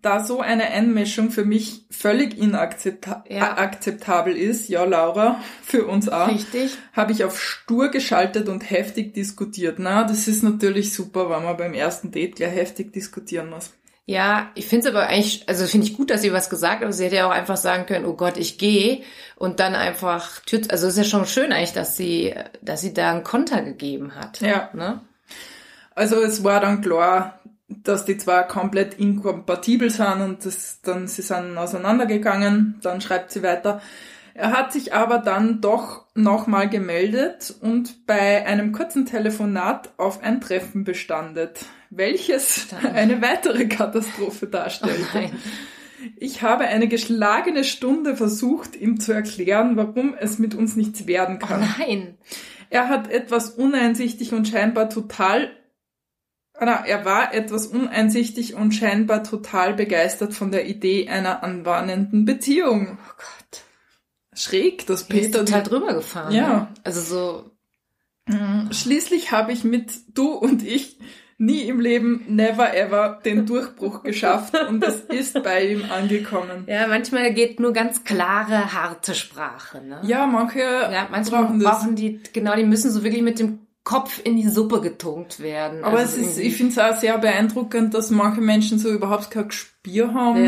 da 0.00 0.24
so 0.24 0.40
eine 0.40 0.64
Einmischung 0.70 1.30
für 1.30 1.44
mich 1.44 1.86
völlig 1.90 2.38
inakzeptabel 2.38 3.36
Ja. 3.36 3.58
akzeptabel 3.58 4.34
ist, 4.36 4.68
ja 4.68 4.84
Laura, 4.84 5.40
für 5.62 5.86
uns 5.86 6.08
auch, 6.08 6.28
Richtig. 6.28 6.76
habe 6.94 7.12
ich 7.12 7.24
auf 7.24 7.40
stur 7.40 7.90
geschaltet 7.90 8.48
und 8.48 8.68
heftig 8.70 9.12
diskutiert. 9.12 9.78
Na, 9.78 10.04
das 10.04 10.26
ist 10.26 10.42
natürlich 10.42 10.94
super, 10.94 11.28
wenn 11.30 11.44
man 11.44 11.56
beim 11.56 11.74
ersten 11.74 12.10
Date 12.10 12.36
gleich 12.36 12.54
heftig 12.54 12.92
diskutieren 12.92 13.50
muss. 13.50 13.72
Ja, 14.06 14.50
ich 14.54 14.66
finde 14.66 14.88
es 14.88 14.94
aber 14.94 15.06
eigentlich, 15.06 15.48
also 15.48 15.66
finde 15.66 15.86
ich 15.86 15.96
gut, 15.96 16.10
dass 16.10 16.20
sie 16.20 16.32
was 16.32 16.50
gesagt 16.50 16.76
hat, 16.76 16.82
aber 16.82 16.92
sie 16.92 17.06
hätte 17.06 17.16
ja 17.16 17.26
auch 17.26 17.32
einfach 17.32 17.56
sagen 17.56 17.86
können, 17.86 18.04
oh 18.04 18.12
Gott, 18.12 18.36
ich 18.36 18.58
gehe 18.58 19.02
und 19.36 19.60
dann 19.60 19.74
einfach 19.74 20.40
Tür, 20.40 20.60
also 20.68 20.86
es 20.86 20.94
ist 20.94 20.98
ja 20.98 21.04
schon 21.04 21.26
schön 21.26 21.52
eigentlich, 21.52 21.72
dass 21.72 21.96
sie, 21.96 22.34
dass 22.60 22.82
sie 22.82 22.92
da 22.92 23.10
einen 23.10 23.24
Konter 23.24 23.62
gegeben 23.62 24.14
hat. 24.14 24.40
Ja. 24.42 24.68
Ne? 24.74 25.00
Also 25.94 26.20
es 26.22 26.44
war 26.44 26.60
dann 26.60 26.82
klar, 26.82 27.40
dass 27.68 28.04
die 28.04 28.18
zwei 28.18 28.42
komplett 28.42 28.94
inkompatibel 28.94 29.88
sind 29.90 30.20
und 30.20 30.44
das, 30.44 30.80
dann 30.82 31.08
sie 31.08 31.22
sind 31.22 31.56
auseinandergegangen. 31.56 32.78
Dann 32.82 33.00
schreibt 33.00 33.30
sie 33.30 33.42
weiter. 33.42 33.80
Er 34.34 34.50
hat 34.50 34.72
sich 34.72 34.92
aber 34.92 35.18
dann 35.18 35.60
doch 35.60 36.06
nochmal 36.14 36.68
gemeldet 36.68 37.54
und 37.60 38.06
bei 38.06 38.44
einem 38.44 38.72
kurzen 38.72 39.06
Telefonat 39.06 39.90
auf 39.96 40.22
ein 40.22 40.40
Treffen 40.40 40.82
bestandet, 40.82 41.66
welches 41.96 42.66
eine 42.92 43.20
weitere 43.22 43.66
Katastrophe 43.66 44.46
Oh 44.46 44.50
darstellte. 44.50 45.00
nein. 45.14 45.32
Ich 46.16 46.42
habe 46.42 46.64
eine 46.64 46.86
geschlagene 46.86 47.64
Stunde 47.64 48.14
versucht, 48.16 48.76
ihm 48.76 49.00
zu 49.00 49.12
erklären, 49.12 49.76
warum 49.76 50.14
es 50.18 50.38
mit 50.38 50.54
uns 50.54 50.76
nichts 50.76 51.06
werden 51.06 51.38
Oh 51.42 51.46
kann. 51.46 51.66
nein. 51.78 52.18
Er 52.70 52.88
hat 52.88 53.10
etwas 53.10 53.50
uneinsichtig 53.50 54.32
und 54.34 54.46
scheinbar 54.48 54.90
total, 54.90 55.50
na, 56.60 56.84
er 56.84 57.04
war 57.04 57.32
etwas 57.32 57.66
uneinsichtig 57.68 58.54
und 58.54 58.72
scheinbar 58.72 59.22
total 59.24 59.74
begeistert 59.74 60.34
von 60.34 60.50
der 60.52 60.66
Idee 60.66 61.08
einer 61.08 61.42
anwarnenden 61.42 62.24
Beziehung. 62.24 62.98
Oh 63.00 63.12
Gott. 63.16 63.62
Schräg, 64.36 64.86
dass 64.86 65.06
Die 65.06 65.18
ist 65.20 65.32
Peter 65.32 65.44
total 65.44 65.62
drüber 65.62 65.94
gefahren. 65.94 66.32
Ja. 66.34 66.48
Ne? 66.48 66.68
Also 66.82 67.00
so. 67.00 67.50
Schließlich 68.72 69.32
habe 69.32 69.52
ich 69.52 69.64
mit 69.64 69.92
du 70.14 70.32
und 70.32 70.62
ich 70.66 70.98
nie 71.38 71.62
im 71.62 71.80
Leben, 71.80 72.24
never 72.28 72.74
ever, 72.76 73.20
den 73.24 73.46
Durchbruch 73.46 74.02
geschafft 74.02 74.54
und 74.68 74.82
es 74.84 75.00
ist 75.00 75.42
bei 75.42 75.66
ihm 75.68 75.84
angekommen. 75.90 76.64
ja, 76.66 76.86
manchmal 76.86 77.32
geht 77.34 77.60
nur 77.60 77.72
ganz 77.72 78.04
klare, 78.04 78.72
harte 78.72 79.14
Sprache. 79.14 79.82
Ne? 79.82 80.00
Ja, 80.04 80.26
manche 80.26 80.60
Ja, 80.60 81.08
manchmal 81.10 81.44
brauchen 81.44 81.58
brauchen, 81.58 81.88
das. 81.90 81.94
die, 81.96 82.20
genau, 82.32 82.54
die 82.56 82.64
müssen 82.64 82.90
so 82.90 83.02
wirklich 83.04 83.22
mit 83.22 83.38
dem 83.38 83.60
Kopf 83.84 84.18
in 84.24 84.36
die 84.36 84.48
Suppe 84.48 84.80
getunkt 84.80 85.40
werden. 85.40 85.84
Aber 85.84 85.98
Also 85.98 86.20
es 86.20 86.28
ist, 86.28 86.38
ich 86.38 86.56
finde 86.56 86.72
es 86.72 86.78
auch 86.78 86.98
sehr 86.98 87.18
beeindruckend, 87.18 87.92
dass 87.92 88.10
manche 88.10 88.40
Menschen 88.40 88.78
so 88.78 88.88
überhaupt 88.90 89.30
kein 89.30 89.48
Gespür 89.48 90.14
haben 90.14 90.42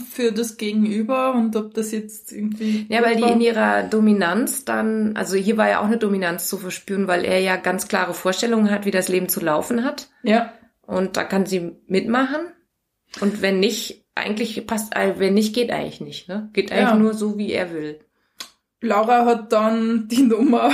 für 0.00 0.32
das 0.32 0.56
Gegenüber 0.56 1.34
und 1.34 1.54
ob 1.56 1.74
das 1.74 1.90
jetzt 1.92 2.32
irgendwie. 2.32 2.86
Ja, 2.88 3.02
weil 3.02 3.16
die 3.16 3.22
war. 3.22 3.32
in 3.32 3.40
ihrer 3.40 3.82
Dominanz 3.84 4.64
dann, 4.64 5.16
also 5.16 5.36
hier 5.36 5.56
war 5.56 5.68
ja 5.68 5.80
auch 5.80 5.84
eine 5.86 5.98
Dominanz 5.98 6.48
zu 6.48 6.58
verspüren, 6.58 7.06
weil 7.08 7.24
er 7.24 7.40
ja 7.40 7.56
ganz 7.56 7.88
klare 7.88 8.14
Vorstellungen 8.14 8.70
hat, 8.70 8.84
wie 8.86 8.90
das 8.90 9.08
Leben 9.08 9.28
zu 9.28 9.40
laufen 9.40 9.84
hat. 9.84 10.08
Ja, 10.22 10.52
Und 10.86 11.16
da 11.16 11.24
kann 11.24 11.46
sie 11.46 11.72
mitmachen. 11.86 12.40
Und 13.20 13.42
wenn 13.42 13.60
nicht, 13.60 14.04
eigentlich 14.14 14.66
passt, 14.66 14.94
äh, 14.96 15.14
wenn 15.18 15.34
nicht, 15.34 15.54
geht 15.54 15.70
eigentlich 15.70 16.00
nicht, 16.00 16.28
ne? 16.28 16.50
Geht 16.52 16.70
eigentlich 16.72 16.88
Ja. 16.88 16.96
nur 16.96 17.14
so, 17.14 17.38
wie 17.38 17.52
er 17.52 17.72
will. 17.72 18.00
Laura 18.80 19.24
hat 19.24 19.52
dann 19.52 20.08
die 20.08 20.22
Nummer 20.22 20.72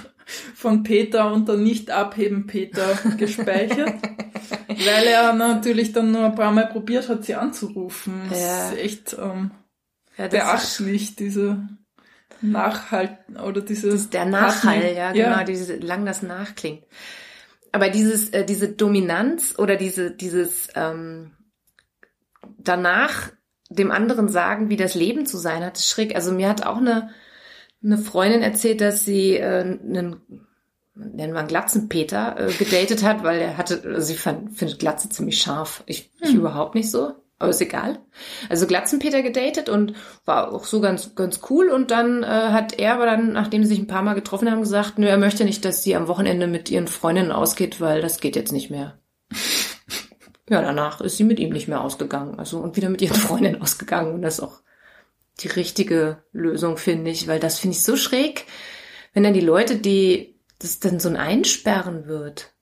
von 0.54 0.82
Peter 0.82 1.32
unter 1.32 1.56
nicht 1.56 1.90
abheben 1.90 2.46
Peter 2.46 2.96
gespeichert, 3.16 3.94
weil 4.84 5.06
er 5.06 5.32
natürlich 5.32 5.92
dann 5.92 6.12
nur 6.12 6.26
ein 6.26 6.34
paar 6.34 6.52
Mal 6.52 6.66
probiert 6.68 7.08
hat, 7.08 7.24
sie 7.24 7.34
anzurufen. 7.34 8.22
Das 8.30 8.40
Ja. 8.40 8.68
ist 8.70 8.78
echt 8.78 9.16
ähm, 9.18 9.50
Ja, 10.16 10.28
das 10.28 10.30
beachtlich, 10.32 11.16
diese 11.16 11.68
Nachhalten 12.40 13.36
oder 13.36 13.60
diese 13.60 13.88
ist 13.88 14.14
der 14.14 14.24
Nachhall, 14.24 14.80
Partner- 14.80 14.92
ja, 14.92 15.12
genau, 15.12 15.44
diese, 15.44 15.76
lang 15.76 16.04
das 16.06 16.22
nachklingt. 16.22 16.84
Aber 17.72 17.88
dieses, 17.88 18.30
äh, 18.30 18.44
diese 18.44 18.68
Dominanz 18.68 19.54
oder 19.58 19.76
diese, 19.76 20.10
dieses, 20.10 20.68
ähm, 20.74 21.32
danach 22.58 23.30
dem 23.70 23.90
anderen 23.90 24.28
sagen, 24.28 24.70
wie 24.70 24.76
das 24.76 24.94
Leben 24.94 25.26
zu 25.26 25.36
sein 25.36 25.62
hat, 25.64 25.76
ist 25.76 25.88
schräg. 25.88 26.14
Also 26.14 26.32
mir 26.32 26.48
hat 26.48 26.64
auch 26.64 26.78
eine, 26.78 27.10
eine 27.84 27.98
Freundin 27.98 28.42
erzählt, 28.42 28.80
dass 28.80 29.04
sie 29.04 29.36
äh, 29.36 29.60
einen, 29.60 30.46
nennen 30.98 31.32
wir 31.32 31.40
einen 31.40 31.48
Glatzenpeter, 31.48 32.36
äh, 32.38 32.52
gedatet 32.52 33.02
hat, 33.02 33.22
weil 33.22 33.40
er 33.40 33.56
hatte, 33.56 33.82
also 33.84 34.00
sie 34.00 34.14
fand, 34.16 34.56
findet 34.56 34.78
Glatze 34.78 35.08
ziemlich 35.08 35.40
scharf. 35.40 35.82
Ich, 35.86 36.10
ich 36.20 36.30
Hm. 36.30 36.38
überhaupt 36.38 36.74
nicht 36.74 36.90
so, 36.90 37.12
aber 37.38 37.50
ist 37.50 37.60
egal. 37.60 38.00
Also 38.48 38.66
Glatzenpeter 38.66 39.22
gedatet 39.22 39.68
und 39.68 39.94
war 40.24 40.52
auch 40.52 40.64
so 40.64 40.80
ganz, 40.80 41.14
ganz 41.14 41.40
cool. 41.50 41.68
Und 41.68 41.90
dann 41.90 42.22
äh, 42.24 42.26
hat 42.26 42.78
er 42.78 42.94
aber 42.94 43.06
dann, 43.06 43.32
nachdem 43.32 43.62
sie 43.62 43.70
sich 43.70 43.78
ein 43.78 43.86
paar 43.86 44.02
Mal 44.02 44.14
getroffen 44.14 44.50
haben, 44.50 44.60
gesagt, 44.60 44.98
nö, 44.98 45.06
er 45.06 45.18
möchte 45.18 45.44
nicht, 45.44 45.64
dass 45.64 45.82
sie 45.82 45.94
am 45.94 46.08
Wochenende 46.08 46.46
mit 46.48 46.70
ihren 46.70 46.88
Freundinnen 46.88 47.32
ausgeht, 47.32 47.80
weil 47.80 48.02
das 48.02 48.20
geht 48.20 48.36
jetzt 48.36 48.52
nicht 48.52 48.70
mehr. 48.70 48.98
Ja, 50.50 50.62
danach 50.62 51.02
ist 51.02 51.18
sie 51.18 51.24
mit 51.24 51.38
ihm 51.38 51.50
nicht 51.50 51.68
mehr 51.68 51.82
ausgegangen. 51.82 52.38
Also 52.38 52.56
und 52.60 52.74
wieder 52.74 52.88
mit 52.88 53.02
ihren 53.02 53.14
Freundinnen 53.20 53.60
ausgegangen. 53.60 54.14
Und 54.14 54.22
das 54.22 54.38
ist 54.38 54.44
auch 54.44 54.62
die 55.40 55.48
richtige 55.48 56.22
Lösung, 56.32 56.78
finde 56.78 57.10
ich, 57.10 57.28
weil 57.28 57.38
das 57.38 57.58
finde 57.58 57.76
ich 57.76 57.82
so 57.82 57.96
schräg, 57.96 58.46
wenn 59.12 59.22
dann 59.24 59.34
die 59.34 59.40
Leute, 59.40 59.76
die 59.76 60.37
das 60.58 60.80
dann 60.80 61.00
so 61.00 61.08
ein 61.08 61.16
Einsperren 61.16 62.06
wird. 62.06 62.52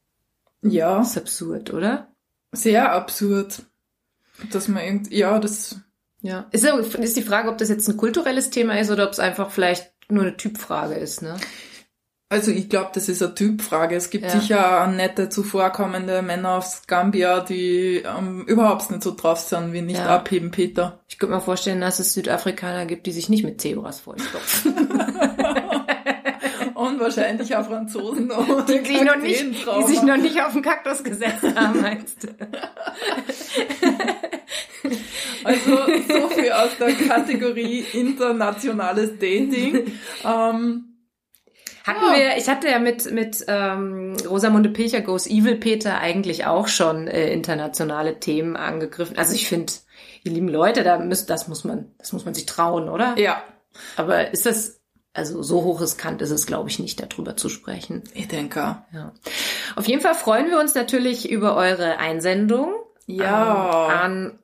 Ja, 0.62 0.98
Das 0.98 1.10
ist 1.10 1.18
absurd, 1.18 1.72
oder? 1.72 2.08
sehr 2.52 2.92
absurd. 2.92 3.62
Dass 4.50 4.68
man 4.68 4.82
irgendwie, 4.84 5.16
ja, 5.16 5.38
das, 5.38 5.76
Ja. 6.22 6.46
Ist, 6.50 6.64
ist 6.64 7.16
die 7.16 7.22
Frage, 7.22 7.48
ob 7.50 7.58
das 7.58 7.68
jetzt 7.68 7.88
ein 7.88 7.96
kulturelles 7.96 8.50
Thema 8.50 8.78
ist 8.78 8.90
oder 8.90 9.04
ob 9.06 9.12
es 9.12 9.18
einfach 9.20 9.50
vielleicht 9.50 9.92
nur 10.08 10.22
eine 10.24 10.36
Typfrage 10.36 10.94
ist, 10.94 11.22
ne? 11.22 11.36
also 12.28 12.50
ich 12.50 12.68
glaube, 12.68 12.90
das 12.94 13.08
ist 13.08 13.22
eine 13.22 13.34
Typfrage. 13.34 13.94
Es 13.94 14.10
gibt 14.10 14.24
Ja. 14.24 14.30
sicher 14.40 14.86
nette, 14.88 15.28
zuvorkommende 15.28 16.22
Männer 16.22 16.54
aus 16.56 16.82
Gambia, 16.86 17.40
die 17.40 18.02
ähm, 18.04 18.44
überhaupt 18.46 18.90
nicht 18.90 19.02
so 19.04 19.14
drauf 19.14 19.38
sind 19.40 19.72
wie 19.72 19.82
nicht 19.82 19.98
Ja. 19.98 20.16
abheben, 20.16 20.50
Peter. 20.50 20.98
Ich 21.08 21.18
könnte 21.18 21.34
mir 21.36 21.40
vorstellen, 21.40 21.80
dass 21.80 21.98
es 22.00 22.14
Südafrikaner 22.14 22.86
gibt, 22.86 23.06
die 23.06 23.12
sich 23.12 23.28
nicht 23.28 23.44
mit 23.44 23.60
Zebras 23.60 24.00
vollstopfen. 24.00 24.74
Und 26.96 27.04
wahrscheinlich 27.04 27.54
auch 27.56 27.66
Franzosen 27.66 28.30
Die 28.68 28.84
sich, 28.86 29.02
noch 29.02 29.16
nicht, 29.16 29.44
die 29.44 29.86
sich 29.86 30.02
noch 30.02 30.16
nicht 30.16 30.42
auf 30.42 30.52
den 30.52 30.62
Kaktus 30.62 31.04
gesetzt 31.04 31.44
haben, 31.54 31.80
meinst 31.82 32.24
du? 32.24 32.28
Also 35.44 35.76
so 36.08 36.28
viel 36.28 36.52
aus 36.52 36.70
der 36.78 36.92
Kategorie 36.92 37.84
internationales 37.92 39.10
Dating. 39.18 39.92
Ähm, 40.24 40.84
Hatten 41.84 42.04
Ja. 42.04 42.16
wir, 42.16 42.36
ich 42.36 42.48
hatte 42.48 42.68
ja 42.68 42.78
mit, 42.78 43.10
mit 43.12 43.44
ähm, 43.48 44.16
Rosamunde 44.28 44.70
Pilcher 44.70 45.02
Goes 45.02 45.26
Evil 45.26 45.56
Peter 45.56 45.98
eigentlich 45.98 46.46
auch 46.46 46.66
schon 46.68 47.06
äh, 47.08 47.32
internationale 47.32 48.18
Themen 48.18 48.56
angegriffen. 48.56 49.16
Also 49.18 49.34
ich 49.34 49.46
finde, 49.48 49.72
ihr 50.24 50.32
lieben 50.32 50.48
Leute, 50.48 50.82
da 50.82 50.98
müsst, 50.98 51.30
das 51.30 51.46
muss 51.48 51.64
man, 51.64 51.92
das 51.98 52.12
muss 52.12 52.24
man 52.24 52.34
sich 52.34 52.46
trauen, 52.46 52.88
oder? 52.88 53.14
ja, 53.18 53.42
Aber 53.96 54.32
ist 54.32 54.46
das, 54.46 54.80
also 55.16 55.42
so 55.42 55.64
hoch 55.64 55.80
riskant 55.80 56.22
ist 56.22 56.30
es, 56.30 56.46
glaube 56.46 56.68
ich, 56.68 56.78
nicht, 56.78 57.00
darüber 57.00 57.36
zu 57.36 57.48
sprechen. 57.48 58.04
ich 58.14 58.28
denke. 58.28 58.76
Ja. 58.92 59.12
Auf 59.74 59.88
jeden 59.88 60.02
Fall 60.02 60.14
freuen 60.14 60.50
wir 60.50 60.60
uns 60.60 60.74
natürlich 60.74 61.30
über 61.30 61.56
eure 61.56 61.98
Einsendung. 61.98 62.74
Ja. 63.06 63.86
Ähm, 63.86 63.88
an 63.88 64.38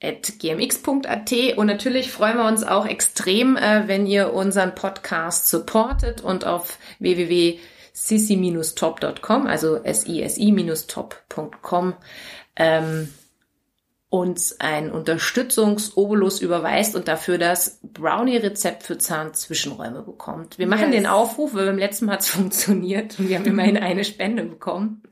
gmx.at 0.00 1.32
und 1.56 1.66
natürlich 1.66 2.12
freuen 2.12 2.36
wir 2.36 2.46
uns 2.46 2.62
auch 2.64 2.86
extrem, 2.86 3.56
äh, 3.56 3.88
wenn 3.88 4.06
ihr 4.06 4.34
unseren 4.34 4.74
Podcast 4.74 5.48
supportet 5.48 6.20
und 6.20 6.44
auf 6.44 6.78
www.sisi-top.com, 6.98 9.46
also 9.46 9.80
sisi-top.com, 9.82 11.94
ähm, 12.56 13.14
uns 14.08 14.60
ein 14.60 14.92
Unterstützungsobolus 14.92 16.40
überweist 16.40 16.94
und 16.94 17.08
dafür 17.08 17.38
das 17.38 17.80
Brownie-Rezept 17.82 18.84
für 18.84 18.98
Zahnzwischenräume 18.98 20.02
bekommt. 20.02 20.58
Wir 20.58 20.68
machen 20.68 20.92
yes. 20.92 21.02
den 21.02 21.06
Aufruf, 21.06 21.54
weil 21.54 21.66
beim 21.66 21.78
letzten 21.78 22.06
Mal 22.06 22.12
hat 22.12 22.20
es 22.20 22.28
funktioniert 22.30 23.18
und 23.18 23.28
wir 23.28 23.38
haben 23.38 23.46
immerhin 23.46 23.76
eine 23.76 24.04
Spende 24.04 24.44
bekommen. 24.44 25.02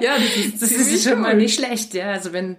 Ja, 0.00 0.16
das 0.16 0.36
ist, 0.36 0.62
das 0.62 0.70
ist 0.70 1.08
schon 1.08 1.20
mal 1.20 1.36
nicht 1.36 1.54
schlecht, 1.54 1.94
ja. 1.94 2.10
Also 2.10 2.32
wenn 2.32 2.58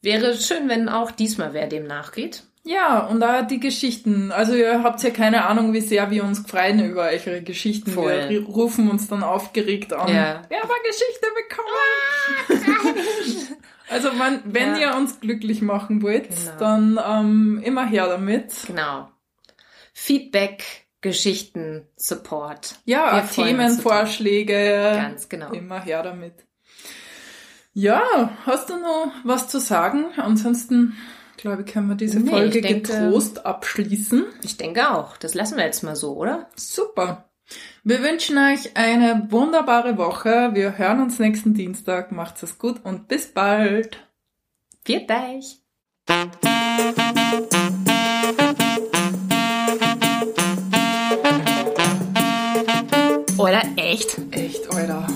Wäre 0.00 0.36
schön, 0.36 0.68
wenn 0.68 0.88
auch 0.88 1.10
diesmal 1.10 1.54
wer 1.54 1.66
dem 1.66 1.86
nachgeht. 1.86 2.44
Ja, 2.68 2.98
und 3.06 3.20
da 3.20 3.40
die 3.40 3.60
Geschichten. 3.60 4.30
Also 4.30 4.54
ihr 4.54 4.82
habt 4.82 5.02
ja 5.02 5.08
keine 5.08 5.46
Ahnung, 5.46 5.72
wie 5.72 5.80
sehr 5.80 6.10
wir 6.10 6.22
uns 6.22 6.40
freuen 6.40 6.84
über 6.84 7.04
eure 7.04 7.40
Geschichten. 7.40 7.92
Voll. 7.92 8.28
Wir 8.28 8.44
rufen 8.44 8.90
uns 8.90 9.08
dann 9.08 9.22
aufgeregt 9.22 9.94
an. 9.94 10.08
Ja. 10.08 10.42
Wir 10.50 10.60
haben 10.60 10.68
eine 10.68 10.82
Geschichte 10.86 11.26
bekommen. 12.58 13.58
also 13.88 14.12
man, 14.12 14.42
wenn 14.44 14.74
ja. 14.74 14.90
ihr 14.90 14.96
uns 14.98 15.18
glücklich 15.18 15.62
machen 15.62 16.02
wollt, 16.02 16.28
genau. 16.28 16.58
dann 16.58 17.00
ähm, 17.02 17.62
immer 17.64 17.86
her 17.86 18.06
damit. 18.06 18.52
Genau. 18.66 19.08
Feedback, 19.94 20.62
Geschichten, 21.00 21.86
Support. 21.96 22.74
Ja, 22.84 23.22
Themenvorschläge. 23.22 24.92
Ganz 24.94 25.30
genau. 25.30 25.52
Immer 25.52 25.80
her 25.80 26.02
damit. 26.02 26.34
Ja, 27.72 28.02
hast 28.44 28.68
du 28.68 28.78
noch 28.78 29.10
was 29.24 29.48
zu 29.48 29.58
sagen? 29.58 30.06
Ansonsten, 30.18 30.98
glaube 31.38 31.62
ich, 31.62 31.72
können 31.72 31.88
wir 31.88 31.94
diese 31.94 32.20
nee, 32.20 32.30
Folge 32.30 32.60
denke, 32.60 32.92
getrost 32.92 33.46
abschließen. 33.46 34.26
Ich 34.42 34.58
denke 34.58 34.90
auch. 34.90 35.16
Das 35.16 35.34
lassen 35.34 35.56
wir 35.56 35.64
jetzt 35.64 35.82
mal 35.82 35.96
so, 35.96 36.14
oder? 36.14 36.48
Super. 36.56 37.24
Wir 37.82 38.02
wünschen 38.02 38.36
euch 38.36 38.76
eine 38.76 39.28
wunderbare 39.30 39.96
Woche. 39.96 40.50
Wir 40.52 40.76
hören 40.76 41.00
uns 41.00 41.18
nächsten 41.18 41.54
Dienstag. 41.54 42.12
Macht's 42.12 42.42
es 42.42 42.58
gut 42.58 42.84
und 42.84 43.08
bis 43.08 43.28
bald. 43.28 44.04
Viert 44.84 45.10
euch. 45.10 45.62
Oder 53.38 53.62
echt? 53.76 54.18
Echt, 54.32 54.68
oder? 54.74 55.06